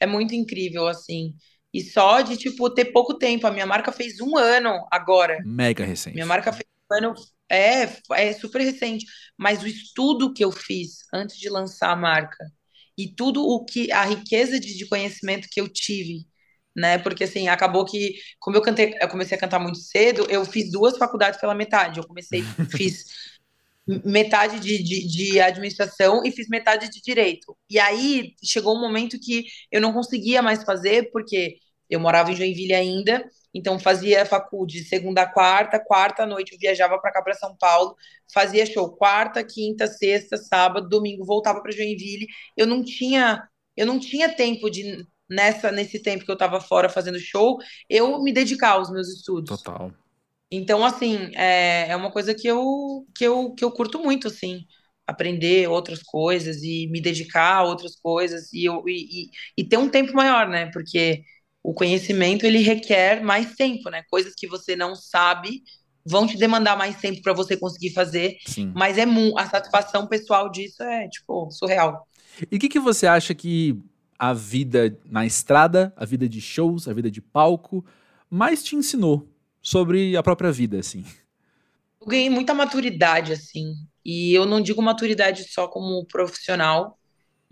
é 0.00 0.06
muito 0.06 0.34
incrível, 0.34 0.86
assim. 0.86 1.34
E 1.74 1.82
só 1.82 2.20
de, 2.20 2.36
tipo, 2.36 2.70
ter 2.70 2.86
pouco 2.86 3.18
tempo. 3.18 3.46
A 3.46 3.50
minha 3.50 3.66
marca 3.66 3.90
fez 3.90 4.20
um 4.20 4.38
ano 4.38 4.86
agora. 4.92 5.38
Mega 5.44 5.84
recente. 5.84 6.14
Minha 6.14 6.26
marca 6.26 6.52
fez 6.52 6.68
um 6.90 6.94
ano. 6.94 7.14
É, 7.50 7.88
é 8.12 8.32
super 8.32 8.60
recente. 8.60 9.04
Mas 9.36 9.62
o 9.62 9.66
estudo 9.66 10.32
que 10.32 10.44
eu 10.44 10.52
fiz 10.52 10.98
antes 11.12 11.36
de 11.36 11.50
lançar 11.50 11.90
a 11.90 11.96
marca 11.96 12.46
e 12.96 13.08
tudo 13.08 13.44
o 13.44 13.64
que. 13.64 13.90
a 13.90 14.04
riqueza 14.04 14.60
de, 14.60 14.78
de 14.78 14.86
conhecimento 14.86 15.48
que 15.50 15.60
eu 15.60 15.68
tive 15.68 16.26
né? 16.76 16.98
Porque 16.98 17.24
assim, 17.24 17.48
acabou 17.48 17.84
que, 17.84 18.14
como 18.40 18.56
eu 18.56 18.62
cantei, 18.62 18.94
eu 19.00 19.08
comecei 19.08 19.36
a 19.36 19.40
cantar 19.40 19.60
muito 19.60 19.78
cedo, 19.78 20.26
eu 20.28 20.44
fiz 20.44 20.70
duas 20.72 20.98
faculdades 20.98 21.40
pela 21.40 21.54
metade. 21.54 21.98
Eu 21.98 22.06
comecei, 22.06 22.42
fiz 22.76 23.04
metade 23.86 24.60
de, 24.60 24.82
de, 24.82 25.06
de, 25.06 25.40
administração 25.40 26.22
e 26.24 26.32
fiz 26.32 26.48
metade 26.48 26.88
de 26.90 27.00
direito. 27.02 27.56
E 27.68 27.78
aí 27.78 28.34
chegou 28.42 28.76
um 28.76 28.80
momento 28.80 29.20
que 29.20 29.44
eu 29.70 29.80
não 29.80 29.92
conseguia 29.92 30.42
mais 30.42 30.64
fazer, 30.64 31.10
porque 31.12 31.58
eu 31.94 32.00
morava 32.00 32.30
em 32.30 32.36
Joinville 32.36 32.74
ainda, 32.74 33.24
então 33.52 33.78
fazia 33.78 34.26
faculdade 34.26 34.80
de 34.80 34.84
segunda 34.88 35.22
a 35.22 35.26
quarta, 35.26 35.78
quarta 35.78 36.26
noite 36.26 36.52
eu 36.52 36.58
viajava 36.58 36.98
para 36.98 37.12
cá 37.12 37.22
para 37.22 37.34
São 37.34 37.56
Paulo, 37.56 37.94
fazia 38.32 38.66
show 38.66 38.90
quarta, 38.96 39.44
quinta, 39.44 39.86
sexta, 39.86 40.36
sábado, 40.36 40.88
domingo 40.88 41.24
voltava 41.24 41.60
para 41.60 41.72
Joinville. 41.72 42.26
Eu 42.56 42.66
não 42.66 42.82
tinha 42.84 43.46
eu 43.76 43.86
não 43.86 43.98
tinha 43.98 44.28
tempo 44.34 44.70
de 44.70 45.04
nessa 45.28 45.72
nesse 45.72 46.00
tempo 46.00 46.24
que 46.24 46.30
eu 46.30 46.34
estava 46.34 46.60
fora 46.60 46.88
fazendo 46.88 47.18
show, 47.18 47.58
eu 47.88 48.22
me 48.22 48.32
dedicar 48.32 48.72
aos 48.72 48.90
meus 48.90 49.08
estudos. 49.08 49.58
Total. 49.62 49.92
Então, 50.50 50.84
assim, 50.84 51.30
é, 51.34 51.88
é 51.88 51.96
uma 51.96 52.12
coisa 52.12 52.34
que 52.34 52.46
eu, 52.46 53.06
que, 53.16 53.24
eu, 53.24 53.52
que 53.54 53.64
eu 53.64 53.72
curto 53.72 53.98
muito, 53.98 54.28
assim, 54.28 54.64
aprender 55.06 55.68
outras 55.68 56.02
coisas 56.02 56.62
e 56.62 56.86
me 56.88 57.00
dedicar 57.00 57.56
a 57.56 57.62
outras 57.64 57.96
coisas 57.96 58.52
e, 58.52 58.64
eu, 58.64 58.82
e, 58.88 59.24
e, 59.24 59.30
e 59.58 59.68
ter 59.68 59.76
um 59.78 59.88
tempo 59.88 60.12
maior, 60.14 60.48
né? 60.48 60.70
Porque 60.72 61.24
o 61.64 61.72
conhecimento 61.72 62.44
ele 62.44 62.58
requer 62.58 63.24
mais 63.24 63.54
tempo, 63.54 63.88
né? 63.88 64.02
Coisas 64.10 64.34
que 64.36 64.46
você 64.46 64.76
não 64.76 64.94
sabe 64.94 65.62
vão 66.04 66.26
te 66.26 66.36
demandar 66.36 66.76
mais 66.76 66.96
tempo 66.96 67.22
para 67.22 67.32
você 67.32 67.56
conseguir 67.56 67.94
fazer, 67.94 68.36
Sim. 68.46 68.70
mas 68.76 68.98
é 68.98 69.06
a 69.38 69.46
satisfação 69.48 70.06
pessoal 70.06 70.50
disso 70.50 70.82
é 70.82 71.08
tipo 71.08 71.50
surreal. 71.50 72.06
E 72.52 72.56
o 72.56 72.58
que, 72.58 72.68
que 72.68 72.78
você 72.78 73.06
acha 73.06 73.34
que 73.34 73.80
a 74.18 74.34
vida 74.34 74.98
na 75.06 75.24
estrada, 75.24 75.94
a 75.96 76.04
vida 76.04 76.28
de 76.28 76.42
shows, 76.42 76.86
a 76.86 76.92
vida 76.92 77.10
de 77.10 77.22
palco, 77.22 77.82
mais 78.28 78.62
te 78.62 78.76
ensinou 78.76 79.26
sobre 79.62 80.14
a 80.14 80.22
própria 80.22 80.52
vida, 80.52 80.78
assim? 80.78 81.02
Eu 81.98 82.06
ganhei 82.06 82.28
muita 82.28 82.52
maturidade, 82.52 83.32
assim, 83.32 83.72
e 84.04 84.34
eu 84.34 84.44
não 84.44 84.60
digo 84.60 84.82
maturidade 84.82 85.50
só 85.50 85.66
como 85.66 86.04
profissional, 86.04 86.98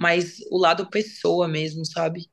mas 0.02 0.38
o 0.50 0.58
lado 0.58 0.90
pessoa 0.90 1.46
mesmo, 1.46 1.86
sabe? 1.86 2.26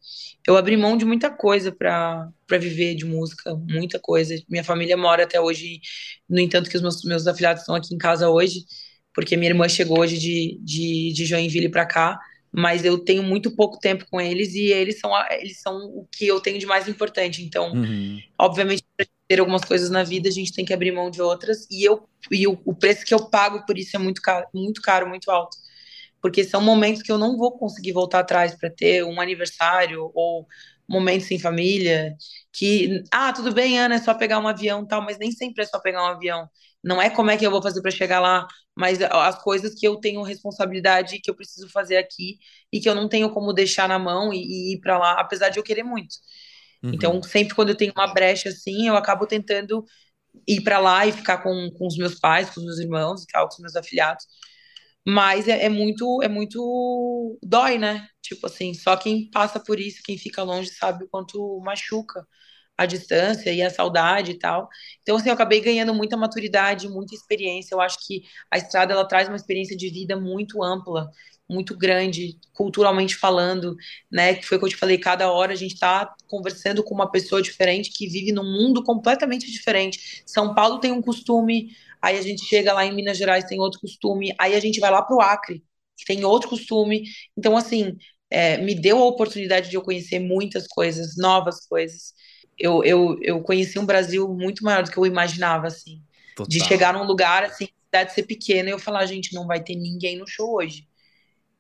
Eu 0.48 0.58
abri 0.58 0.76
mão 0.76 0.98
de 0.98 1.06
muita 1.06 1.30
coisa 1.30 1.72
para 1.72 2.32
viver 2.60 2.96
de 2.96 3.06
música, 3.06 3.54
muita 3.54 4.00
coisa. 4.00 4.36
Minha 4.50 4.64
família 4.64 4.98
mora 4.98 5.24
até 5.24 5.40
hoje, 5.40 5.80
no 6.28 6.40
entanto 6.40 6.68
que 6.68 6.76
os 6.76 6.82
meus, 6.82 7.04
meus 7.04 7.28
afilhados 7.28 7.62
estão 7.62 7.76
aqui 7.76 7.94
em 7.94 7.98
casa 8.00 8.28
hoje, 8.28 8.66
porque 9.14 9.38
minha 9.38 9.52
irmã 9.52 9.70
chegou 9.70 10.00
hoje 10.00 10.18
de, 10.18 10.60
de, 10.64 11.14
de 11.14 11.26
Joinville 11.28 11.70
para 11.70 11.86
cá, 11.86 12.20
mas 12.52 12.84
eu 12.84 12.98
tenho 12.98 13.22
muito 13.22 13.56
pouco 13.56 13.80
tempo 13.80 14.04
com 14.10 14.20
eles 14.20 14.56
e 14.56 14.72
eles 14.72 15.00
são, 15.00 15.12
eles 15.30 15.62
são 15.62 15.78
o 15.78 16.08
que 16.12 16.26
eu 16.26 16.42
tenho 16.42 16.58
de 16.58 16.66
mais 16.66 16.88
importante. 16.88 17.44
Então, 17.44 17.72
uhum. 17.72 18.20
obviamente, 18.36 18.84
para 18.98 19.06
ter 19.28 19.40
algumas 19.40 19.64
coisas 19.64 19.92
na 19.92 20.02
vida, 20.02 20.28
a 20.28 20.32
gente 20.32 20.54
tem 20.54 20.66
que 20.66 20.74
abrir 20.74 20.92
mão 20.92 21.12
de 21.12 21.22
outras, 21.22 21.68
e, 21.70 21.84
eu, 21.84 22.10
e 22.32 22.48
o, 22.48 22.60
o 22.66 22.74
preço 22.74 23.06
que 23.06 23.14
eu 23.14 23.30
pago 23.30 23.64
por 23.64 23.78
isso 23.78 23.96
é 23.96 24.00
muito 24.00 24.24
caro, 24.24 24.48
muito 24.56 24.82
caro, 24.82 25.08
muito 25.08 25.30
alto 25.30 25.56
porque 26.22 26.44
são 26.44 26.62
momentos 26.62 27.02
que 27.02 27.12
eu 27.12 27.18
não 27.18 27.38
vou 27.38 27.58
conseguir 27.58 27.94
voltar 27.94 28.20
atrás 28.20 28.56
para 28.56 28.70
ter 28.70 29.04
um 29.04 29.20
aniversário 29.22 30.12
ou 30.14 30.48
momentos 30.88 31.30
em 31.32 31.40
família 31.40 32.16
que 32.52 33.04
ah 33.12 33.32
tudo 33.32 33.54
bem 33.54 33.80
Ana 33.80 33.96
é 33.96 34.00
só 34.00 34.14
pegar 34.14 34.40
um 34.40 34.48
avião 34.48 34.86
tal 34.86 35.02
mas 35.02 35.18
nem 35.20 35.32
sempre 35.32 35.64
é 35.64 35.68
só 35.68 35.80
pegar 35.80 36.04
um 36.04 36.08
avião. 36.08 36.50
Não 36.84 37.02
é 37.02 37.10
como 37.10 37.30
é 37.30 37.38
que 37.38 37.46
eu 37.46 37.52
vou 37.52 37.62
fazer 37.62 37.82
para 37.82 37.92
chegar 37.92 38.20
lá 38.20 38.48
mas 38.76 39.02
as 39.02 39.42
coisas 39.44 39.76
que 39.76 39.88
eu 39.88 39.98
tenho 39.98 40.22
responsabilidade 40.24 41.20
que 41.22 41.30
eu 41.30 41.36
preciso 41.36 41.70
fazer 41.70 41.98
aqui 41.98 42.38
e 42.72 42.80
que 42.80 42.90
eu 42.90 42.96
não 42.96 43.08
tenho 43.08 43.30
como 43.30 43.54
deixar 43.54 43.88
na 43.88 44.00
mão 44.00 44.34
e, 44.34 44.38
e 44.38 44.74
ir 44.74 44.80
para 44.80 44.98
lá 44.98 45.14
apesar 45.20 45.50
de 45.50 45.60
eu 45.60 45.64
querer 45.64 45.84
muito. 45.84 46.16
Uhum. 46.82 46.92
então 46.94 47.22
sempre 47.24 47.54
quando 47.54 47.70
eu 47.70 47.76
tenho 47.76 47.94
uma 47.96 48.14
brecha 48.14 48.50
assim 48.50 48.88
eu 48.88 48.96
acabo 48.96 49.28
tentando 49.28 49.84
ir 50.48 50.62
para 50.62 50.80
lá 50.80 51.06
e 51.06 51.12
ficar 51.12 51.40
com, 51.40 51.70
com 51.78 51.88
os 51.88 51.98
meus 51.98 52.16
pais 52.20 52.50
com 52.50 52.62
os 52.62 52.66
meus 52.66 52.80
irmãos 52.80 53.24
e 53.24 53.28
tal 53.28 53.48
com 53.48 53.56
os 53.56 53.60
meus 53.60 53.76
afilhados 53.76 54.26
mas 55.08 55.48
é, 55.48 55.66
é, 55.66 55.70
muito, 55.70 56.22
é 56.24 56.28
muito. 56.28 57.40
dói, 57.44 57.78
né? 57.78 58.08
Tipo 58.22 58.48
assim, 58.48 58.74
só 58.74 58.96
quem 58.98 59.30
passa 59.32 59.60
por 59.60 59.80
isso, 59.80 60.02
quem 60.04 60.18
fica 60.18 60.44
longe, 60.44 60.70
sabe 60.72 61.06
o 61.06 61.10
quanto 61.10 61.60
machuca 61.62 62.26
a 62.80 62.86
distância 62.86 63.52
e 63.52 63.62
a 63.62 63.70
saudade 63.70 64.32
e 64.32 64.40
tal. 64.40 64.70
Então, 65.02 65.18
assim, 65.18 65.28
eu 65.28 65.34
acabei 65.34 65.60
ganhando 65.60 65.94
muita 65.94 66.16
maturidade, 66.16 66.88
muita 66.88 67.14
experiência. 67.14 67.76
Eu 67.76 67.82
acho 67.82 67.98
que 68.08 68.24
a 68.50 68.58
estrada 68.58 68.94
ela 68.94 69.06
traz 69.06 69.28
uma 69.28 69.36
experiência 69.36 69.76
de 69.76 69.90
vida 69.90 70.16
muito 70.18 70.64
ampla, 70.64 71.10
muito 71.50 71.76
grande, 71.78 72.40
culturalmente 72.54 73.16
falando, 73.18 73.76
né? 74.10 74.36
Que 74.36 74.46
foi 74.46 74.58
o 74.58 74.60
que 74.62 74.66
eu 74.68 74.70
te 74.70 74.78
falei, 74.78 74.98
cada 74.98 75.30
hora 75.32 75.52
a 75.52 75.56
gente 75.56 75.74
está 75.74 76.14
conversando 76.28 76.84
com 76.84 76.94
uma 76.94 77.12
pessoa 77.12 77.42
diferente 77.42 77.92
que 77.92 78.08
vive 78.08 78.32
num 78.32 78.46
mundo 78.46 78.82
completamente 78.84 79.52
diferente. 79.52 80.24
São 80.26 80.54
Paulo 80.56 80.80
tem 80.80 80.92
um 80.92 81.02
costume, 81.02 81.76
aí 82.02 82.18
a 82.18 82.22
gente 82.22 82.46
chega 82.46 82.74
lá 82.74 82.86
em 82.86 82.94
Minas 82.94 83.18
Gerais, 83.18 83.46
tem 83.46 83.60
outro 83.60 83.80
costume, 83.80 84.34
aí 84.40 84.56
a 84.56 84.60
gente 84.60 84.80
vai 84.80 84.92
lá 84.92 85.02
para 85.02 85.16
o 85.16 85.22
Acre, 85.22 85.64
que 85.98 86.06
tem 86.06 86.24
outro 86.24 86.50
costume. 86.50 87.04
Então, 87.38 87.58
assim, 87.58 87.98
é, 88.30 88.58
me 88.58 88.76
deu 88.76 89.00
a 89.00 89.06
oportunidade 89.06 89.70
de 89.70 89.76
eu 89.76 89.82
conhecer 89.82 90.20
muitas 90.20 90.68
coisas, 90.68 91.18
novas 91.18 91.66
coisas. 91.68 92.14
Eu, 92.58 92.84
eu, 92.84 93.18
eu 93.22 93.42
conheci 93.42 93.80
um 93.80 93.86
Brasil 93.86 94.28
muito 94.28 94.64
maior 94.64 94.84
do 94.84 94.92
que 94.92 94.98
eu 94.98 95.06
imaginava, 95.06 95.68
assim. 95.68 96.02
Total. 96.36 96.50
De 96.50 96.64
chegar 96.66 96.94
num 96.94 97.04
lugar, 97.04 97.44
assim, 97.44 97.68
cidade 97.90 98.14
ser 98.14 98.24
pequena 98.24 98.70
e 98.70 98.72
eu 98.72 98.80
falar, 98.80 99.06
gente, 99.06 99.34
não 99.34 99.48
vai 99.48 99.62
ter 99.62 99.76
ninguém 99.76 100.18
no 100.18 100.28
show 100.28 100.56
hoje. 100.56 100.88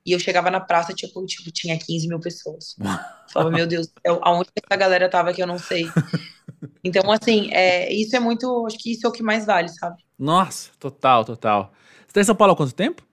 E 0.05 0.11
eu 0.11 0.19
chegava 0.19 0.49
na 0.49 0.59
praça, 0.59 0.93
tipo, 0.93 1.25
tipo 1.25 1.51
tinha 1.51 1.77
15 1.77 2.07
mil 2.07 2.19
pessoas. 2.19 2.75
Falava, 3.33 3.51
meu 3.51 3.67
Deus, 3.67 3.87
eu, 4.03 4.19
aonde 4.23 4.49
essa 4.55 4.77
galera 4.77 5.09
tava 5.09 5.33
que 5.33 5.41
eu 5.41 5.47
não 5.47 5.59
sei. 5.59 5.85
Então, 6.83 7.11
assim, 7.11 7.49
é, 7.51 7.91
isso 7.93 8.15
é 8.15 8.19
muito. 8.19 8.65
Acho 8.65 8.77
que 8.77 8.91
isso 8.91 9.05
é 9.05 9.09
o 9.09 9.13
que 9.13 9.23
mais 9.23 9.45
vale, 9.45 9.69
sabe? 9.69 10.03
Nossa, 10.17 10.71
total, 10.79 11.23
total. 11.23 11.73
Você 12.05 12.13
tá 12.13 12.21
em 12.21 12.25
São 12.25 12.35
Paulo 12.35 12.53
há 12.53 12.55
quanto 12.57 12.73
tempo? 12.73 13.07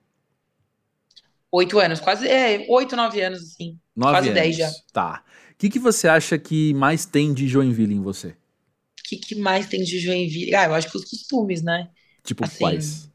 Oito 1.53 1.79
anos, 1.79 2.01
quase. 2.01 2.27
É, 2.27 2.67
oito, 2.69 2.97
nove 2.97 3.21
anos, 3.21 3.41
assim. 3.43 3.79
Nove 3.95 4.13
quase 4.13 4.29
anos. 4.29 4.41
dez 4.41 4.57
já. 4.57 4.71
Tá. 4.93 5.25
O 5.53 5.59
que, 5.59 5.71
que 5.71 5.79
você 5.79 6.09
acha 6.09 6.39
que 6.39 6.75
mais 6.75 7.07
tem 7.07 7.33
de 7.33 7.49
Joinville 7.49 7.95
em 7.95 8.03
você? 8.03 8.29
O 8.29 9.09
que, 9.09 9.17
que 9.17 9.35
mais 9.37 9.67
tem 9.67 9.83
de 9.83 9.99
Joinville? 9.99 10.55
Ah, 10.55 10.65
eu 10.65 10.75
acho 10.75 10.91
que 10.91 10.97
os 10.97 11.05
costumes, 11.05 11.63
né? 11.63 11.89
Tipo, 12.25 12.45
assim, 12.45 12.59
quais? 12.59 13.11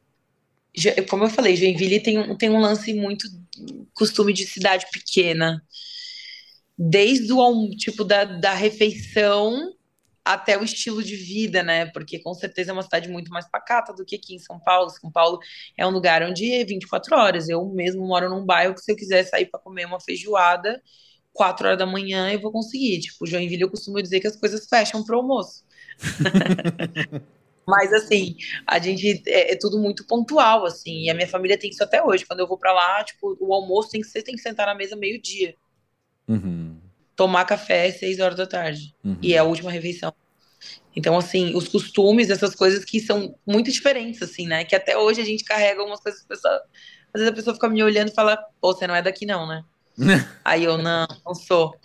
Como 1.10 1.26
eu 1.26 1.30
falei, 1.30 1.56
Joinville 1.56 2.00
tem 2.00 2.18
um, 2.18 2.36
tem 2.36 2.50
um 2.50 2.60
lance 2.60 2.94
muito 2.94 3.28
costume 3.94 4.32
de 4.34 4.46
cidade 4.48 4.86
pequena. 4.92 5.62
Desde 6.78 7.32
o 7.34 7.70
tipo 7.72 8.04
da, 8.04 8.24
da 8.24 8.54
refeição 8.54 9.74
até 10.24 10.58
o 10.58 10.64
estilo 10.64 11.04
de 11.04 11.16
vida, 11.16 11.64
né? 11.64 11.88
Porque 11.88 12.20
com 12.20 12.34
certeza 12.34 12.72
é 12.72 12.74
uma 12.74 12.84
cidade 12.84 13.10
muito 13.10 13.32
mais 13.32 13.50
pacata 13.50 13.94
do 13.94 14.06
que 14.06 14.16
aqui 14.16 14.36
em 14.36 14.40
São 14.40 14.60
Paulo. 14.60 14.90
São 14.90 15.12
Paulo 15.12 15.40
é 15.78 15.86
um 15.86 15.90
lugar 15.90 16.22
onde 16.24 16.52
é 16.52 16.64
24 16.64 17.16
horas. 17.16 17.50
Eu 17.50 17.66
mesmo 17.70 18.06
moro 18.06 18.30
num 18.30 18.46
bairro 18.46 18.76
que 18.76 18.82
se 18.82 18.92
eu 18.92 18.96
quiser 18.96 19.24
sair 19.24 19.48
para 19.48 19.60
comer 19.60 19.86
uma 19.86 20.00
feijoada, 20.00 20.82
quatro 21.34 21.68
horas 21.68 21.80
da 21.80 21.86
manhã 21.86 22.32
eu 22.32 22.40
vou 22.40 22.52
conseguir. 22.52 23.00
Tipo, 23.00 23.26
Joinville 23.26 23.64
eu 23.64 23.70
costumo 23.70 24.02
dizer 24.02 24.20
que 24.20 24.28
as 24.28 24.36
coisas 24.36 24.68
fecham 24.68 25.04
pro 25.04 25.18
almoço. 25.18 25.64
Mas 27.68 27.94
assim, 27.94 28.36
a 28.68 28.80
gente 28.80 29.24
é, 29.28 29.54
é, 29.54 29.56
tudo 29.56 29.80
muito 29.80 30.06
pontual, 30.06 30.66
assim, 30.66 31.04
e 31.04 31.10
a 31.10 31.14
minha 31.14 31.28
família 31.28 31.58
tem 31.58 31.70
isso 31.70 31.84
até 31.84 32.04
hoje. 32.04 32.26
Quando 32.26 32.40
eu 32.40 32.48
vou 32.48 32.58
para 32.58 32.74
lá, 32.74 33.04
tipo, 33.04 33.38
o 33.40 33.54
almoço 33.54 33.92
tem 33.92 34.02
que 34.02 34.08
ser, 34.08 34.24
tem 34.24 34.36
que 34.36 34.42
sentar 34.42 34.66
na 34.66 34.76
mesa 34.76 34.96
meio-dia. 34.96 35.56
Uhum. 36.28 36.78
Tomar 37.22 37.46
café 37.46 37.86
às 37.86 38.00
seis 38.00 38.20
horas 38.20 38.36
da 38.36 38.48
tarde. 38.48 38.96
Uhum. 39.04 39.16
E 39.22 39.36
é 39.36 39.38
a 39.38 39.44
última 39.44 39.70
refeição. 39.70 40.12
Então, 40.96 41.16
assim, 41.16 41.56
os 41.56 41.68
costumes, 41.68 42.32
essas 42.32 42.56
coisas 42.56 42.84
que 42.84 43.00
são 43.00 43.36
muito 43.46 43.72
diferentes, 43.72 44.24
assim, 44.24 44.48
né? 44.48 44.66
Que 44.66 44.76
até 44.76 44.98
hoje 44.98 45.22
a 45.22 45.24
gente 45.24 45.44
carrega 45.44 45.82
algumas 45.82 46.00
coisas, 46.00 46.24
pessoa, 46.24 46.60
às 47.14 47.22
vezes 47.22 47.28
a 47.28 47.36
pessoa 47.36 47.54
fica 47.54 47.70
me 47.70 47.84
olhando 47.84 48.10
e 48.10 48.16
fala, 48.16 48.36
pô, 48.60 48.74
você 48.74 48.88
não 48.88 48.96
é 48.96 49.04
daqui 49.04 49.24
não, 49.24 49.48
né? 49.48 49.64
Aí 50.44 50.64
eu, 50.64 50.80
não, 50.80 51.06
não 51.24 51.36
sou. 51.36 51.76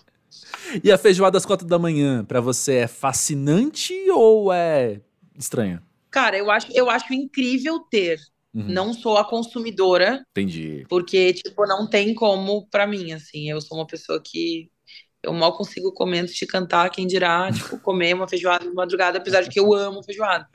E 0.83 0.91
a 0.91 0.97
feijoada 0.97 1.37
às 1.37 1.45
quatro 1.45 1.67
da 1.67 1.79
manhã, 1.79 2.25
para 2.25 2.41
você 2.41 2.77
é 2.77 2.87
fascinante 2.87 3.93
ou 4.11 4.51
é 4.51 5.03
estranha? 5.39 5.83
Cara, 6.11 6.39
eu 6.39 6.51
acho, 6.51 6.69
eu 6.73 6.89
acho 6.89 7.13
incrível 7.13 7.81
ter. 7.91 8.19
Uhum. 8.55 8.69
Não 8.69 8.95
sou 8.95 9.19
a 9.19 9.25
consumidora. 9.29 10.25
Entendi. 10.31 10.87
Porque, 10.89 11.35
tipo, 11.35 11.67
não 11.67 11.87
tem 11.87 12.15
como 12.15 12.67
para 12.71 12.87
mim, 12.87 13.13
assim. 13.13 13.51
Eu 13.51 13.61
sou 13.61 13.77
uma 13.77 13.87
pessoa 13.87 14.19
que 14.25 14.71
eu 15.27 15.33
mal 15.33 15.57
consigo 15.57 15.93
comer 15.93 16.21
antes 16.21 16.35
de 16.35 16.47
cantar, 16.47 16.91
quem 16.91 17.07
dirá, 17.07 17.51
tipo, 17.53 17.79
comer 17.81 18.15
uma 18.15 18.29
feijoada 18.29 18.65
de 18.65 18.75
madrugada, 18.75 19.19
apesar 19.19 19.43
de 19.43 19.51
que 19.51 19.61
eu 19.61 19.75
amo 19.75 20.03
feijoada. 20.03 20.47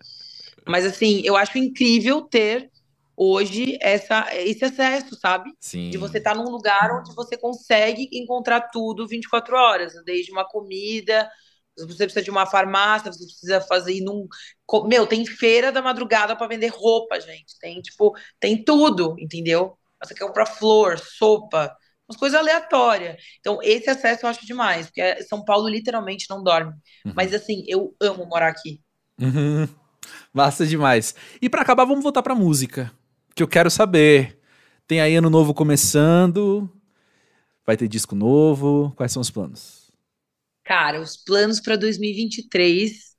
Mas, 0.67 0.85
assim, 0.85 1.21
eu 1.23 1.35
acho 1.35 1.57
incrível 1.57 2.21
ter 2.21 2.69
hoje 3.15 3.77
essa, 3.81 4.27
esse 4.35 4.63
acesso, 4.65 5.15
sabe? 5.19 5.51
Sim. 5.59 5.89
De 5.89 5.97
você 5.97 6.17
estar 6.17 6.33
tá 6.33 6.37
num 6.37 6.49
lugar 6.49 6.91
onde 6.99 7.13
você 7.13 7.37
consegue 7.37 8.09
encontrar 8.13 8.61
tudo 8.71 9.07
24 9.07 9.55
horas, 9.55 9.93
desde 10.05 10.31
uma 10.31 10.47
comida, 10.47 11.29
você 11.77 12.05
precisa 12.05 12.23
de 12.23 12.31
uma 12.31 12.45
farmácia, 12.45 13.11
você 13.11 13.25
precisa 13.25 13.61
fazer 13.61 14.01
num. 14.01 14.27
Meu, 14.85 15.07
tem 15.07 15.25
feira 15.25 15.71
da 15.71 15.81
madrugada 15.81 16.35
para 16.35 16.47
vender 16.47 16.67
roupa, 16.67 17.19
gente. 17.19 17.57
Tem, 17.59 17.81
tipo, 17.81 18.15
tem 18.39 18.63
tudo, 18.63 19.15
entendeu? 19.19 19.77
Você 20.03 20.13
quer 20.13 20.25
comprar 20.25 20.45
flor, 20.45 20.97
sopa, 20.97 21.75
umas 22.11 22.17
coisas 22.17 22.39
aleatórias. 22.39 23.15
Então, 23.39 23.59
esse 23.63 23.89
acesso 23.89 24.25
eu 24.25 24.29
acho 24.29 24.45
demais, 24.45 24.87
porque 24.87 25.23
São 25.23 25.43
Paulo 25.43 25.67
literalmente 25.67 26.25
não 26.29 26.43
dorme. 26.43 26.73
Uhum. 27.05 27.13
Mas, 27.15 27.33
assim, 27.33 27.63
eu 27.67 27.95
amo 28.01 28.25
morar 28.25 28.49
aqui. 28.49 28.81
Uhum. 29.19 29.67
Massa 30.33 30.65
demais. 30.65 31.15
E 31.41 31.49
para 31.49 31.61
acabar, 31.61 31.85
vamos 31.85 32.03
voltar 32.03 32.21
pra 32.21 32.35
música. 32.35 32.91
Que 33.33 33.41
eu 33.41 33.47
quero 33.47 33.71
saber. 33.71 34.39
Tem 34.87 34.99
aí 34.99 35.15
ano 35.15 35.29
novo 35.29 35.53
começando. 35.53 36.69
Vai 37.65 37.77
ter 37.77 37.87
disco 37.87 38.15
novo. 38.15 38.93
Quais 38.95 39.11
são 39.11 39.21
os 39.21 39.29
planos? 39.29 39.91
Cara, 40.63 40.99
os 40.99 41.15
planos 41.15 41.59
para 41.59 41.75
2023. 41.75 43.10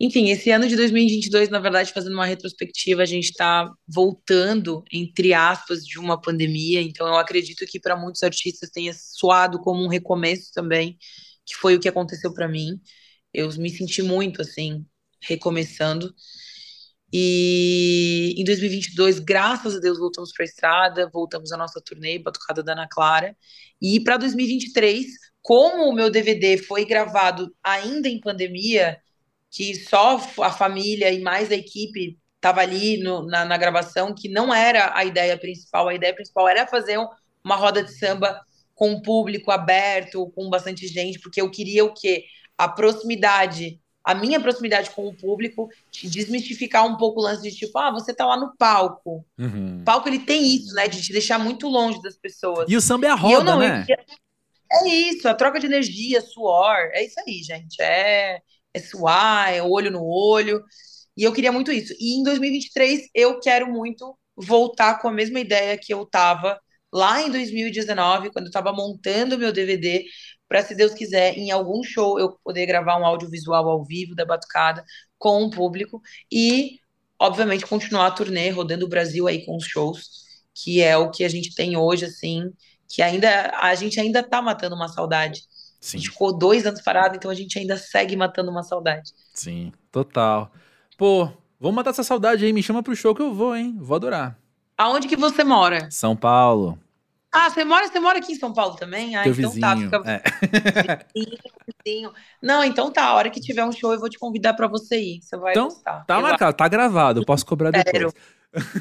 Enfim, 0.00 0.28
esse 0.30 0.50
ano 0.50 0.66
de 0.66 0.76
2022, 0.76 1.48
na 1.48 1.60
verdade, 1.60 1.92
fazendo 1.92 2.14
uma 2.14 2.26
retrospectiva, 2.26 3.02
a 3.02 3.06
gente 3.06 3.30
está 3.30 3.70
voltando, 3.86 4.82
entre 4.92 5.32
aspas, 5.32 5.84
de 5.84 5.98
uma 5.98 6.20
pandemia. 6.20 6.80
Então, 6.82 7.06
eu 7.06 7.16
acredito 7.16 7.64
que 7.66 7.78
para 7.78 7.96
muitos 7.96 8.22
artistas 8.22 8.70
tenha 8.70 8.92
soado 8.92 9.60
como 9.60 9.84
um 9.84 9.88
recomeço 9.88 10.50
também, 10.52 10.98
que 11.46 11.54
foi 11.54 11.76
o 11.76 11.80
que 11.80 11.88
aconteceu 11.88 12.34
para 12.34 12.48
mim. 12.48 12.80
Eu 13.32 13.48
me 13.56 13.70
senti 13.70 14.02
muito 14.02 14.42
assim, 14.42 14.84
recomeçando. 15.22 16.12
E 17.12 18.34
em 18.36 18.44
2022, 18.44 19.20
graças 19.20 19.76
a 19.76 19.78
Deus, 19.78 19.98
voltamos 19.98 20.32
para 20.32 20.44
a 20.44 20.48
estrada, 20.48 21.10
voltamos 21.12 21.52
à 21.52 21.56
nossa 21.56 21.80
turnê, 21.80 22.18
Batucada 22.18 22.62
da 22.62 22.72
Ana 22.72 22.88
Clara. 22.90 23.36
E 23.80 24.00
para 24.00 24.16
2023, 24.16 25.06
como 25.40 25.88
o 25.88 25.92
meu 25.92 26.10
DVD 26.10 26.58
foi 26.58 26.84
gravado 26.84 27.54
ainda 27.62 28.08
em 28.08 28.18
pandemia, 28.18 28.98
que 29.54 29.76
só 29.76 30.20
a 30.42 30.50
família 30.50 31.12
e 31.12 31.20
mais 31.20 31.52
a 31.52 31.54
equipe 31.54 32.18
estava 32.34 32.60
ali 32.60 32.98
no, 32.98 33.24
na, 33.24 33.44
na, 33.44 33.56
gravação, 33.56 34.12
que 34.12 34.28
não 34.28 34.52
era 34.52 34.90
a 34.94 35.04
ideia 35.04 35.38
principal. 35.38 35.88
A 35.88 35.94
ideia 35.94 36.12
principal 36.12 36.48
era 36.48 36.66
fazer 36.66 36.98
uma 37.42 37.54
roda 37.54 37.82
de 37.82 37.96
samba 37.96 38.40
com 38.74 38.90
um 38.90 39.00
público 39.00 39.52
aberto, 39.52 40.28
com 40.34 40.50
bastante 40.50 40.88
gente, 40.88 41.20
porque 41.20 41.40
eu 41.40 41.48
queria 41.48 41.84
o 41.84 41.94
quê? 41.94 42.24
A 42.58 42.68
proximidade, 42.68 43.80
a 44.02 44.12
minha 44.12 44.40
proximidade 44.40 44.90
com 44.90 45.06
o 45.06 45.16
público, 45.16 45.68
de 45.88 46.10
desmistificar 46.10 46.84
um 46.84 46.96
pouco 46.96 47.20
o 47.20 47.22
lance 47.22 47.48
de 47.48 47.56
tipo, 47.56 47.78
ah, 47.78 47.92
você 47.92 48.12
tá 48.12 48.26
lá 48.26 48.36
no 48.36 48.56
palco. 48.58 49.24
Uhum. 49.38 49.82
O 49.82 49.84
palco 49.84 50.08
ele 50.08 50.18
tem 50.18 50.56
isso, 50.56 50.74
né? 50.74 50.88
De 50.88 51.00
te 51.00 51.12
deixar 51.12 51.38
muito 51.38 51.68
longe 51.68 52.02
das 52.02 52.16
pessoas. 52.16 52.68
E 52.68 52.76
o 52.76 52.80
samba 52.80 53.06
é 53.06 53.10
a 53.10 53.14
roda, 53.14 53.44
não, 53.44 53.60
né? 53.60 53.86
É 54.72 54.88
isso, 54.88 55.28
a 55.28 55.34
troca 55.34 55.60
de 55.60 55.66
energia, 55.66 56.20
suor, 56.20 56.90
é 56.92 57.04
isso 57.04 57.20
aí, 57.20 57.40
gente. 57.44 57.80
É, 57.80 58.40
é 58.74 58.80
suar, 58.80 59.52
é 59.52 59.62
olho 59.62 59.90
no 59.90 60.04
olho. 60.04 60.62
E 61.16 61.22
eu 61.22 61.32
queria 61.32 61.52
muito 61.52 61.72
isso. 61.72 61.94
E 61.98 62.18
em 62.18 62.22
2023 62.22 63.08
eu 63.14 63.40
quero 63.40 63.70
muito 63.72 64.18
voltar 64.36 65.00
com 65.00 65.08
a 65.08 65.12
mesma 65.12 65.40
ideia 65.40 65.78
que 65.78 65.94
eu 65.94 66.04
tava 66.06 66.58
lá 66.92 67.20
em 67.22 67.30
2019, 67.30 68.30
quando 68.30 68.46
eu 68.46 68.52
tava 68.52 68.72
montando 68.72 69.38
meu 69.38 69.52
DVD, 69.52 70.04
para 70.48 70.62
se 70.62 70.74
Deus 70.74 70.94
quiser, 70.94 71.36
em 71.36 71.50
algum 71.50 71.82
show 71.82 72.18
eu 72.18 72.38
poder 72.44 72.66
gravar 72.66 72.98
um 72.98 73.04
audiovisual 73.04 73.68
ao 73.68 73.84
vivo 73.84 74.14
da 74.14 74.24
Batucada 74.24 74.84
com 75.18 75.42
o 75.44 75.50
público 75.50 76.00
e, 76.30 76.78
obviamente, 77.18 77.66
continuar 77.66 78.06
a 78.06 78.10
turnê 78.10 78.50
rodando 78.50 78.86
o 78.86 78.88
Brasil 78.88 79.26
aí 79.26 79.44
com 79.44 79.56
os 79.56 79.64
shows, 79.66 80.08
que 80.54 80.80
é 80.82 80.96
o 80.96 81.10
que 81.10 81.24
a 81.24 81.28
gente 81.28 81.54
tem 81.54 81.76
hoje, 81.76 82.04
assim, 82.04 82.52
que 82.88 83.02
ainda 83.02 83.50
a 83.60 83.74
gente 83.74 83.98
ainda 83.98 84.22
tá 84.22 84.40
matando 84.40 84.76
uma 84.76 84.88
saudade. 84.88 85.40
Sim. 85.84 85.98
A 85.98 86.00
gente 86.00 86.10
ficou 86.12 86.32
dois 86.32 86.64
anos 86.64 86.80
parado, 86.80 87.14
então 87.14 87.30
a 87.30 87.34
gente 87.34 87.58
ainda 87.58 87.76
segue 87.76 88.16
matando 88.16 88.50
uma 88.50 88.62
saudade. 88.62 89.12
Sim, 89.34 89.70
total. 89.92 90.50
Pô, 90.96 91.28
vamos 91.60 91.76
matar 91.76 91.90
essa 91.90 92.02
saudade 92.02 92.42
aí, 92.42 92.54
me 92.54 92.62
chama 92.62 92.82
pro 92.82 92.96
show 92.96 93.14
que 93.14 93.20
eu 93.20 93.34
vou, 93.34 93.54
hein? 93.54 93.76
Vou 93.78 93.94
adorar. 93.94 94.38
Aonde 94.78 95.06
que 95.06 95.14
você 95.14 95.44
mora? 95.44 95.90
São 95.90 96.16
Paulo. 96.16 96.78
Ah, 97.30 97.50
você 97.50 97.64
mora, 97.66 97.86
você 97.86 98.00
mora 98.00 98.18
aqui 98.18 98.32
em 98.32 98.36
São 98.36 98.54
Paulo 98.54 98.76
também? 98.76 99.14
Ah, 99.14 99.24
Teu 99.24 99.32
então 99.34 99.50
vizinho, 99.50 99.90
tá, 99.90 100.00
fica 100.00 100.10
é. 100.10 101.04
vizinho, 101.14 101.38
vizinho. 101.84 102.12
Não, 102.40 102.64
então 102.64 102.90
tá, 102.90 103.04
a 103.04 103.14
hora 103.14 103.28
que 103.28 103.38
tiver 103.38 103.64
um 103.66 103.72
show 103.72 103.92
eu 103.92 104.00
vou 104.00 104.08
te 104.08 104.18
convidar 104.18 104.54
para 104.54 104.66
você 104.66 104.98
ir. 104.98 105.20
Você 105.20 105.36
vai 105.36 105.52
então, 105.52 105.64
gostar. 105.64 106.02
Tá 106.06 106.18
marcado, 106.18 106.56
tá 106.56 106.66
gravado, 106.66 107.20
eu 107.20 107.26
posso 107.26 107.44
cobrar 107.44 107.72
Sério. 107.72 108.06
depois. 108.08 108.14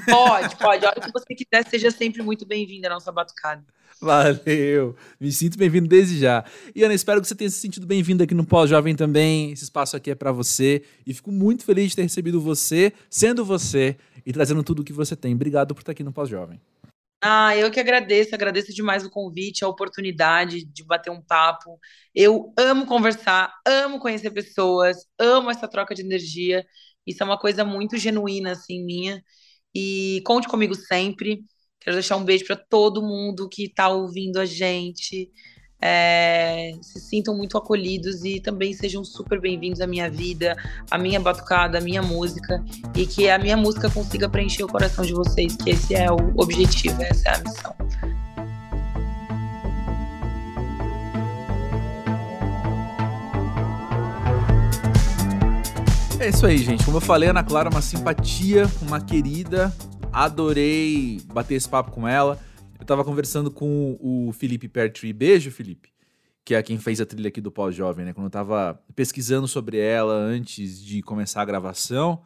Pode, 0.09 0.55
pode. 0.57 0.85
A 0.85 0.89
hora 0.89 1.01
que 1.01 1.11
você 1.11 1.35
quiser, 1.35 1.67
seja 1.67 1.91
sempre 1.91 2.21
muito 2.21 2.45
bem-vinda 2.45 2.87
à 2.87 2.91
nossa 2.91 3.11
batucada. 3.11 3.63
Valeu, 3.99 4.95
me 5.19 5.31
sinto 5.31 5.57
bem-vindo 5.57 5.87
desde 5.87 6.19
já. 6.19 6.43
E 6.75 6.83
Ana, 6.83 6.93
espero 6.93 7.21
que 7.21 7.27
você 7.27 7.35
tenha 7.35 7.49
se 7.49 7.57
sentido 7.57 7.87
bem-vindo 7.87 8.21
aqui 8.21 8.33
no 8.33 8.45
Pós-Jovem 8.45 8.95
também. 8.95 9.51
Esse 9.51 9.63
espaço 9.63 9.95
aqui 9.95 10.11
é 10.11 10.15
para 10.15 10.31
você 10.31 10.83
e 11.07 11.13
fico 11.13 11.31
muito 11.31 11.63
feliz 11.63 11.91
de 11.91 11.95
ter 11.95 12.01
recebido 12.03 12.41
você, 12.41 12.91
sendo 13.09 13.45
você 13.45 13.95
e 14.25 14.33
trazendo 14.33 14.61
tudo 14.61 14.81
o 14.81 14.83
que 14.83 14.91
você 14.91 15.15
tem. 15.15 15.33
Obrigado 15.33 15.73
por 15.73 15.81
estar 15.81 15.93
aqui 15.93 16.03
no 16.03 16.11
Pós-Jovem. 16.11 16.59
Ah, 17.21 17.55
eu 17.55 17.71
que 17.71 17.79
agradeço, 17.79 18.35
agradeço 18.35 18.73
demais 18.73 19.05
o 19.05 19.09
convite, 19.09 19.63
a 19.63 19.69
oportunidade 19.69 20.65
de 20.65 20.83
bater 20.83 21.09
um 21.09 21.21
papo. 21.21 21.79
Eu 22.13 22.53
amo 22.59 22.85
conversar, 22.85 23.53
amo 23.65 23.99
conhecer 23.99 24.31
pessoas, 24.31 24.97
amo 25.17 25.49
essa 25.49 25.65
troca 25.65 25.95
de 25.95 26.01
energia. 26.01 26.65
Isso 27.07 27.23
é 27.23 27.25
uma 27.25 27.39
coisa 27.39 27.63
muito 27.63 27.95
genuína, 27.95 28.51
assim, 28.51 28.83
minha. 28.83 29.23
E 29.75 30.21
conte 30.25 30.47
comigo 30.47 30.75
sempre. 30.75 31.43
Quero 31.79 31.95
deixar 31.95 32.15
um 32.15 32.23
beijo 32.23 32.45
para 32.45 32.55
todo 32.55 33.01
mundo 33.01 33.49
que 33.49 33.65
está 33.65 33.89
ouvindo 33.89 34.39
a 34.39 34.45
gente. 34.45 35.31
É, 35.85 36.71
se 36.81 36.97
sintam 37.01 37.35
muito 37.35 37.57
acolhidos 37.57 38.23
e 38.23 38.39
também 38.39 38.71
sejam 38.71 39.03
super 39.03 39.41
bem-vindos 39.41 39.81
à 39.81 39.87
minha 39.87 40.09
vida, 40.09 40.55
à 40.89 40.97
minha 40.97 41.19
batucada, 41.19 41.79
à 41.79 41.81
minha 41.81 42.01
música 42.01 42.63
e 42.95 43.05
que 43.05 43.29
a 43.29 43.37
minha 43.37 43.57
música 43.57 43.89
consiga 43.89 44.29
preencher 44.29 44.63
o 44.63 44.67
coração 44.69 45.03
de 45.05 45.11
vocês, 45.11 45.57
que 45.57 45.71
esse 45.71 45.93
é 45.93 46.09
o 46.09 46.33
objetivo, 46.37 47.01
essa 47.01 47.27
é 47.27 47.35
a 47.35 47.39
missão. 47.39 48.12
É 56.23 56.29
isso 56.29 56.45
aí, 56.45 56.57
gente. 56.57 56.85
Como 56.85 56.95
eu 56.95 57.01
falei, 57.01 57.27
Ana 57.27 57.43
Clara 57.43 57.67
é 57.67 57.69
uma 57.69 57.81
simpatia, 57.81 58.63
uma 58.81 59.01
querida, 59.01 59.75
adorei 60.09 61.19
bater 61.33 61.55
esse 61.55 61.67
papo 61.67 61.91
com 61.91 62.07
ela. 62.07 62.39
Eu 62.79 62.85
tava 62.85 63.03
conversando 63.03 63.51
com 63.51 63.97
o 63.99 64.31
Felipe 64.31 64.69
Pertry. 64.69 65.11
Beijo, 65.11 65.51
Felipe. 65.51 65.89
Que 66.45 66.55
é 66.55 66.63
quem 66.63 66.77
fez 66.77 67.01
a 67.01 67.05
trilha 67.05 67.27
aqui 67.27 67.41
do 67.41 67.51
Pós-Jovem, 67.51 68.05
né? 68.05 68.13
Quando 68.13 68.27
eu 68.27 68.31
tava 68.31 68.81
pesquisando 68.95 69.49
sobre 69.49 69.77
ela 69.77 70.13
antes 70.13 70.81
de 70.81 71.01
começar 71.01 71.41
a 71.41 71.45
gravação, 71.45 72.21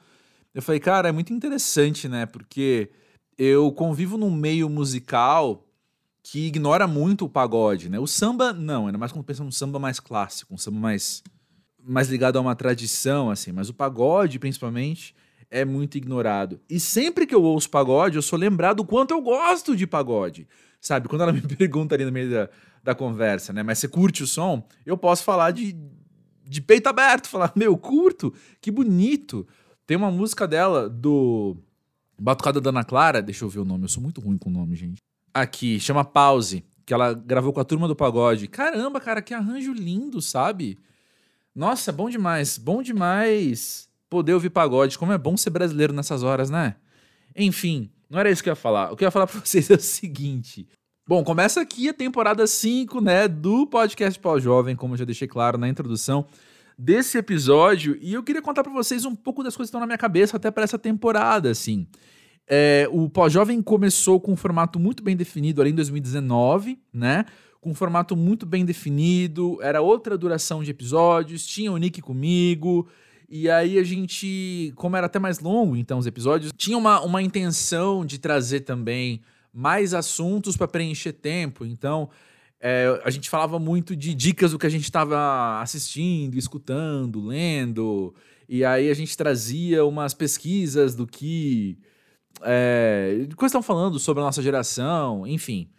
eu 0.54 0.62
falei, 0.62 0.80
cara, 0.80 1.10
é 1.10 1.12
muito 1.12 1.34
interessante, 1.34 2.08
né? 2.08 2.28
Porque 2.28 2.92
eu 3.36 3.72
convivo 3.72 4.16
num 4.16 4.30
meio 4.30 4.70
musical 4.70 5.66
que 6.22 6.46
ignora 6.46 6.86
muito 6.86 7.26
o 7.26 7.30
pagode, 7.30 7.90
né? 7.90 7.98
O 7.98 8.06
samba, 8.06 8.54
não, 8.54 8.86
ainda 8.86 8.98
mais 9.00 9.12
quando 9.12 9.26
pensa 9.26 9.44
num 9.44 9.52
samba 9.52 9.80
mais 9.80 10.00
clássico, 10.00 10.54
um 10.54 10.58
samba 10.58 10.78
mais, 10.78 11.24
mais 11.88 12.10
ligado 12.10 12.38
a 12.38 12.42
uma 12.42 12.56
tradição, 12.56 13.30
assim. 13.30 13.52
Mas 13.52 13.70
o 13.70 13.74
pagode, 13.74 14.38
principalmente, 14.38 15.16
é 15.50 15.64
muito 15.64 15.98
ignorado. 15.98 16.60
E 16.70 16.80
sempre 16.80 17.26
que 17.26 17.34
eu 17.34 17.42
ouço 17.42 17.70
pagode, 17.70 18.18
eu 18.18 18.22
sou 18.22 18.38
lembrado 18.38 18.82
o 18.82 18.86
quanto 18.86 19.12
eu 19.12 19.22
gosto 19.22 19.76
de 19.76 19.88
pagode. 19.88 20.48
Sabe? 20.82 21.08
Quando 21.08 21.22
ela 21.22 21.32
me 21.34 21.42
pergunta 21.42 21.96
ali 21.96 22.06
no 22.06 22.12
meio 22.12 22.30
da, 22.30 22.50
da 22.84 22.96
conversa, 22.96 23.54
né? 23.54 23.64
Mas 23.64 23.80
você 23.80 23.88
curte 23.88 24.24
o 24.24 24.28
som? 24.28 24.68
Eu 24.86 24.98
posso 24.98 25.24
falar 25.24 25.52
de, 25.52 25.76
de 26.44 26.62
peito 26.62 26.88
aberto, 26.88 27.28
falar, 27.30 27.52
meu, 27.56 27.78
curto, 27.78 28.34
que 28.62 28.70
bonito. 28.70 29.48
Tem 29.86 29.96
uma 29.96 30.12
música 30.12 30.48
dela 30.48 30.90
do 30.90 31.56
Batucada 32.20 32.60
da 32.60 32.70
Ana 32.70 32.84
Clara, 32.84 33.22
deixa 33.22 33.46
eu 33.46 33.50
ver 33.50 33.60
o 33.60 33.66
nome, 33.66 33.86
eu 33.86 33.90
sou 33.90 34.04
muito 34.04 34.20
ruim 34.20 34.38
com 34.38 34.50
o 34.50 34.54
nome, 34.54 34.76
gente. 34.76 34.98
Aqui, 35.34 35.80
chama 35.80 36.04
Pause, 36.04 36.66
que 36.86 36.94
ela 36.94 37.14
gravou 37.14 37.54
com 37.54 37.60
a 37.62 37.64
turma 37.64 37.88
do 37.88 37.96
pagode. 37.96 38.48
Caramba, 38.48 39.00
cara, 39.00 39.22
que 39.22 39.34
arranjo 39.34 39.72
lindo, 39.72 40.22
sabe? 40.22 40.78
Nossa, 41.58 41.92
bom 41.92 42.08
demais, 42.08 42.56
bom 42.56 42.84
demais 42.84 43.90
poder 44.08 44.36
ouvir 44.36 44.52
pagode. 44.52 44.96
Como 44.96 45.12
é 45.12 45.18
bom 45.18 45.36
ser 45.36 45.50
brasileiro 45.50 45.92
nessas 45.92 46.22
horas, 46.22 46.52
né? 46.52 46.76
Enfim, 47.36 47.90
não 48.08 48.20
era 48.20 48.30
isso 48.30 48.44
que 48.44 48.50
eu 48.50 48.52
ia 48.52 48.56
falar. 48.56 48.92
O 48.92 48.96
que 48.96 49.04
eu 49.04 49.08
ia 49.08 49.12
falar 49.12 49.26
pra 49.26 49.40
vocês 49.44 49.68
é 49.72 49.74
o 49.74 49.80
seguinte. 49.80 50.68
Bom, 51.08 51.24
começa 51.24 51.60
aqui 51.60 51.90
a 51.90 51.94
temporada 51.96 52.46
5, 52.46 53.02
né, 53.02 53.28
do 53.28 53.66
podcast 53.66 54.20
Pós-Jovem, 54.20 54.76
como 54.76 54.94
eu 54.94 55.00
já 55.00 55.06
deixei 55.06 55.28
claro 55.28 55.58
na 55.58 55.68
introdução 55.68 56.28
desse 56.78 57.18
episódio, 57.18 57.98
e 58.00 58.14
eu 58.14 58.22
queria 58.22 58.42
contar 58.42 58.62
para 58.62 58.72
vocês 58.72 59.04
um 59.04 59.16
pouco 59.16 59.42
das 59.44 59.56
coisas 59.56 59.72
que 59.72 59.72
estão 59.72 59.80
na 59.80 59.88
minha 59.88 59.98
cabeça 59.98 60.38
até 60.38 60.52
para 60.52 60.64
essa 60.64 60.78
temporada, 60.78 61.50
assim. 61.50 61.88
É, 62.48 62.88
o 62.92 63.10
Pós-Jovem 63.10 63.64
começou 63.64 64.22
com 64.22 64.34
um 64.34 64.36
formato 64.36 64.80
muito 64.80 65.02
bem 65.02 65.18
definido 65.18 65.60
ali 65.60 65.72
em 65.72 65.76
2019, 65.76 66.78
né? 66.94 67.26
Com 67.68 67.72
um 67.72 67.76
formato 67.76 68.16
muito 68.16 68.46
bem 68.46 68.64
definido, 68.64 69.62
era 69.62 69.82
outra 69.82 70.18
duração 70.18 70.64
de 70.64 70.72
episódios, 70.72 71.46
tinha 71.46 71.70
o 71.70 71.76
Nick 71.76 72.02
comigo, 72.02 72.88
e 73.28 73.50
aí 73.50 73.78
a 73.78 73.84
gente, 73.84 74.72
como 74.78 74.96
era 74.96 75.08
até 75.08 75.20
mais 75.20 75.42
longo, 75.42 75.76
então 75.76 76.00
os 76.00 76.06
episódios, 76.06 76.54
tinha 76.56 76.78
uma, 76.78 77.02
uma 77.02 77.22
intenção 77.22 78.06
de 78.06 78.20
trazer 78.20 78.62
também 78.62 79.20
mais 79.54 79.94
assuntos 79.94 80.56
para 80.56 80.66
preencher 80.66 81.12
tempo. 81.12 81.66
Então, 81.66 82.10
é, 82.62 83.02
a 83.04 83.10
gente 83.10 83.30
falava 83.30 83.60
muito 83.60 83.98
de 83.98 84.14
dicas 84.14 84.52
do 84.52 84.58
que 84.58 84.66
a 84.66 84.70
gente 84.70 84.86
estava 84.86 85.60
assistindo, 85.62 86.38
escutando, 86.38 87.20
lendo. 87.20 88.16
E 88.48 88.64
aí 88.64 88.90
a 88.90 88.94
gente 88.94 89.18
trazia 89.18 89.84
umas 89.84 90.14
pesquisas 90.14 90.96
do 90.96 91.06
que. 91.06 91.78
É, 92.44 93.28
coisas 93.36 93.52
estão 93.52 93.62
falando 93.62 94.00
sobre 94.00 94.24
a 94.24 94.26
nossa 94.26 94.42
geração, 94.42 95.28
enfim. 95.28 95.70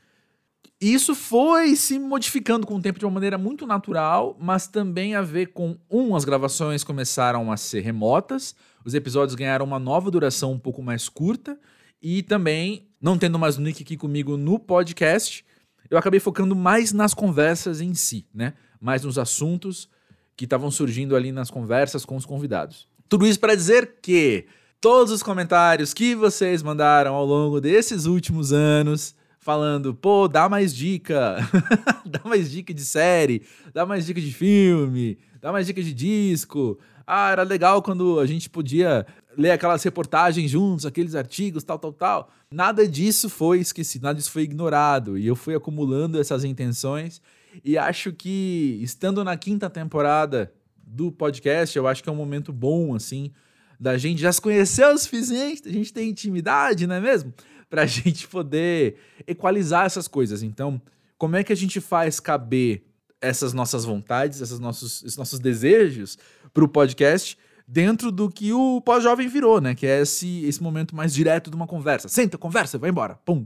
Isso 0.80 1.12
foi 1.12 1.74
se 1.74 1.98
modificando 1.98 2.64
com 2.64 2.76
o 2.76 2.80
tempo 2.80 3.00
de 3.00 3.04
uma 3.04 3.10
maneira 3.10 3.36
muito 3.36 3.66
natural, 3.66 4.36
mas 4.38 4.68
também 4.68 5.16
a 5.16 5.22
ver 5.22 5.46
com, 5.46 5.76
um, 5.90 6.14
as 6.14 6.24
gravações 6.24 6.84
começaram 6.84 7.50
a 7.50 7.56
ser 7.56 7.80
remotas, 7.80 8.54
os 8.84 8.94
episódios 8.94 9.34
ganharam 9.34 9.64
uma 9.64 9.80
nova 9.80 10.08
duração 10.08 10.52
um 10.52 10.58
pouco 10.58 10.80
mais 10.80 11.08
curta, 11.08 11.58
e 12.00 12.22
também, 12.22 12.88
não 13.00 13.18
tendo 13.18 13.40
mais 13.40 13.58
o 13.58 13.60
Nick 13.60 13.82
aqui 13.82 13.96
comigo 13.96 14.36
no 14.36 14.56
podcast, 14.56 15.44
eu 15.90 15.98
acabei 15.98 16.20
focando 16.20 16.54
mais 16.54 16.92
nas 16.92 17.12
conversas 17.12 17.80
em 17.80 17.92
si, 17.92 18.24
né? 18.32 18.54
Mais 18.80 19.02
nos 19.02 19.18
assuntos 19.18 19.88
que 20.36 20.44
estavam 20.44 20.70
surgindo 20.70 21.16
ali 21.16 21.32
nas 21.32 21.50
conversas 21.50 22.04
com 22.04 22.14
os 22.14 22.24
convidados. 22.24 22.86
Tudo 23.08 23.26
isso 23.26 23.40
para 23.40 23.56
dizer 23.56 23.96
que 24.00 24.46
todos 24.80 25.12
os 25.12 25.24
comentários 25.24 25.92
que 25.92 26.14
vocês 26.14 26.62
mandaram 26.62 27.14
ao 27.14 27.26
longo 27.26 27.60
desses 27.60 28.04
últimos 28.04 28.52
anos, 28.52 29.16
falando, 29.48 29.94
pô, 29.94 30.28
dá 30.28 30.46
mais 30.46 30.74
dica, 30.76 31.38
dá 32.04 32.20
mais 32.22 32.50
dica 32.50 32.74
de 32.74 32.84
série, 32.84 33.40
dá 33.72 33.86
mais 33.86 34.04
dica 34.04 34.20
de 34.20 34.30
filme, 34.30 35.16
dá 35.40 35.50
mais 35.50 35.66
dica 35.66 35.82
de 35.82 35.94
disco. 35.94 36.78
Ah, 37.06 37.30
era 37.30 37.44
legal 37.44 37.80
quando 37.80 38.20
a 38.20 38.26
gente 38.26 38.50
podia 38.50 39.06
ler 39.38 39.52
aquelas 39.52 39.82
reportagens 39.82 40.50
juntos, 40.50 40.84
aqueles 40.84 41.14
artigos, 41.14 41.64
tal, 41.64 41.78
tal, 41.78 41.94
tal. 41.94 42.30
Nada 42.50 42.86
disso 42.86 43.30
foi 43.30 43.60
esquecido, 43.60 44.02
nada 44.02 44.18
disso 44.18 44.30
foi 44.30 44.42
ignorado. 44.42 45.16
E 45.16 45.26
eu 45.26 45.34
fui 45.34 45.54
acumulando 45.54 46.20
essas 46.20 46.44
intenções. 46.44 47.18
E 47.64 47.78
acho 47.78 48.12
que, 48.12 48.78
estando 48.82 49.24
na 49.24 49.34
quinta 49.34 49.70
temporada 49.70 50.52
do 50.76 51.10
podcast, 51.10 51.74
eu 51.74 51.88
acho 51.88 52.02
que 52.02 52.10
é 52.10 52.12
um 52.12 52.16
momento 52.16 52.52
bom, 52.52 52.94
assim, 52.94 53.32
da 53.80 53.96
gente 53.96 54.20
já 54.20 54.30
se 54.30 54.42
conhecer 54.42 54.84
o 54.84 54.98
suficiente, 54.98 55.62
a 55.66 55.72
gente 55.72 55.90
ter 55.90 56.04
intimidade, 56.04 56.86
não 56.86 56.96
é 56.96 57.00
mesmo? 57.00 57.32
Pra 57.68 57.84
gente 57.86 58.26
poder 58.28 58.96
equalizar 59.26 59.86
essas 59.86 60.08
coisas. 60.08 60.42
Então, 60.42 60.80
como 61.16 61.36
é 61.36 61.44
que 61.44 61.52
a 61.52 61.56
gente 61.56 61.80
faz 61.80 62.20
caber 62.20 62.84
essas 63.20 63.52
nossas 63.52 63.84
vontades, 63.84 64.40
esses 64.40 64.58
nossos, 64.58 65.02
esses 65.02 65.16
nossos 65.16 65.38
desejos 65.38 66.16
para 66.52 66.64
o 66.64 66.68
podcast 66.68 67.36
dentro 67.66 68.10
do 68.10 68.30
que 68.30 68.52
o 68.52 68.80
pós-jovem 68.80 69.28
virou, 69.28 69.60
né? 69.60 69.74
Que 69.74 69.86
é 69.86 70.00
esse, 70.00 70.44
esse 70.46 70.62
momento 70.62 70.96
mais 70.96 71.12
direto 71.12 71.50
de 71.50 71.56
uma 71.56 71.66
conversa. 71.66 72.08
Senta, 72.08 72.38
conversa, 72.38 72.78
vai 72.78 72.88
embora. 72.88 73.16
Pum. 73.24 73.44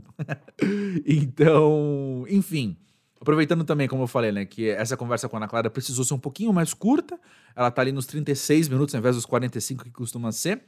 então, 1.05 2.25
enfim. 2.29 2.77
Aproveitando 3.19 3.63
também, 3.63 3.87
como 3.87 4.03
eu 4.03 4.07
falei, 4.07 4.33
né, 4.33 4.45
que 4.45 4.69
essa 4.69 4.97
conversa 4.97 5.29
com 5.29 5.37
a 5.37 5.39
Ana 5.39 5.47
Clara 5.47 5.69
precisou 5.69 6.03
ser 6.03 6.13
um 6.13 6.19
pouquinho 6.19 6.51
mais 6.51 6.73
curta. 6.73 7.17
Ela 7.55 7.71
tá 7.71 7.81
ali 7.81 7.91
nos 7.91 8.05
36 8.05 8.67
minutos, 8.67 8.93
ao 8.93 8.99
invés 8.99 9.15
dos 9.15 9.25
45 9.25 9.85
que 9.85 9.91
costuma 9.91 10.31
ser. 10.31 10.61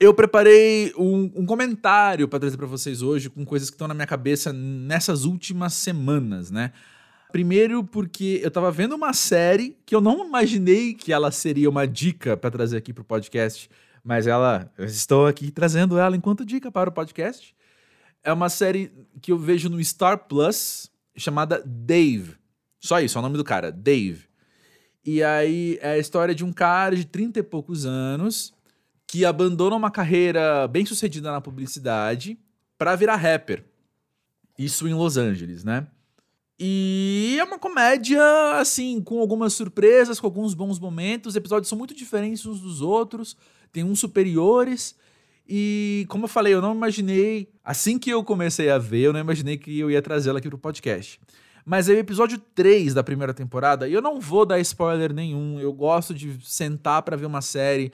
Eu 0.00 0.12
preparei 0.12 0.92
um, 0.96 1.30
um 1.36 1.46
comentário 1.46 2.26
para 2.26 2.40
trazer 2.40 2.56
para 2.56 2.66
vocês 2.66 3.02
hoje 3.02 3.30
com 3.30 3.44
coisas 3.44 3.70
que 3.70 3.74
estão 3.74 3.86
na 3.86 3.94
minha 3.94 4.06
cabeça 4.06 4.52
nessas 4.52 5.24
últimas 5.24 5.74
semanas, 5.74 6.50
né? 6.50 6.72
Primeiro 7.30 7.82
porque 7.84 8.40
eu 8.42 8.50
tava 8.50 8.70
vendo 8.70 8.94
uma 8.94 9.12
série 9.12 9.76
que 9.86 9.94
eu 9.94 10.00
não 10.00 10.26
imaginei 10.26 10.92
que 10.92 11.12
ela 11.12 11.30
seria 11.30 11.70
uma 11.70 11.86
dica 11.86 12.36
para 12.36 12.50
trazer 12.50 12.76
aqui 12.76 12.92
pro 12.92 13.04
podcast, 13.04 13.70
mas 14.04 14.26
ela, 14.26 14.70
eu 14.76 14.84
estou 14.84 15.26
aqui 15.26 15.50
trazendo 15.50 15.98
ela 15.98 16.16
enquanto 16.16 16.44
dica 16.44 16.70
para 16.70 16.90
o 16.90 16.92
podcast. 16.92 17.54
É 18.22 18.32
uma 18.32 18.48
série 18.48 18.92
que 19.20 19.32
eu 19.32 19.38
vejo 19.38 19.68
no 19.68 19.82
Star 19.82 20.26
Plus 20.26 20.90
chamada 21.16 21.62
Dave. 21.64 22.36
Só 22.80 23.00
isso, 23.00 23.16
é 23.16 23.20
o 23.20 23.22
nome 23.22 23.36
do 23.36 23.44
cara, 23.44 23.70
Dave. 23.70 24.24
E 25.04 25.22
aí 25.22 25.78
é 25.80 25.92
a 25.92 25.98
história 25.98 26.34
de 26.34 26.44
um 26.44 26.52
cara 26.52 26.94
de 26.94 27.04
30 27.04 27.38
e 27.38 27.42
poucos 27.42 27.86
anos 27.86 28.52
que 29.12 29.26
abandona 29.26 29.76
uma 29.76 29.90
carreira 29.90 30.66
bem 30.66 30.86
sucedida 30.86 31.30
na 31.30 31.38
publicidade 31.38 32.38
para 32.78 32.96
virar 32.96 33.16
rapper. 33.16 33.62
Isso 34.58 34.88
em 34.88 34.94
Los 34.94 35.18
Angeles, 35.18 35.62
né? 35.64 35.86
E 36.58 37.36
é 37.38 37.44
uma 37.44 37.58
comédia, 37.58 38.22
assim, 38.58 39.02
com 39.02 39.20
algumas 39.20 39.52
surpresas, 39.52 40.18
com 40.18 40.26
alguns 40.26 40.54
bons 40.54 40.78
momentos. 40.78 41.32
Os 41.32 41.36
episódios 41.36 41.68
são 41.68 41.76
muito 41.76 41.94
diferentes 41.94 42.46
uns 42.46 42.62
dos 42.62 42.80
outros, 42.80 43.36
tem 43.70 43.84
uns 43.84 44.00
superiores. 44.00 44.94
E, 45.46 46.06
como 46.08 46.24
eu 46.24 46.28
falei, 46.28 46.54
eu 46.54 46.62
não 46.62 46.74
imaginei, 46.74 47.50
assim 47.62 47.98
que 47.98 48.08
eu 48.08 48.24
comecei 48.24 48.70
a 48.70 48.78
ver, 48.78 49.00
eu 49.00 49.12
não 49.12 49.20
imaginei 49.20 49.58
que 49.58 49.78
eu 49.78 49.90
ia 49.90 50.00
trazê-la 50.00 50.38
aqui 50.38 50.48
pro 50.48 50.56
podcast. 50.56 51.20
Mas 51.66 51.86
é 51.86 51.92
o 51.92 51.98
episódio 51.98 52.38
3 52.54 52.94
da 52.94 53.04
primeira 53.04 53.34
temporada, 53.34 53.86
e 53.86 53.92
eu 53.92 54.00
não 54.00 54.18
vou 54.18 54.46
dar 54.46 54.58
spoiler 54.60 55.12
nenhum. 55.12 55.60
Eu 55.60 55.70
gosto 55.70 56.14
de 56.14 56.38
sentar 56.42 57.02
para 57.02 57.14
ver 57.14 57.26
uma 57.26 57.42
série 57.42 57.92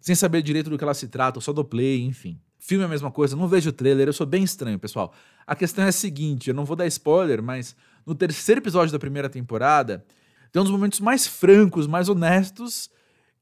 sem 0.00 0.14
saber 0.14 0.42
direito 0.42 0.70
do 0.70 0.78
que 0.78 0.84
ela 0.84 0.94
se 0.94 1.08
trata, 1.08 1.38
eu 1.38 1.42
só 1.42 1.52
dou 1.52 1.64
play, 1.64 2.02
enfim. 2.02 2.40
Filme 2.58 2.82
é 2.82 2.86
a 2.86 2.90
mesma 2.90 3.10
coisa, 3.10 3.36
não 3.36 3.46
vejo 3.46 3.70
o 3.70 3.72
trailer, 3.72 4.08
eu 4.08 4.12
sou 4.12 4.26
bem 4.26 4.42
estranho, 4.42 4.78
pessoal. 4.78 5.12
A 5.46 5.54
questão 5.54 5.84
é 5.84 5.88
a 5.88 5.92
seguinte, 5.92 6.48
eu 6.48 6.54
não 6.54 6.64
vou 6.64 6.76
dar 6.76 6.86
spoiler, 6.86 7.42
mas 7.42 7.76
no 8.04 8.14
terceiro 8.14 8.60
episódio 8.60 8.92
da 8.92 8.98
primeira 8.98 9.28
temporada, 9.28 10.04
tem 10.50 10.60
um 10.60 10.64
dos 10.64 10.72
momentos 10.72 11.00
mais 11.00 11.26
francos, 11.26 11.86
mais 11.86 12.08
honestos 12.08 12.90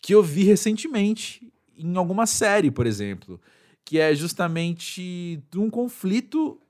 que 0.01 0.15
eu 0.15 0.23
vi 0.23 0.45
recentemente 0.45 1.51
em 1.77 1.97
alguma 1.97 2.27
série, 2.27 2.71
por 2.71 2.87
exemplo, 2.87 3.41
que 3.85 3.99
é 3.99 4.15
justamente 4.15 5.43
um 5.57 5.71
conflito 5.71 6.61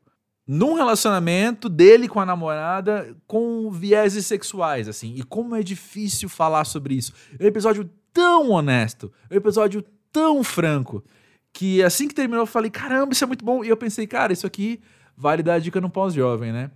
num 0.46 0.74
relacionamento 0.74 1.68
dele 1.68 2.06
com 2.06 2.20
a 2.20 2.26
namorada 2.26 3.16
com 3.26 3.70
vieses 3.70 4.26
sexuais, 4.26 4.88
assim. 4.88 5.14
E 5.16 5.22
como 5.22 5.56
é 5.56 5.62
difícil 5.62 6.28
falar 6.28 6.64
sobre 6.64 6.94
isso. 6.94 7.12
É 7.38 7.44
um 7.44 7.48
episódio 7.48 7.88
tão 8.14 8.50
honesto, 8.50 9.12
um 9.30 9.34
episódio 9.34 9.84
tão 10.10 10.42
franco, 10.42 11.04
que 11.52 11.82
assim 11.82 12.08
que 12.08 12.14
terminou 12.14 12.42
eu 12.42 12.46
falei, 12.46 12.70
caramba, 12.70 13.12
isso 13.12 13.24
é 13.24 13.26
muito 13.26 13.44
bom. 13.44 13.64
E 13.64 13.68
eu 13.68 13.76
pensei, 13.76 14.06
cara, 14.06 14.32
isso 14.32 14.46
aqui 14.46 14.80
vale 15.16 15.42
dar 15.42 15.58
dica 15.58 15.80
no 15.80 15.90
pós-jovem, 15.90 16.52
né? 16.52 16.70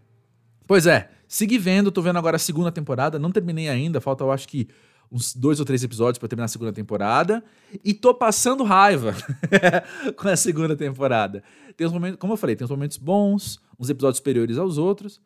Pois 0.67 0.87
é, 0.87 1.11
segui 1.27 1.57
vendo, 1.57 1.91
tô 1.91 2.03
vendo 2.03 2.19
agora 2.19 2.37
a 2.37 2.39
segunda 2.39 2.71
temporada, 2.71 3.19
não 3.19 3.33
terminei 3.33 3.69
ainda, 3.69 4.01
falta 4.01 4.25
eu 4.25 4.31
acho 4.31 4.47
que 4.47 4.69
uns 5.11 5.35
dois 5.35 5.59
ou 5.59 5.65
três 5.65 5.83
episódios 5.83 6.19
para 6.19 6.29
terminar 6.29 6.45
a 6.45 6.49
segunda 6.49 6.73
temporada 6.73 7.43
e 7.83 7.95
tô 7.95 8.13
passando 8.13 8.63
raiva 8.63 9.15
com 10.17 10.29
a 10.29 10.37
segunda 10.37 10.77
temporada. 10.77 11.43
Tem 11.77 11.87
uns 11.87 11.93
momentos, 11.93 12.19
como 12.19 12.35
eu 12.35 12.37
falei, 12.37 12.55
tem 12.55 12.65
uns 12.65 12.71
momentos 12.71 12.99
bons, 12.99 13.59
uns 13.79 13.89
episódios 13.89 14.19
superiores 14.19 14.59
aos 14.59 14.77
outros, 14.77 15.21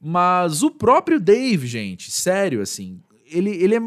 mas 0.00 0.62
o 0.62 0.70
próprio 0.70 1.20
Dave, 1.20 1.66
gente, 1.66 2.10
sério 2.10 2.62
assim, 2.62 3.02
ele 3.26 3.50
ele 3.50 3.74
é, 3.76 3.80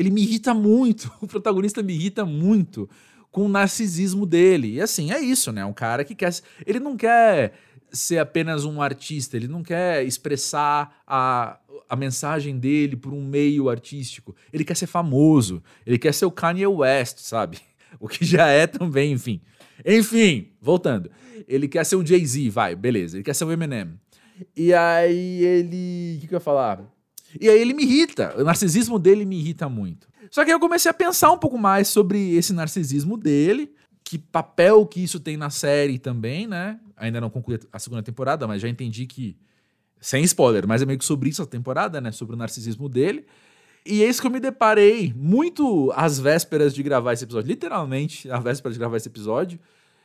ele 0.00 0.10
me 0.10 0.22
irrita 0.22 0.54
muito, 0.54 1.12
o 1.20 1.26
protagonista 1.26 1.82
me 1.82 1.92
irrita 1.92 2.24
muito 2.24 2.88
com 3.30 3.44
o 3.44 3.48
narcisismo 3.48 4.24
dele. 4.24 4.74
E 4.74 4.80
assim, 4.80 5.12
é 5.12 5.20
isso, 5.20 5.52
né? 5.52 5.62
Um 5.64 5.74
cara 5.74 6.04
que 6.04 6.14
quer 6.14 6.34
ele 6.66 6.80
não 6.80 6.96
quer 6.96 7.52
ser 7.92 8.18
apenas 8.18 8.64
um 8.64 8.80
artista, 8.80 9.36
ele 9.36 9.46
não 9.46 9.62
quer 9.62 10.02
expressar 10.04 11.02
a, 11.06 11.58
a 11.88 11.96
mensagem 11.96 12.58
dele 12.58 12.96
por 12.96 13.12
um 13.12 13.22
meio 13.22 13.68
artístico. 13.68 14.34
Ele 14.50 14.64
quer 14.64 14.76
ser 14.76 14.86
famoso, 14.86 15.62
ele 15.84 15.98
quer 15.98 16.14
ser 16.14 16.24
o 16.24 16.30
Kanye 16.30 16.66
West, 16.66 17.18
sabe? 17.18 17.58
O 17.98 18.06
que 18.06 18.24
já 18.24 18.46
é 18.46 18.68
também, 18.68 19.12
enfim. 19.12 19.40
Enfim, 19.84 20.52
voltando. 20.62 21.10
Ele 21.48 21.66
quer 21.66 21.84
ser 21.84 21.96
um 21.96 22.06
Jay-Z, 22.06 22.48
vai, 22.48 22.76
beleza. 22.76 23.16
Ele 23.16 23.24
quer 23.24 23.34
ser 23.34 23.44
um 23.44 23.50
Eminem. 23.50 23.98
E 24.56 24.72
aí 24.72 25.44
ele. 25.44 26.14
O 26.16 26.20
que, 26.20 26.28
que 26.28 26.34
eu 26.34 26.36
ia 26.36 26.40
falar? 26.40 26.88
E 27.38 27.48
aí 27.48 27.60
ele 27.60 27.74
me 27.74 27.82
irrita. 27.82 28.34
O 28.38 28.44
narcisismo 28.44 28.98
dele 28.98 29.24
me 29.24 29.38
irrita 29.38 29.68
muito. 29.68 30.08
Só 30.30 30.44
que 30.44 30.52
eu 30.52 30.60
comecei 30.60 30.90
a 30.90 30.94
pensar 30.94 31.32
um 31.32 31.38
pouco 31.38 31.58
mais 31.58 31.88
sobre 31.88 32.34
esse 32.34 32.52
narcisismo 32.52 33.16
dele, 33.16 33.72
que 34.04 34.16
papel 34.16 34.86
que 34.86 35.02
isso 35.02 35.20
tem 35.20 35.36
na 35.36 35.50
série 35.50 35.98
também, 35.98 36.46
né? 36.46 36.78
Ainda 36.96 37.20
não 37.20 37.30
concluí 37.30 37.58
a 37.72 37.78
segunda 37.78 38.02
temporada, 38.02 38.46
mas 38.46 38.62
já 38.62 38.68
entendi 38.68 39.06
que. 39.06 39.36
Sem 40.00 40.24
spoiler, 40.24 40.66
mas 40.66 40.80
é 40.80 40.86
meio 40.86 40.98
que 40.98 41.04
sobre 41.04 41.28
isso 41.28 41.42
a 41.42 41.46
temporada, 41.46 42.00
né? 42.00 42.10
Sobre 42.10 42.34
o 42.34 42.38
narcisismo 42.38 42.88
dele. 42.88 43.26
E 43.84 44.02
é 44.02 44.08
isso 44.08 44.20
que 44.20 44.26
eu 44.26 44.30
me 44.30 44.40
deparei 44.40 45.12
muito 45.14 45.92
às 45.94 46.18
vésperas 46.18 46.74
de 46.74 46.82
gravar 46.82 47.12
esse 47.12 47.24
episódio, 47.24 47.48
literalmente, 47.48 48.30
às 48.30 48.42
vésperas 48.42 48.74
de 48.74 48.78
gravar 48.78 48.96
esse 48.96 49.08
episódio, 49.08 49.58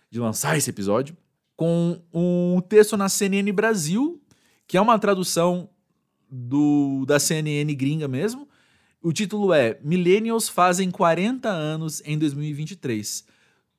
de 0.09 0.19
lançar 0.19 0.57
esse 0.57 0.69
episódio, 0.69 1.15
com 1.55 2.01
um 2.13 2.61
texto 2.61 2.97
na 2.97 3.07
CNN 3.09 3.49
Brasil, 3.51 4.21
que 4.67 4.77
é 4.77 4.81
uma 4.81 4.99
tradução 4.99 5.69
do 6.29 7.05
da 7.05 7.19
CNN 7.19 7.73
gringa 7.75 8.07
mesmo. 8.07 8.47
O 9.01 9.13
título 9.13 9.53
é 9.53 9.79
Millennials 9.83 10.49
fazem 10.49 10.89
40 10.89 11.49
anos 11.49 12.01
em 12.05 12.17
2023. 12.17 13.25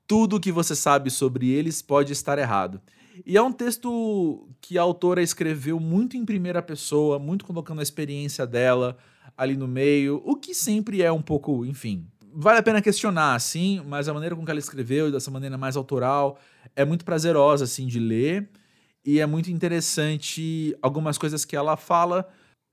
Tudo 0.07 0.37
o 0.37 0.41
que 0.41 0.53
você 0.53 0.77
sabe 0.77 1.11
sobre 1.11 1.51
eles 1.51 1.83
pode 1.83 2.13
estar 2.13 2.39
errado. 2.39 2.81
E 3.25 3.37
é 3.37 3.43
um 3.43 3.53
texto 3.53 4.49
que 4.61 4.79
a 4.79 4.83
autora 4.83 5.23
escreveu 5.23 5.81
muito 5.81 6.17
em 6.17 6.25
primeira 6.25 6.63
pessoa, 6.63 7.19
muito 7.19 7.45
colocando 7.45 7.81
a 7.81 7.83
experiência 7.83 8.47
dela 8.47 8.97
ali 9.37 9.57
no 9.57 9.67
meio, 9.67 10.23
o 10.25 10.37
que 10.37 10.55
sempre 10.55 11.03
é 11.03 11.13
um 11.13 11.21
pouco, 11.21 11.65
enfim, 11.65 12.07
vale 12.33 12.59
a 12.59 12.63
pena 12.63 12.83
questionar, 12.83 13.35
assim, 13.35 13.83
mas 13.87 14.09
a 14.09 14.15
maneira 14.15 14.37
com 14.37 14.45
que 14.45 14.51
ela 14.51 14.61
escreveu, 14.61 15.11
dessa 15.11 15.31
maneira 15.31 15.57
mais 15.57 15.77
autoral, 15.77 16.39
é 16.75 16.85
muito 16.85 17.05
prazerosa, 17.05 17.65
assim, 17.65 17.87
de 17.87 17.99
ler. 17.99 18.49
E 19.07 19.21
é 19.21 19.27
muito 19.27 19.53
interessante 19.53 20.77
algumas 20.83 21.17
coisas 21.17 21.45
que 21.45 21.55
ela 21.55 21.77
fala 21.77 22.29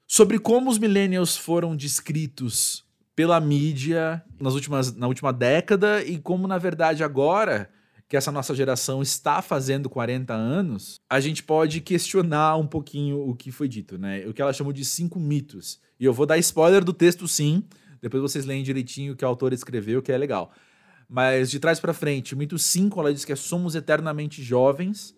sobre 0.07 0.39
como 0.39 0.71
os 0.71 0.79
millennials 0.79 1.37
foram 1.37 1.75
descritos 1.75 2.83
pela 3.15 3.39
mídia 3.39 4.23
nas 4.41 4.55
últimas, 4.55 4.95
na 4.95 5.07
última 5.07 5.31
década 5.31 6.03
e 6.03 6.17
como, 6.17 6.47
na 6.47 6.57
verdade, 6.57 7.03
agora 7.03 7.69
que 8.09 8.17
essa 8.17 8.31
nossa 8.31 8.55
geração 8.55 9.01
está 9.01 9.41
fazendo 9.41 9.89
40 9.89 10.33
anos, 10.33 10.95
a 11.09 11.19
gente 11.19 11.43
pode 11.43 11.81
questionar 11.81 12.57
um 12.57 12.67
pouquinho 12.67 13.27
o 13.29 13.35
que 13.35 13.51
foi 13.51 13.67
dito, 13.67 13.97
né? 13.97 14.25
O 14.27 14.33
que 14.33 14.41
ela 14.41 14.53
chamou 14.53 14.73
de 14.73 14.83
cinco 14.83 15.19
mitos. 15.19 15.79
E 15.99 16.05
eu 16.05 16.13
vou 16.13 16.25
dar 16.25 16.37
spoiler 16.39 16.83
do 16.83 16.93
texto, 16.93 17.27
sim. 17.27 17.63
Depois 18.01 18.21
vocês 18.21 18.45
leem 18.45 18.63
direitinho 18.63 19.13
o 19.13 19.15
que 19.15 19.23
a 19.23 19.27
autora 19.27 19.53
escreveu, 19.53 20.01
que 20.01 20.11
é 20.11 20.17
legal. 20.17 20.51
Mas 21.07 21.49
de 21.51 21.59
trás 21.59 21.79
para 21.79 21.93
frente, 21.93 22.33
o 22.33 22.37
mito 22.37 22.57
5, 22.57 22.99
ela 22.99 23.13
diz 23.13 23.23
que 23.23 23.31
é 23.31 23.35
somos 23.35 23.75
eternamente 23.75 24.43
jovens. 24.43 25.15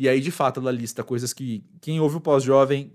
E 0.00 0.08
aí, 0.08 0.18
de 0.18 0.30
fato, 0.30 0.60
ela 0.60 0.72
lista 0.72 1.04
coisas 1.04 1.34
que 1.34 1.62
quem 1.78 2.00
ouve 2.00 2.16
o 2.16 2.20
pós-jovem 2.22 2.90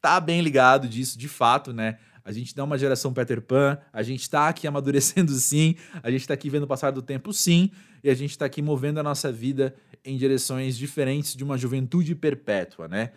tá 0.00 0.18
bem 0.18 0.40
ligado 0.40 0.88
disso, 0.88 1.16
de 1.16 1.28
fato, 1.28 1.72
né? 1.72 1.98
A 2.24 2.32
gente 2.32 2.52
dá 2.52 2.64
uma 2.64 2.76
geração 2.76 3.12
Peter 3.12 3.40
Pan, 3.40 3.78
a 3.92 4.02
gente 4.02 4.22
está 4.22 4.48
aqui 4.48 4.66
amadurecendo 4.66 5.30
sim, 5.38 5.76
a 6.02 6.10
gente 6.10 6.22
está 6.22 6.34
aqui 6.34 6.50
vendo 6.50 6.64
o 6.64 6.66
passar 6.66 6.90
do 6.90 7.00
tempo 7.00 7.32
sim, 7.32 7.70
e 8.02 8.10
a 8.10 8.14
gente 8.14 8.32
está 8.32 8.44
aqui 8.44 8.60
movendo 8.60 8.98
a 8.98 9.04
nossa 9.04 9.30
vida 9.30 9.72
em 10.04 10.16
direções 10.16 10.76
diferentes 10.76 11.36
de 11.36 11.44
uma 11.44 11.56
juventude 11.56 12.12
perpétua, 12.16 12.88
né? 12.88 13.12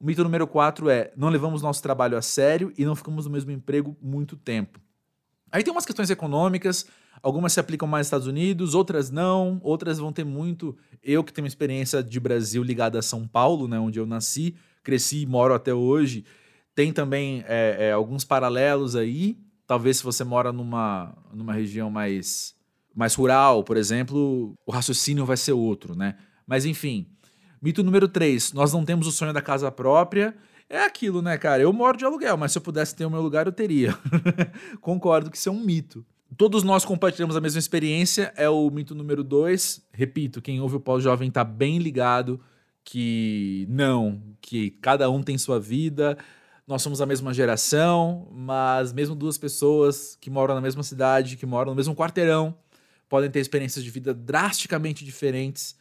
O 0.00 0.06
mito 0.06 0.24
número 0.24 0.46
4 0.46 0.88
é: 0.88 1.12
não 1.18 1.28
levamos 1.28 1.60
nosso 1.60 1.82
trabalho 1.82 2.16
a 2.16 2.22
sério 2.22 2.72
e 2.78 2.84
não 2.86 2.96
ficamos 2.96 3.26
no 3.26 3.30
mesmo 3.30 3.50
emprego 3.50 3.94
muito 4.00 4.38
tempo. 4.38 4.80
Aí 5.52 5.62
tem 5.62 5.70
umas 5.70 5.84
questões 5.84 6.08
econômicas, 6.08 6.86
algumas 7.26 7.52
se 7.52 7.58
aplicam 7.58 7.88
mais 7.88 8.02
nos 8.02 8.06
Estados 8.06 8.26
Unidos, 8.28 8.72
outras 8.72 9.10
não, 9.10 9.60
outras 9.64 9.98
vão 9.98 10.12
ter 10.12 10.24
muito. 10.24 10.76
Eu 11.02 11.24
que 11.24 11.32
tenho 11.32 11.42
uma 11.42 11.48
experiência 11.48 12.00
de 12.00 12.20
Brasil 12.20 12.62
ligada 12.62 13.00
a 13.00 13.02
São 13.02 13.26
Paulo, 13.26 13.66
né, 13.66 13.80
onde 13.80 13.98
eu 13.98 14.06
nasci, 14.06 14.54
cresci 14.80 15.22
e 15.22 15.26
moro 15.26 15.52
até 15.52 15.74
hoje, 15.74 16.24
tem 16.72 16.92
também 16.92 17.42
é, 17.48 17.88
é, 17.88 17.92
alguns 17.92 18.22
paralelos 18.22 18.94
aí. 18.94 19.36
Talvez 19.66 19.96
se 19.96 20.04
você 20.04 20.22
mora 20.22 20.52
numa, 20.52 21.16
numa 21.34 21.52
região 21.52 21.90
mais, 21.90 22.54
mais 22.94 23.12
rural, 23.16 23.64
por 23.64 23.76
exemplo, 23.76 24.54
o 24.64 24.70
raciocínio 24.70 25.26
vai 25.26 25.36
ser 25.36 25.52
outro, 25.52 25.96
né? 25.96 26.14
Mas 26.46 26.64
enfim, 26.64 27.08
Mito 27.60 27.82
número 27.82 28.06
3, 28.06 28.52
nós 28.52 28.72
não 28.72 28.84
temos 28.84 29.08
o 29.08 29.10
sonho 29.10 29.32
da 29.32 29.42
casa 29.42 29.72
própria. 29.72 30.36
É 30.70 30.84
aquilo, 30.84 31.20
né, 31.20 31.36
cara? 31.36 31.60
Eu 31.60 31.72
moro 31.72 31.98
de 31.98 32.04
aluguel, 32.04 32.36
mas 32.36 32.52
se 32.52 32.58
eu 32.58 32.62
pudesse 32.62 32.94
ter 32.94 33.04
o 33.04 33.10
meu 33.10 33.20
lugar, 33.20 33.46
eu 33.46 33.52
teria. 33.52 33.98
Concordo 34.80 35.28
que 35.28 35.36
isso 35.36 35.48
é 35.48 35.52
um 35.52 35.58
mito. 35.58 36.06
Todos 36.34 36.62
nós 36.62 36.84
compartilhamos 36.84 37.36
a 37.36 37.40
mesma 37.40 37.58
experiência, 37.58 38.32
é 38.36 38.48
o 38.48 38.68
mito 38.70 38.94
número 38.94 39.22
2. 39.22 39.86
Repito, 39.92 40.42
quem 40.42 40.60
ouve 40.60 40.76
o 40.76 40.80
pós-jovem 40.80 41.30
tá 41.30 41.44
bem 41.44 41.78
ligado 41.78 42.40
que 42.84 43.66
não, 43.68 44.22
que 44.40 44.70
cada 44.70 45.10
um 45.10 45.22
tem 45.22 45.36
sua 45.36 45.58
vida, 45.58 46.16
nós 46.66 46.82
somos 46.82 47.00
a 47.00 47.06
mesma 47.06 47.32
geração, 47.32 48.28
mas 48.32 48.92
mesmo 48.92 49.14
duas 49.14 49.38
pessoas 49.38 50.16
que 50.20 50.30
moram 50.30 50.54
na 50.54 50.60
mesma 50.60 50.82
cidade, 50.82 51.36
que 51.36 51.46
moram 51.46 51.72
no 51.72 51.76
mesmo 51.76 51.94
quarteirão, 51.94 52.56
podem 53.08 53.30
ter 53.30 53.40
experiências 53.40 53.84
de 53.84 53.90
vida 53.90 54.12
drasticamente 54.12 55.04
diferentes 55.04 55.76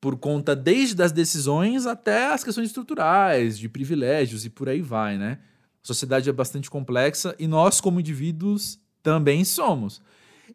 por 0.00 0.16
conta 0.16 0.54
desde 0.54 0.94
das 0.94 1.12
decisões 1.12 1.86
até 1.86 2.32
as 2.32 2.44
questões 2.44 2.68
estruturais, 2.68 3.58
de 3.58 3.68
privilégios 3.68 4.44
e 4.44 4.50
por 4.50 4.68
aí 4.68 4.82
vai, 4.82 5.16
né? 5.16 5.38
A 5.82 5.86
sociedade 5.86 6.28
é 6.28 6.32
bastante 6.32 6.70
complexa 6.70 7.34
e 7.38 7.46
nós, 7.46 7.80
como 7.80 8.00
indivíduos, 8.00 8.78
também 9.06 9.44
somos. 9.44 10.02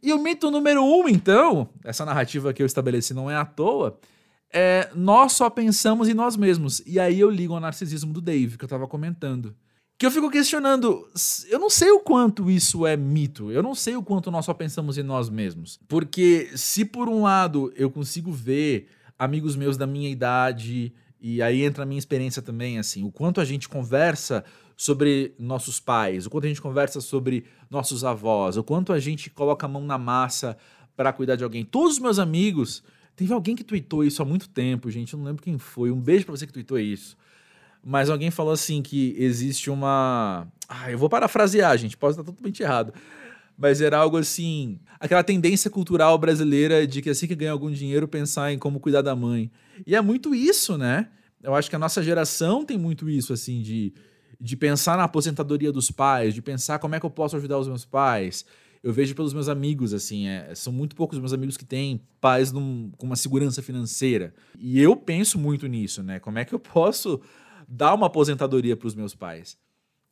E 0.03 0.11
o 0.11 0.21
mito 0.21 0.51
número 0.51 0.83
um, 0.83 1.07
então, 1.07 1.69
essa 1.85 2.03
narrativa 2.03 2.51
que 2.51 2.61
eu 2.61 2.65
estabeleci 2.65 3.13
não 3.13 3.31
é 3.31 3.35
à 3.37 3.45
toa, 3.45 3.97
é 4.51 4.89
nós 4.93 5.31
só 5.31 5.49
pensamos 5.49 6.09
em 6.09 6.13
nós 6.13 6.35
mesmos. 6.35 6.83
E 6.85 6.99
aí 6.99 7.17
eu 7.17 7.29
ligo 7.29 7.53
ao 7.53 7.61
narcisismo 7.61 8.11
do 8.11 8.19
Dave, 8.19 8.57
que 8.57 8.65
eu 8.65 8.67
tava 8.67 8.85
comentando. 8.89 9.55
Que 9.97 10.05
eu 10.05 10.11
fico 10.11 10.29
questionando, 10.29 11.07
eu 11.49 11.59
não 11.59 11.69
sei 11.69 11.91
o 11.91 12.01
quanto 12.01 12.51
isso 12.51 12.85
é 12.85 12.97
mito, 12.97 13.51
eu 13.51 13.63
não 13.63 13.73
sei 13.73 13.95
o 13.95 14.03
quanto 14.03 14.29
nós 14.29 14.43
só 14.43 14.53
pensamos 14.53 14.97
em 14.97 15.03
nós 15.03 15.29
mesmos. 15.29 15.79
Porque 15.87 16.49
se 16.53 16.83
por 16.83 17.07
um 17.07 17.21
lado 17.21 17.71
eu 17.77 17.89
consigo 17.89 18.33
ver 18.33 18.89
amigos 19.17 19.55
meus 19.55 19.77
da 19.77 19.87
minha 19.87 20.09
idade, 20.09 20.91
e 21.21 21.41
aí 21.41 21.63
entra 21.63 21.83
a 21.83 21.85
minha 21.85 21.99
experiência 21.99 22.41
também, 22.41 22.79
assim, 22.79 23.05
o 23.05 23.11
quanto 23.11 23.39
a 23.39 23.45
gente 23.45 23.69
conversa 23.69 24.43
sobre 24.81 25.35
nossos 25.37 25.79
pais, 25.79 26.25
o 26.25 26.29
quanto 26.31 26.45
a 26.45 26.47
gente 26.47 26.59
conversa 26.59 26.99
sobre 26.99 27.45
nossos 27.69 28.03
avós, 28.03 28.57
o 28.57 28.63
quanto 28.63 28.91
a 28.91 28.99
gente 28.99 29.29
coloca 29.29 29.67
a 29.67 29.69
mão 29.69 29.85
na 29.85 29.95
massa 29.95 30.57
para 30.97 31.13
cuidar 31.13 31.35
de 31.35 31.43
alguém. 31.43 31.63
Todos 31.63 31.93
os 31.93 31.99
meus 31.99 32.17
amigos, 32.17 32.83
teve 33.15 33.31
alguém 33.31 33.55
que 33.55 33.63
tweetou 33.63 34.03
isso 34.03 34.23
há 34.23 34.25
muito 34.25 34.49
tempo, 34.49 34.89
gente, 34.89 35.13
eu 35.13 35.19
não 35.19 35.27
lembro 35.27 35.43
quem 35.43 35.59
foi. 35.59 35.91
Um 35.91 36.01
beijo 36.01 36.25
para 36.25 36.35
você 36.35 36.47
que 36.47 36.53
tweetou 36.53 36.79
isso. 36.79 37.15
Mas 37.85 38.09
alguém 38.09 38.31
falou 38.31 38.51
assim 38.51 38.81
que 38.81 39.13
existe 39.19 39.69
uma, 39.69 40.47
ah, 40.67 40.91
eu 40.91 40.97
vou 40.97 41.07
parafrasear, 41.07 41.77
gente, 41.77 41.95
pode 41.95 42.13
estar 42.13 42.23
totalmente 42.23 42.63
errado 42.63 42.91
mas 43.55 43.79
era 43.79 43.95
algo 43.95 44.17
assim, 44.17 44.79
aquela 44.99 45.23
tendência 45.23 45.69
cultural 45.69 46.17
brasileira 46.17 46.87
de 46.87 46.99
que 46.99 47.11
assim 47.11 47.27
que 47.27 47.35
ganha 47.35 47.51
algum 47.51 47.69
dinheiro 47.69 48.07
pensar 48.07 48.51
em 48.51 48.57
como 48.57 48.79
cuidar 48.79 49.03
da 49.03 49.15
mãe. 49.15 49.51
E 49.85 49.95
é 49.95 50.01
muito 50.01 50.33
isso, 50.33 50.79
né? 50.79 51.09
Eu 51.43 51.53
acho 51.53 51.69
que 51.69 51.75
a 51.75 51.79
nossa 51.79 52.01
geração 52.01 52.65
tem 52.65 52.75
muito 52.75 53.07
isso 53.07 53.31
assim 53.31 53.61
de 53.61 53.93
de 54.41 54.57
pensar 54.57 54.97
na 54.97 55.03
aposentadoria 55.03 55.71
dos 55.71 55.91
pais, 55.91 56.33
de 56.33 56.41
pensar 56.41 56.79
como 56.79 56.95
é 56.95 56.99
que 56.99 57.05
eu 57.05 57.11
posso 57.11 57.37
ajudar 57.37 57.59
os 57.59 57.67
meus 57.67 57.85
pais. 57.85 58.43
Eu 58.81 58.91
vejo 58.91 59.13
pelos 59.13 59.35
meus 59.35 59.47
amigos, 59.47 59.93
assim, 59.93 60.27
é, 60.27 60.55
são 60.55 60.73
muito 60.73 60.95
poucos 60.95 61.17
os 61.17 61.21
meus 61.21 61.31
amigos 61.31 61.55
que 61.55 61.63
têm 61.63 62.01
pais 62.19 62.51
num, 62.51 62.91
com 62.97 63.05
uma 63.05 63.15
segurança 63.15 63.61
financeira. 63.61 64.33
E 64.57 64.81
eu 64.81 64.95
penso 64.95 65.37
muito 65.37 65.67
nisso, 65.67 66.01
né? 66.01 66.19
Como 66.19 66.39
é 66.39 66.43
que 66.43 66.55
eu 66.55 66.59
posso 66.59 67.21
dar 67.67 67.93
uma 67.93 68.07
aposentadoria 68.07 68.75
para 68.75 68.87
os 68.87 68.95
meus 68.95 69.13
pais? 69.13 69.59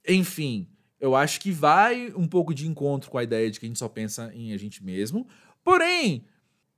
Enfim, 0.07 0.67
eu 0.99 1.15
acho 1.15 1.41
que 1.41 1.51
vai 1.51 2.13
um 2.15 2.27
pouco 2.27 2.53
de 2.53 2.67
encontro 2.67 3.09
com 3.09 3.17
a 3.17 3.23
ideia 3.23 3.49
de 3.49 3.59
que 3.59 3.65
a 3.65 3.69
gente 3.69 3.79
só 3.79 3.89
pensa 3.89 4.31
em 4.35 4.53
a 4.53 4.57
gente 4.57 4.83
mesmo. 4.83 5.27
Porém, 5.63 6.23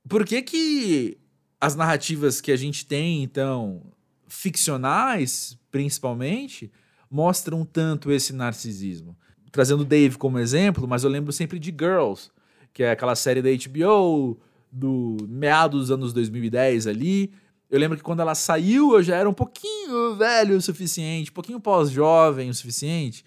por 0.08 0.24
que 0.24 0.40
que 0.40 1.18
as 1.60 1.76
narrativas 1.76 2.40
que 2.40 2.50
a 2.50 2.56
gente 2.56 2.86
tem, 2.86 3.22
então, 3.22 3.92
ficcionais, 4.26 5.58
principalmente, 5.70 6.72
mostram 7.12 7.64
tanto 7.64 8.10
esse 8.10 8.32
narcisismo? 8.32 9.16
Trazendo 9.50 9.84
Dave 9.84 10.16
como 10.16 10.38
exemplo, 10.38 10.88
mas 10.88 11.04
eu 11.04 11.10
lembro 11.10 11.30
sempre 11.32 11.58
de 11.58 11.70
Girls, 11.70 12.30
que 12.72 12.82
é 12.82 12.90
aquela 12.90 13.14
série 13.14 13.42
da 13.42 13.50
HBO 13.50 14.40
do 14.72 15.18
meados 15.28 15.80
dos 15.80 15.90
anos 15.90 16.12
2010 16.14 16.86
ali. 16.86 17.32
Eu 17.70 17.78
lembro 17.78 17.98
que 17.98 18.02
quando 18.02 18.20
ela 18.20 18.34
saiu, 18.34 18.94
eu 18.94 19.02
já 19.02 19.16
era 19.16 19.28
um 19.28 19.34
pouquinho 19.34 20.16
velho 20.16 20.56
o 20.56 20.60
suficiente, 20.62 21.30
um 21.30 21.34
pouquinho 21.34 21.60
pós-jovem 21.60 22.48
o 22.48 22.54
suficiente 22.54 23.24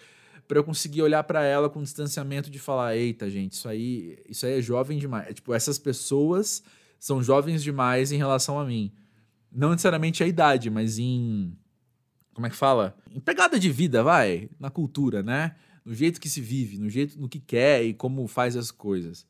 para 0.48 0.60
eu 0.60 0.64
conseguir 0.64 1.02
olhar 1.02 1.24
para 1.24 1.44
ela 1.44 1.70
com 1.70 1.82
distanciamento 1.82 2.50
de 2.50 2.60
falar, 2.60 2.96
eita, 2.96 3.30
gente, 3.30 3.54
isso 3.54 3.68
aí, 3.68 4.18
isso 4.30 4.46
aí 4.46 4.60
é 4.60 4.62
jovem 4.62 4.98
demais. 4.98 5.30
É, 5.30 5.34
tipo, 5.34 5.54
essas 5.54 5.80
pessoas 5.80 6.64
são 7.00 7.22
jovens 7.22 7.64
demais 7.64 8.12
em 8.12 8.18
relação 8.18 8.60
a 8.60 8.66
mim. 8.66 8.92
Não 9.52 9.72
necessariamente 9.72 10.24
a 10.24 10.28
idade, 10.28 10.70
mas 10.70 11.00
em 11.00 11.56
como 12.36 12.48
é 12.48 12.50
que 12.50 12.56
fala? 12.56 12.98
Em 13.10 13.20
pegada 13.22 13.58
de 13.58 13.72
vida, 13.72 14.04
vai, 14.04 14.50
na 14.60 14.70
cultura, 14.70 15.24
né? 15.24 15.56
No 15.86 15.94
jeito 15.94 16.20
que 16.20 16.28
se 16.28 16.42
vive, 16.42 16.78
no 16.78 16.90
jeito 16.90 17.18
no 17.18 17.30
que 17.30 17.40
quer 17.40 17.82
e 17.82 17.94
como 17.94 18.28
faz 18.28 18.58
as 18.58 18.72
coisas. 18.72 19.26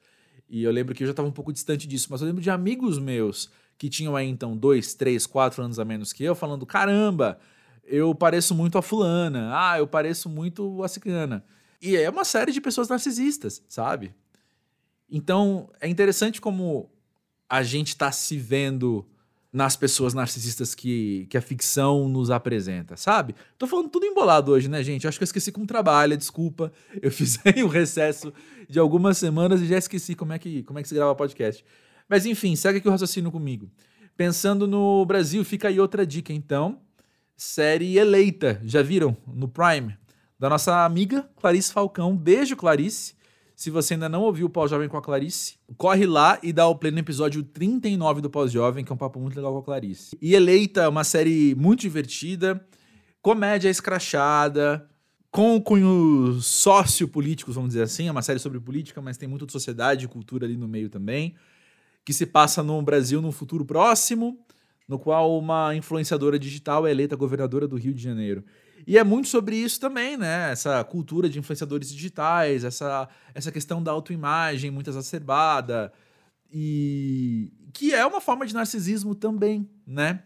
E 0.49 0.64
eu 0.64 0.72
lembro 0.72 0.95
que 0.95 1.03
eu 1.03 1.08
já 1.08 1.12
estava 1.12 1.28
um 1.28 1.32
pouco 1.32 1.53
distante 1.53 1.88
disso, 1.88 2.08
mas 2.10 2.22
eu 2.22 2.28
lembro 2.28 2.41
de 2.41 2.49
amigos 2.49 2.97
meus 2.97 3.51
que 3.78 3.89
tinham 3.89 4.16
aí 4.16 4.28
então 4.28 4.58
dois, 4.58 4.95
três, 4.95 5.28
quatro 5.28 5.62
anos 5.62 5.78
a 5.78 5.86
menos 5.86 6.12
que 6.12 6.24
eu, 6.24 6.34
falando: 6.34 6.66
caramba, 6.66 7.39
eu 7.84 8.16
pareço 8.16 8.56
muito 8.56 8.76
a 8.76 8.82
fulana, 8.82 9.51
ah, 9.53 9.78
eu 9.78 9.86
pareço 9.86 10.28
muito 10.28 10.84
a 10.84 10.88
ciclana. 10.88 11.45
E 11.80 11.95
é 11.95 12.10
uma 12.10 12.26
série 12.26 12.51
de 12.51 12.60
pessoas 12.60 12.89
narcisistas, 12.89 13.62
sabe? 13.70 14.16
Então 15.08 15.70
é 15.80 15.88
interessante 15.88 16.41
como 16.41 16.89
a 17.47 17.62
gente 17.62 17.89
está 17.89 18.12
se 18.12 18.36
vendo 18.36 19.08
nas 19.56 19.78
pessoas 19.78 20.14
narcisistas 20.14 20.76
que, 20.76 21.28
que 21.30 21.38
a 21.38 21.41
ficção 21.41 22.10
nos 22.10 22.30
apresenta, 22.30 22.97
sabe? 22.97 23.34
Tô 23.58 23.66
falando 23.66 23.88
tudo 23.88 24.06
embolado 24.06 24.51
hoje, 24.51 24.68
né, 24.68 24.84
gente? 24.84 25.08
Acho 25.08 25.18
que 25.18 25.24
eu 25.24 25.26
esqueci 25.26 25.49
com 25.49 25.66
trabalho, 25.66 26.18
desculpa. 26.18 26.74
Eu 27.01 27.10
fiz 27.10 27.39
aí 27.45 27.64
um 27.64 27.70
recesso 27.70 28.34
de 28.68 28.78
algumas 28.80 29.18
semanas 29.18 29.62
e 29.62 29.66
já 29.66 29.78
esqueci 29.78 30.14
como 30.14 30.34
é 30.34 30.39
que, 30.39 30.62
como 30.64 30.78
é 30.78 30.82
que 30.82 30.89
se 30.89 30.93
grava 30.93 31.16
podcast. 31.16 31.64
Mas 32.10 32.26
enfim, 32.26 32.53
segue 32.53 32.80
aqui 32.80 32.88
o 32.89 32.91
raciocínio 32.91 33.32
comigo. 33.32 33.72
Pensando 34.18 34.68
no 34.68 35.06
Brasil, 35.06 35.45
fica 35.45 35.70
aí 35.70 35.80
outra 35.80 36.06
dica, 36.06 36.34
então. 36.34 36.82
Série 37.38 37.97
Eleita, 37.97 38.60
já 38.62 38.82
viram? 38.82 39.16
No 39.26 39.47
Prime. 39.47 39.97
Da 40.38 40.49
nossa 40.49 40.84
amiga 40.84 41.30
Clarice 41.39 41.72
Falcão. 41.72 42.14
Beijo, 42.18 42.58
Clarice. 42.58 43.14
Se 43.56 43.70
você 43.70 43.93
ainda 43.93 44.10
não 44.10 44.22
ouviu 44.22 44.47
o 44.47 44.49
Pós-Jovem 44.49 44.89
com 44.89 44.97
a 44.97 45.01
Clarice, 45.01 45.56
corre 45.78 46.06
lá 46.06 46.38
e 46.43 46.51
dá 46.51 46.68
o 46.68 46.76
play 46.76 46.91
no 46.91 46.99
episódio 46.99 47.41
39 47.41 48.20
do 48.20 48.30
Pós-Jovem, 48.30 48.84
que 48.84 48.91
é 48.91 48.95
um 48.95 48.97
papo 48.97 49.18
muito 49.18 49.36
legal 49.36 49.53
com 49.53 49.60
a 49.60 49.64
Clarice. 49.64 50.18
E 50.22 50.36
Eleita, 50.36 50.89
uma 50.89 51.06
série 51.06 51.56
muito 51.56 51.80
divertida, 51.80 52.62
comédia 53.22 53.70
escrachada, 53.70 54.86
com 55.32 55.60
cunhos 55.62 56.45
sociopolíticos, 56.45 57.56
vamos 57.56 57.70
dizer 57.70 57.84
assim. 57.84 58.08
É 58.08 58.12
uma 58.12 58.22
série 58.22 58.39
sobre 58.39 58.60
política, 58.60 59.01
mas 59.01 59.18
tem 59.18 59.28
muito 59.28 59.45
de 59.45 59.53
sociedade 59.53 60.03
e 60.03 60.08
cultura 60.08 60.45
ali 60.45 60.58
no 60.58 60.68
meio 60.68 60.89
também. 60.89 61.34
Que 62.03 62.12
se 62.12 62.26
passa 62.26 62.62
no 62.62 62.82
Brasil 62.82 63.22
num 63.22 63.32
futuro 63.32 63.66
próximo, 63.66 64.38
no 64.88 64.99
qual 64.99 65.38
uma 65.38 65.74
influenciadora 65.76 66.38
digital 66.38 66.86
é 66.86 66.91
eleita 66.91 67.16
governadora 67.16 67.68
do 67.68 67.78
Rio 67.78 67.93
de 67.93 68.03
Janeiro. 68.03 68.43
E 68.88 68.97
é 68.97 69.03
muito 69.03 69.27
sobre 69.27 69.55
isso 69.55 69.79
também, 69.79 70.15
né? 70.15 70.51
Essa 70.51 70.83
cultura 70.83 71.29
de 71.29 71.39
influenciadores 71.39 71.89
digitais, 71.89 72.63
essa, 72.63 73.09
essa 73.33 73.51
questão 73.51 73.81
da 73.81 73.91
autoimagem 73.91 74.69
muito 74.69 74.89
exacerbada. 74.89 75.91
E 76.51 77.51
que 77.73 77.93
é 77.93 78.05
uma 78.05 78.21
forma 78.21 78.45
de 78.45 78.53
narcisismo 78.53 79.15
também, 79.15 79.69
né? 79.86 80.23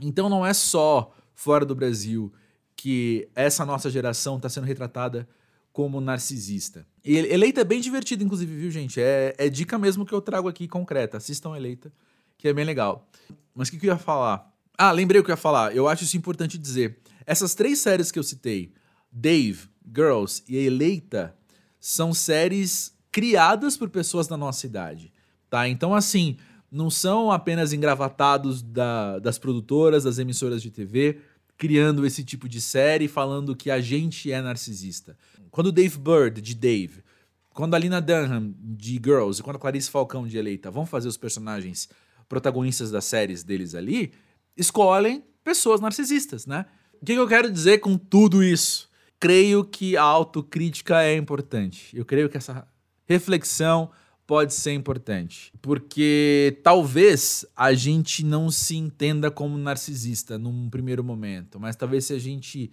Então 0.00 0.28
não 0.28 0.44
é 0.44 0.52
só 0.52 1.14
fora 1.34 1.64
do 1.64 1.74
Brasil 1.74 2.32
que 2.76 3.28
essa 3.34 3.64
nossa 3.64 3.88
geração 3.88 4.36
está 4.36 4.48
sendo 4.48 4.64
retratada 4.64 5.28
como 5.72 6.00
narcisista. 6.00 6.86
E 7.04 7.16
Eleita 7.16 7.60
é 7.62 7.64
bem 7.64 7.80
divertido, 7.80 8.22
inclusive, 8.22 8.54
viu, 8.54 8.70
gente? 8.70 9.00
É, 9.00 9.34
é 9.38 9.48
dica 9.48 9.78
mesmo 9.78 10.04
que 10.04 10.12
eu 10.12 10.20
trago 10.20 10.48
aqui 10.48 10.68
concreta. 10.68 11.16
Assistam 11.16 11.56
Eleita, 11.56 11.92
que 12.36 12.46
é 12.46 12.52
bem 12.52 12.64
legal. 12.64 13.08
Mas 13.54 13.68
o 13.68 13.70
que, 13.72 13.78
que 13.78 13.86
eu 13.86 13.92
ia 13.92 13.98
falar? 13.98 14.52
Ah, 14.76 14.92
lembrei 14.92 15.20
o 15.20 15.24
que 15.24 15.30
eu 15.30 15.32
ia 15.32 15.36
falar. 15.36 15.74
Eu 15.74 15.88
acho 15.88 16.04
isso 16.04 16.16
importante 16.16 16.58
dizer. 16.58 17.00
Essas 17.26 17.54
três 17.54 17.78
séries 17.78 18.10
que 18.10 18.18
eu 18.18 18.22
citei, 18.22 18.72
Dave, 19.10 19.68
Girls 19.94 20.42
e 20.48 20.56
Eleita, 20.56 21.36
são 21.78 22.12
séries 22.14 22.96
criadas 23.12 23.76
por 23.76 23.88
pessoas 23.90 24.26
da 24.26 24.36
nossa 24.36 24.66
idade, 24.66 25.12
tá? 25.48 25.68
Então, 25.68 25.94
assim, 25.94 26.36
não 26.70 26.90
são 26.90 27.30
apenas 27.30 27.72
engravatados 27.72 28.62
da, 28.62 29.18
das 29.20 29.38
produtoras, 29.38 30.04
das 30.04 30.18
emissoras 30.18 30.60
de 30.60 30.70
TV, 30.70 31.20
criando 31.56 32.04
esse 32.04 32.24
tipo 32.24 32.48
de 32.48 32.60
série 32.60 33.06
falando 33.06 33.54
que 33.54 33.70
a 33.70 33.80
gente 33.80 34.32
é 34.32 34.42
narcisista. 34.42 35.16
Quando 35.50 35.70
Dave 35.70 35.96
Bird, 35.98 36.40
de 36.40 36.54
Dave, 36.54 37.04
quando 37.50 37.74
a 37.74 37.78
Lina 37.78 38.00
Dunham, 38.00 38.52
de 38.58 38.94
Girls, 38.94 39.40
e 39.40 39.44
quando 39.44 39.56
a 39.56 39.60
Clarice 39.60 39.88
Falcão, 39.88 40.26
de 40.26 40.36
Eleita, 40.36 40.70
vão 40.70 40.84
fazer 40.84 41.06
os 41.06 41.16
personagens 41.16 41.88
protagonistas 42.28 42.90
das 42.90 43.04
séries 43.04 43.44
deles 43.44 43.76
ali, 43.76 44.12
escolhem 44.56 45.22
pessoas 45.44 45.80
narcisistas, 45.80 46.46
né? 46.46 46.66
O 47.04 47.06
que 47.06 47.12
eu 47.12 47.28
quero 47.28 47.52
dizer 47.52 47.80
com 47.80 47.98
tudo 47.98 48.42
isso? 48.42 48.88
Creio 49.20 49.62
que 49.62 49.94
a 49.94 50.02
autocrítica 50.02 51.02
é 51.02 51.14
importante. 51.14 51.94
Eu 51.94 52.02
creio 52.02 52.30
que 52.30 52.38
essa 52.38 52.66
reflexão 53.06 53.90
pode 54.26 54.54
ser 54.54 54.72
importante. 54.72 55.52
Porque 55.60 56.58
talvez 56.62 57.44
a 57.54 57.74
gente 57.74 58.24
não 58.24 58.50
se 58.50 58.78
entenda 58.78 59.30
como 59.30 59.58
narcisista 59.58 60.38
num 60.38 60.70
primeiro 60.70 61.04
momento, 61.04 61.60
mas 61.60 61.76
talvez 61.76 62.06
se 62.06 62.14
a 62.14 62.18
gente 62.18 62.70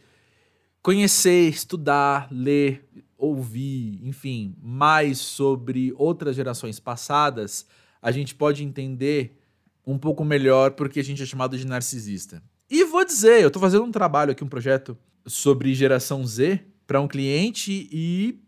conhecer, 0.81 1.49
estudar, 1.49 2.29
ler, 2.31 2.87
ouvir, 3.17 3.99
enfim, 4.01 4.55
mais 4.63 5.17
sobre 5.17 5.93
outras 5.97 6.37
gerações 6.37 6.79
passadas, 6.79 7.65
a 8.01 8.13
gente 8.13 8.33
pode 8.33 8.63
entender 8.63 9.37
um 9.85 9.97
pouco 9.97 10.23
melhor 10.23 10.71
porque 10.71 11.01
a 11.01 11.03
gente 11.03 11.21
é 11.21 11.25
chamado 11.25 11.57
de 11.57 11.67
narcisista. 11.67 12.41
E 12.71 12.85
vou 12.85 13.03
dizer, 13.03 13.41
eu 13.41 13.47
estou 13.47 13.61
fazendo 13.61 13.83
um 13.83 13.91
trabalho 13.91 14.31
aqui, 14.31 14.45
um 14.45 14.47
projeto 14.47 14.97
sobre 15.25 15.73
geração 15.73 16.25
Z 16.25 16.61
para 16.87 17.01
um 17.01 17.07
cliente 17.07 17.89
e 17.91 18.39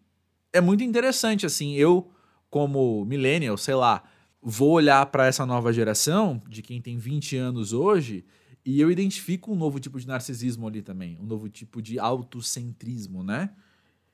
é 0.53 0.61
muito 0.61 0.82
interessante 0.82 1.45
assim, 1.45 1.74
eu 1.74 2.09
como 2.49 3.03
millennial, 3.03 3.57
sei 3.57 3.76
lá, 3.76 4.01
vou 4.41 4.71
olhar 4.71 5.05
para 5.07 5.26
essa 5.26 5.45
nova 5.45 5.74
geração 5.74 6.41
de 6.47 6.61
quem 6.61 6.82
tem 6.82 6.97
20 6.97 7.36
anos 7.36 7.74
hoje 7.74 8.24
e 8.65 8.80
eu 8.80 8.89
identifico 8.89 9.51
um 9.51 9.55
novo 9.55 9.78
tipo 9.78 9.99
de 9.99 10.07
narcisismo 10.07 10.69
ali 10.69 10.82
também, 10.82 11.17
um 11.19 11.26
novo 11.26 11.49
tipo 11.49 11.82
de 11.82 11.99
autocentrismo, 11.99 13.26
né? 13.26 13.49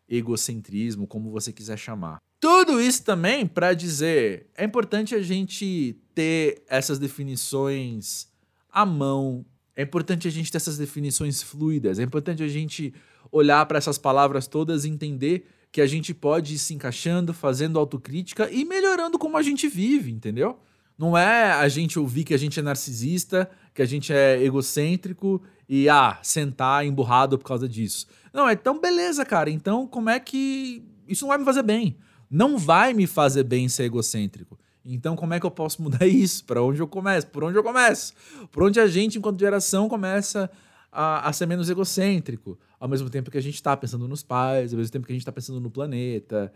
Egocentrismo, 0.10 1.06
como 1.06 1.30
você 1.30 1.54
quiser 1.54 1.78
chamar. 1.78 2.18
Tudo 2.40 2.82
isso 2.82 3.04
também 3.04 3.46
para 3.46 3.76
dizer, 3.76 4.50
é 4.58 4.66
importante 4.66 5.14
a 5.14 5.22
gente 5.22 6.02
ter 6.16 6.64
essas 6.68 6.98
definições 6.98 8.28
à 8.72 8.88
mão 8.88 9.46
é 9.80 9.84
importante 9.84 10.28
a 10.28 10.32
gente 10.32 10.52
ter 10.52 10.58
essas 10.58 10.78
definições 10.78 11.42
fluidas, 11.42 12.00
é 12.00 12.04
importante 12.04 12.44
a 12.44 12.50
gente 12.50 12.94
olhar 13.32 13.66
para 13.66 13.78
essas 13.78 13.98
palavras 13.98 14.46
todas 14.46 14.84
e 14.84 14.90
entender 14.90 15.48
que 15.72 15.80
a 15.80 15.88
gente 15.88 16.14
pode 16.14 16.56
ir 16.56 16.58
se 16.58 16.74
encaixando, 16.74 17.34
fazendo 17.34 17.80
autocrítica 17.80 18.52
e 18.52 18.66
melhorando 18.66 19.18
como 19.18 19.38
a 19.38 19.42
gente 19.42 19.70
vive, 19.70 20.12
entendeu? 20.12 20.60
Não 20.98 21.18
é 21.18 21.54
a 21.54 21.70
gente 21.70 21.98
ouvir 21.98 22.26
que 22.26 22.34
a 22.34 22.38
gente 22.38 22.60
é 22.60 22.62
narcisista, 22.62 23.50
que 23.74 23.82
a 23.82 23.86
gente 23.86 24.12
é 24.12 24.44
egocêntrico 24.44 25.42
e, 25.70 25.88
ah, 25.88 26.20
sentar 26.22 26.86
emburrado 26.86 27.38
por 27.38 27.46
causa 27.46 27.70
disso. 27.70 28.06
Não, 28.34 28.50
é 28.50 28.58
tão 28.58 28.82
beleza, 28.82 29.24
cara. 29.24 29.50
Então, 29.50 29.88
como 29.88 30.10
é 30.10 30.20
que. 30.20 30.84
Isso 31.08 31.24
não 31.24 31.30
vai 31.30 31.38
me 31.38 31.46
fazer 31.46 31.64
bem. 31.64 31.96
Não 32.30 32.58
vai 32.58 32.94
me 32.94 33.08
fazer 33.08 33.44
bem 33.44 33.70
ser 33.70 33.84
egocêntrico. 33.84 34.60
Então, 34.94 35.16
como 35.16 35.34
é 35.36 35.40
que 35.40 35.46
eu 35.46 35.52
posso 35.52 35.82
mudar 35.82 36.06
isso? 36.08 36.44
Para 36.46 36.62
onde 36.64 36.82
eu 36.82 36.88
começo? 36.88 37.28
Por 37.28 37.44
onde 37.44 37.58
eu 37.58 37.64
começo? 37.64 38.14
Por 38.52 38.64
onde 38.64 38.80
a 38.80 38.88
gente, 38.88 39.18
enquanto 39.18 39.40
geração, 39.40 39.88
começa 39.88 40.50
a, 40.92 41.30
a 41.30 41.34
ser 41.34 41.46
menos 41.46 41.70
egocêntrico? 41.70 42.58
Ao 42.80 42.88
mesmo 42.88 43.10
tempo 43.10 43.30
que 43.30 43.38
a 43.38 43.42
gente 43.42 43.56
está 43.56 43.78
pensando 43.78 44.08
nos 44.08 44.24
pais, 44.24 44.74
ao 44.74 44.78
mesmo 44.78 44.92
tempo 44.92 45.06
que 45.06 45.12
a 45.12 45.16
gente 45.16 45.22
está 45.22 45.32
pensando 45.32 45.60
no 45.60 45.70
planeta, 45.70 46.52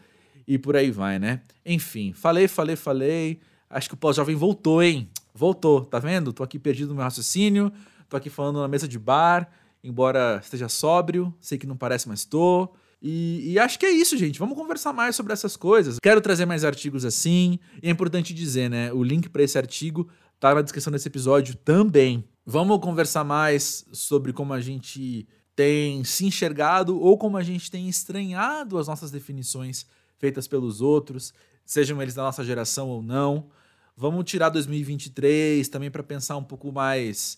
e 0.47 0.57
por 0.57 0.75
aí 0.75 0.89
vai, 0.89 1.19
né? 1.19 1.41
Enfim, 1.65 2.11
falei, 2.11 2.47
falei, 2.47 2.75
falei. 2.75 3.39
Acho 3.69 3.89
que 3.89 3.93
o 3.93 3.97
pós-jovem 3.97 4.35
voltou, 4.35 4.81
hein? 4.81 5.09
Voltou, 5.33 5.85
tá 5.85 5.99
vendo? 5.99 6.33
Tô 6.33 6.43
aqui 6.43 6.57
perdido 6.57 6.89
no 6.89 6.95
meu 6.95 7.03
raciocínio, 7.03 7.71
tô 8.09 8.17
aqui 8.17 8.29
falando 8.29 8.59
na 8.59 8.67
mesa 8.67 8.87
de 8.87 8.97
bar, 8.97 9.49
embora 9.83 10.39
esteja 10.43 10.69
sóbrio, 10.69 11.33
sei 11.39 11.57
que 11.57 11.67
não 11.67 11.77
parece, 11.77 12.07
mas 12.07 12.25
tô. 12.25 12.69
E, 13.05 13.51
e, 13.51 13.59
acho 13.59 13.77
que 13.77 13.85
é 13.85 13.91
isso, 13.91 14.15
gente. 14.17 14.39
Vamos 14.39 14.57
conversar 14.57 14.93
mais 14.93 15.13
sobre 15.13 15.33
essas 15.33 15.57
coisas. 15.57 15.99
Quero 16.01 16.21
trazer 16.21 16.45
mais 16.45 16.63
artigos 16.63 17.03
assim. 17.03 17.59
E 17.81 17.89
é 17.89 17.91
importante 17.91 18.33
dizer, 18.33 18.69
né? 18.69 18.93
O 18.93 19.03
link 19.03 19.27
para 19.27 19.43
esse 19.43 19.57
artigo 19.57 20.07
tá 20.39 20.55
na 20.55 20.61
descrição 20.61 20.89
desse 20.89 21.09
episódio 21.09 21.53
também. 21.55 22.23
Vamos 22.45 22.79
conversar 22.79 23.25
mais 23.25 23.85
sobre 23.91 24.31
como 24.31 24.53
a 24.53 24.61
gente 24.61 25.27
tem 25.53 26.01
se 26.05 26.25
enxergado 26.25 26.97
ou 26.97 27.17
como 27.17 27.35
a 27.35 27.43
gente 27.43 27.69
tem 27.69 27.89
estranhado 27.89 28.77
as 28.77 28.87
nossas 28.87 29.11
definições 29.11 29.85
feitas 30.17 30.47
pelos 30.47 30.79
outros, 30.79 31.33
sejam 31.65 32.01
eles 32.01 32.15
da 32.15 32.23
nossa 32.23 32.43
geração 32.43 32.87
ou 32.87 33.03
não. 33.03 33.49
Vamos 33.97 34.23
tirar 34.23 34.47
2023 34.47 35.67
também 35.67 35.91
para 35.91 36.01
pensar 36.01 36.37
um 36.37 36.43
pouco 36.43 36.71
mais 36.71 37.37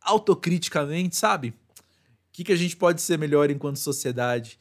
autocriticamente, 0.00 1.16
sabe? 1.16 1.48
O 1.48 1.54
que, 2.32 2.44
que 2.44 2.52
a 2.52 2.56
gente 2.56 2.76
pode 2.76 3.02
ser 3.02 3.18
melhor 3.18 3.50
enquanto 3.50 3.78
sociedade? 3.78 4.58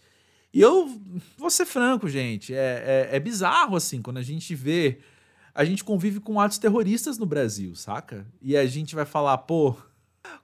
E 0.56 0.62
eu 0.62 0.89
vou 1.38 1.49
ser 1.49 1.66
franco, 1.66 2.08
gente, 2.08 2.53
é, 2.53 3.10
é, 3.12 3.18
é, 3.18 3.20
bizarro 3.20 3.76
assim, 3.76 4.01
quando 4.01 4.20
a 4.20 4.22
gente 4.22 4.56
vê. 4.56 4.99
A 5.53 5.66
gente 5.66 5.84
convive 5.84 6.22
com 6.22 6.39
atos 6.39 6.58
terroristas 6.58 7.18
no 7.18 7.26
Brasil, 7.26 7.76
saca? 7.76 8.26
E 8.41 8.56
a 8.56 8.66
gente 8.66 8.95
vai 8.95 9.03
falar, 9.03 9.38
pô, 9.39 9.76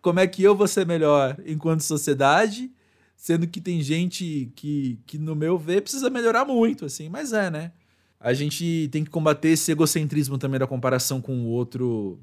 como 0.02 0.20
é 0.20 0.28
que 0.28 0.44
eu 0.44 0.54
vou 0.54 0.68
ser 0.68 0.86
melhor 0.86 1.38
enquanto 1.46 1.80
sociedade, 1.80 2.70
sendo 3.16 3.48
que 3.48 3.62
tem 3.62 3.82
gente 3.82 4.52
que, 4.54 5.00
que 5.08 5.18
no 5.18 5.34
meu 5.34 5.58
ver, 5.58 5.82
precisa 5.82 6.10
melhorar 6.10 6.44
muito, 6.44 6.84
assim, 6.84 7.08
mas 7.08 7.32
é, 7.32 7.50
né? 7.50 7.72
A 8.20 8.34
gente 8.34 8.90
tem 8.92 9.06
que 9.06 9.10
combater 9.10 9.50
esse 9.52 9.72
egocentrismo 9.72 10.38
também 10.38 10.60
da 10.60 10.68
comparação 10.68 11.22
com 11.22 11.38
o 11.40 11.48
outro 11.48 12.20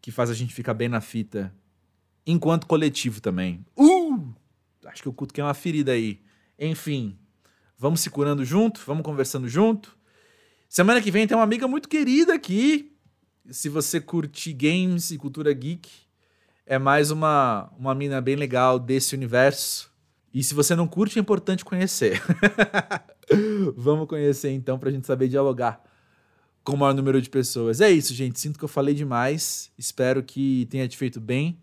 que 0.00 0.10
faz 0.10 0.28
a 0.28 0.34
gente 0.34 0.52
ficar 0.52 0.74
bem 0.74 0.88
na 0.88 1.00
fita, 1.00 1.54
enquanto 2.26 2.66
coletivo 2.66 3.20
também. 3.20 3.64
Uh! 3.76 4.34
Acho 4.86 5.04
que 5.04 5.26
que 5.32 5.40
é 5.40 5.44
uma 5.44 5.54
ferida 5.54 5.92
aí. 5.92 6.20
Enfim, 6.58 7.16
Vamos 7.78 8.00
se 8.00 8.10
curando 8.10 8.44
junto, 8.44 8.82
vamos 8.84 9.04
conversando 9.04 9.48
junto. 9.48 9.96
Semana 10.68 11.00
que 11.00 11.12
vem 11.12 11.28
tem 11.28 11.36
uma 11.36 11.44
amiga 11.44 11.68
muito 11.68 11.88
querida 11.88 12.34
aqui. 12.34 12.92
Se 13.48 13.68
você 13.68 14.00
curte 14.00 14.52
games 14.52 15.12
e 15.12 15.16
cultura 15.16 15.52
geek, 15.52 15.88
é 16.66 16.76
mais 16.76 17.12
uma, 17.12 17.72
uma 17.78 17.94
mina 17.94 18.20
bem 18.20 18.34
legal 18.34 18.80
desse 18.80 19.14
universo. 19.14 19.90
E 20.34 20.42
se 20.42 20.54
você 20.54 20.74
não 20.74 20.88
curte, 20.88 21.18
é 21.18 21.22
importante 21.22 21.64
conhecer. 21.64 22.20
Vamos 23.76 24.08
conhecer 24.08 24.50
então 24.50 24.76
pra 24.76 24.90
gente 24.90 25.06
saber 25.06 25.28
dialogar 25.28 25.80
com 26.64 26.74
o 26.74 26.76
maior 26.76 26.92
número 26.92 27.22
de 27.22 27.30
pessoas. 27.30 27.80
É 27.80 27.88
isso, 27.88 28.12
gente. 28.12 28.40
Sinto 28.40 28.58
que 28.58 28.64
eu 28.64 28.68
falei 28.68 28.94
demais. 28.94 29.70
Espero 29.78 30.22
que 30.22 30.66
tenha 30.68 30.86
te 30.88 30.96
feito 30.96 31.20
bem. 31.20 31.58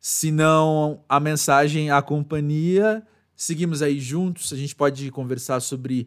Se 0.00 0.30
não, 0.30 1.04
a 1.08 1.20
mensagem, 1.20 1.90
a 1.90 2.02
companhia. 2.02 3.06
Seguimos 3.40 3.80
aí 3.80 3.98
juntos. 3.98 4.52
A 4.52 4.56
gente 4.56 4.76
pode 4.76 5.10
conversar 5.10 5.60
sobre 5.60 6.06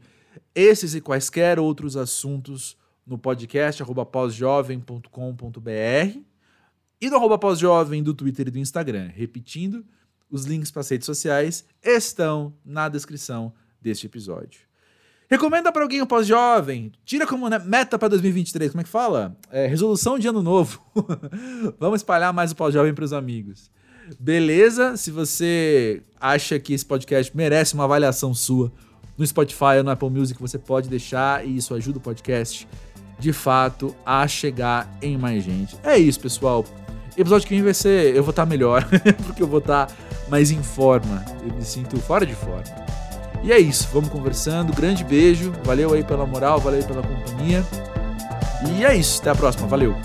esses 0.53 0.93
e 0.93 1.01
quaisquer 1.01 1.57
outros 1.57 1.97
assuntos 1.97 2.77
no 3.07 3.17
podcast 3.17 3.83
pausjovem.com.br 4.11 6.19
e 7.01 7.09
no 7.09 7.15
arroba 7.15 7.39
pausjovem 7.39 8.03
do 8.03 8.13
Twitter 8.13 8.49
e 8.49 8.51
do 8.51 8.59
Instagram. 8.59 9.07
Repetindo, 9.07 9.83
os 10.29 10.45
links 10.45 10.69
para 10.69 10.81
as 10.81 10.89
redes 10.89 11.07
sociais 11.07 11.65
estão 11.81 12.53
na 12.63 12.87
descrição 12.87 13.51
deste 13.81 14.05
episódio. 14.05 14.61
Recomenda 15.27 15.71
para 15.71 15.81
alguém 15.81 16.03
o 16.03 16.07
pós-jovem. 16.07 16.91
Tira 17.03 17.25
como 17.25 17.49
né, 17.49 17.57
meta 17.57 17.97
para 17.97 18.09
2023. 18.09 18.69
Como 18.69 18.81
é 18.81 18.83
que 18.83 18.89
fala? 18.91 19.35
É, 19.49 19.65
resolução 19.65 20.19
de 20.19 20.27
ano 20.27 20.43
novo. 20.43 20.85
Vamos 21.79 22.01
espalhar 22.01 22.31
mais 22.31 22.51
o 22.51 22.55
pós-jovem 22.55 22.93
para 22.93 23.05
os 23.05 23.11
amigos. 23.11 23.71
Beleza? 24.19 24.97
Se 24.97 25.11
você 25.11 26.01
acha 26.19 26.59
que 26.59 26.73
esse 26.73 26.85
podcast 26.85 27.35
merece 27.35 27.73
uma 27.73 27.83
avaliação 27.83 28.33
sua 28.33 28.71
no 29.17 29.25
Spotify 29.25 29.77
ou 29.77 29.83
no 29.83 29.91
Apple 29.91 30.09
Music, 30.09 30.39
você 30.41 30.57
pode 30.57 30.89
deixar 30.89 31.45
e 31.45 31.57
isso 31.57 31.73
ajuda 31.73 31.97
o 31.97 32.01
podcast 32.01 32.67
de 33.19 33.31
fato 33.31 33.95
a 34.05 34.27
chegar 34.27 34.97
em 35.01 35.17
mais 35.17 35.43
gente. 35.43 35.77
É 35.83 35.97
isso, 35.97 36.19
pessoal. 36.19 36.65
Episódio 37.15 37.47
que 37.47 37.53
vem 37.53 37.63
vai 37.63 37.73
ser. 37.73 38.15
Eu 38.15 38.23
vou 38.23 38.31
estar 38.31 38.45
melhor, 38.45 38.87
porque 39.25 39.43
eu 39.43 39.47
vou 39.47 39.59
estar 39.59 39.89
mais 40.29 40.51
em 40.51 40.61
forma. 40.63 41.23
Eu 41.45 41.53
me 41.53 41.63
sinto 41.63 41.97
fora 41.99 42.25
de 42.25 42.33
forma. 42.33 42.63
E 43.43 43.51
é 43.51 43.59
isso, 43.59 43.87
vamos 43.93 44.09
conversando. 44.09 44.73
Grande 44.73 45.03
beijo, 45.03 45.53
valeu 45.63 45.93
aí 45.93 46.03
pela 46.03 46.25
moral, 46.25 46.59
valeu 46.59 46.79
aí 46.79 46.85
pela 46.85 47.03
companhia. 47.03 47.63
E 48.77 48.83
é 48.83 48.95
isso, 48.95 49.21
até 49.21 49.29
a 49.29 49.35
próxima, 49.35 49.67
valeu! 49.67 49.95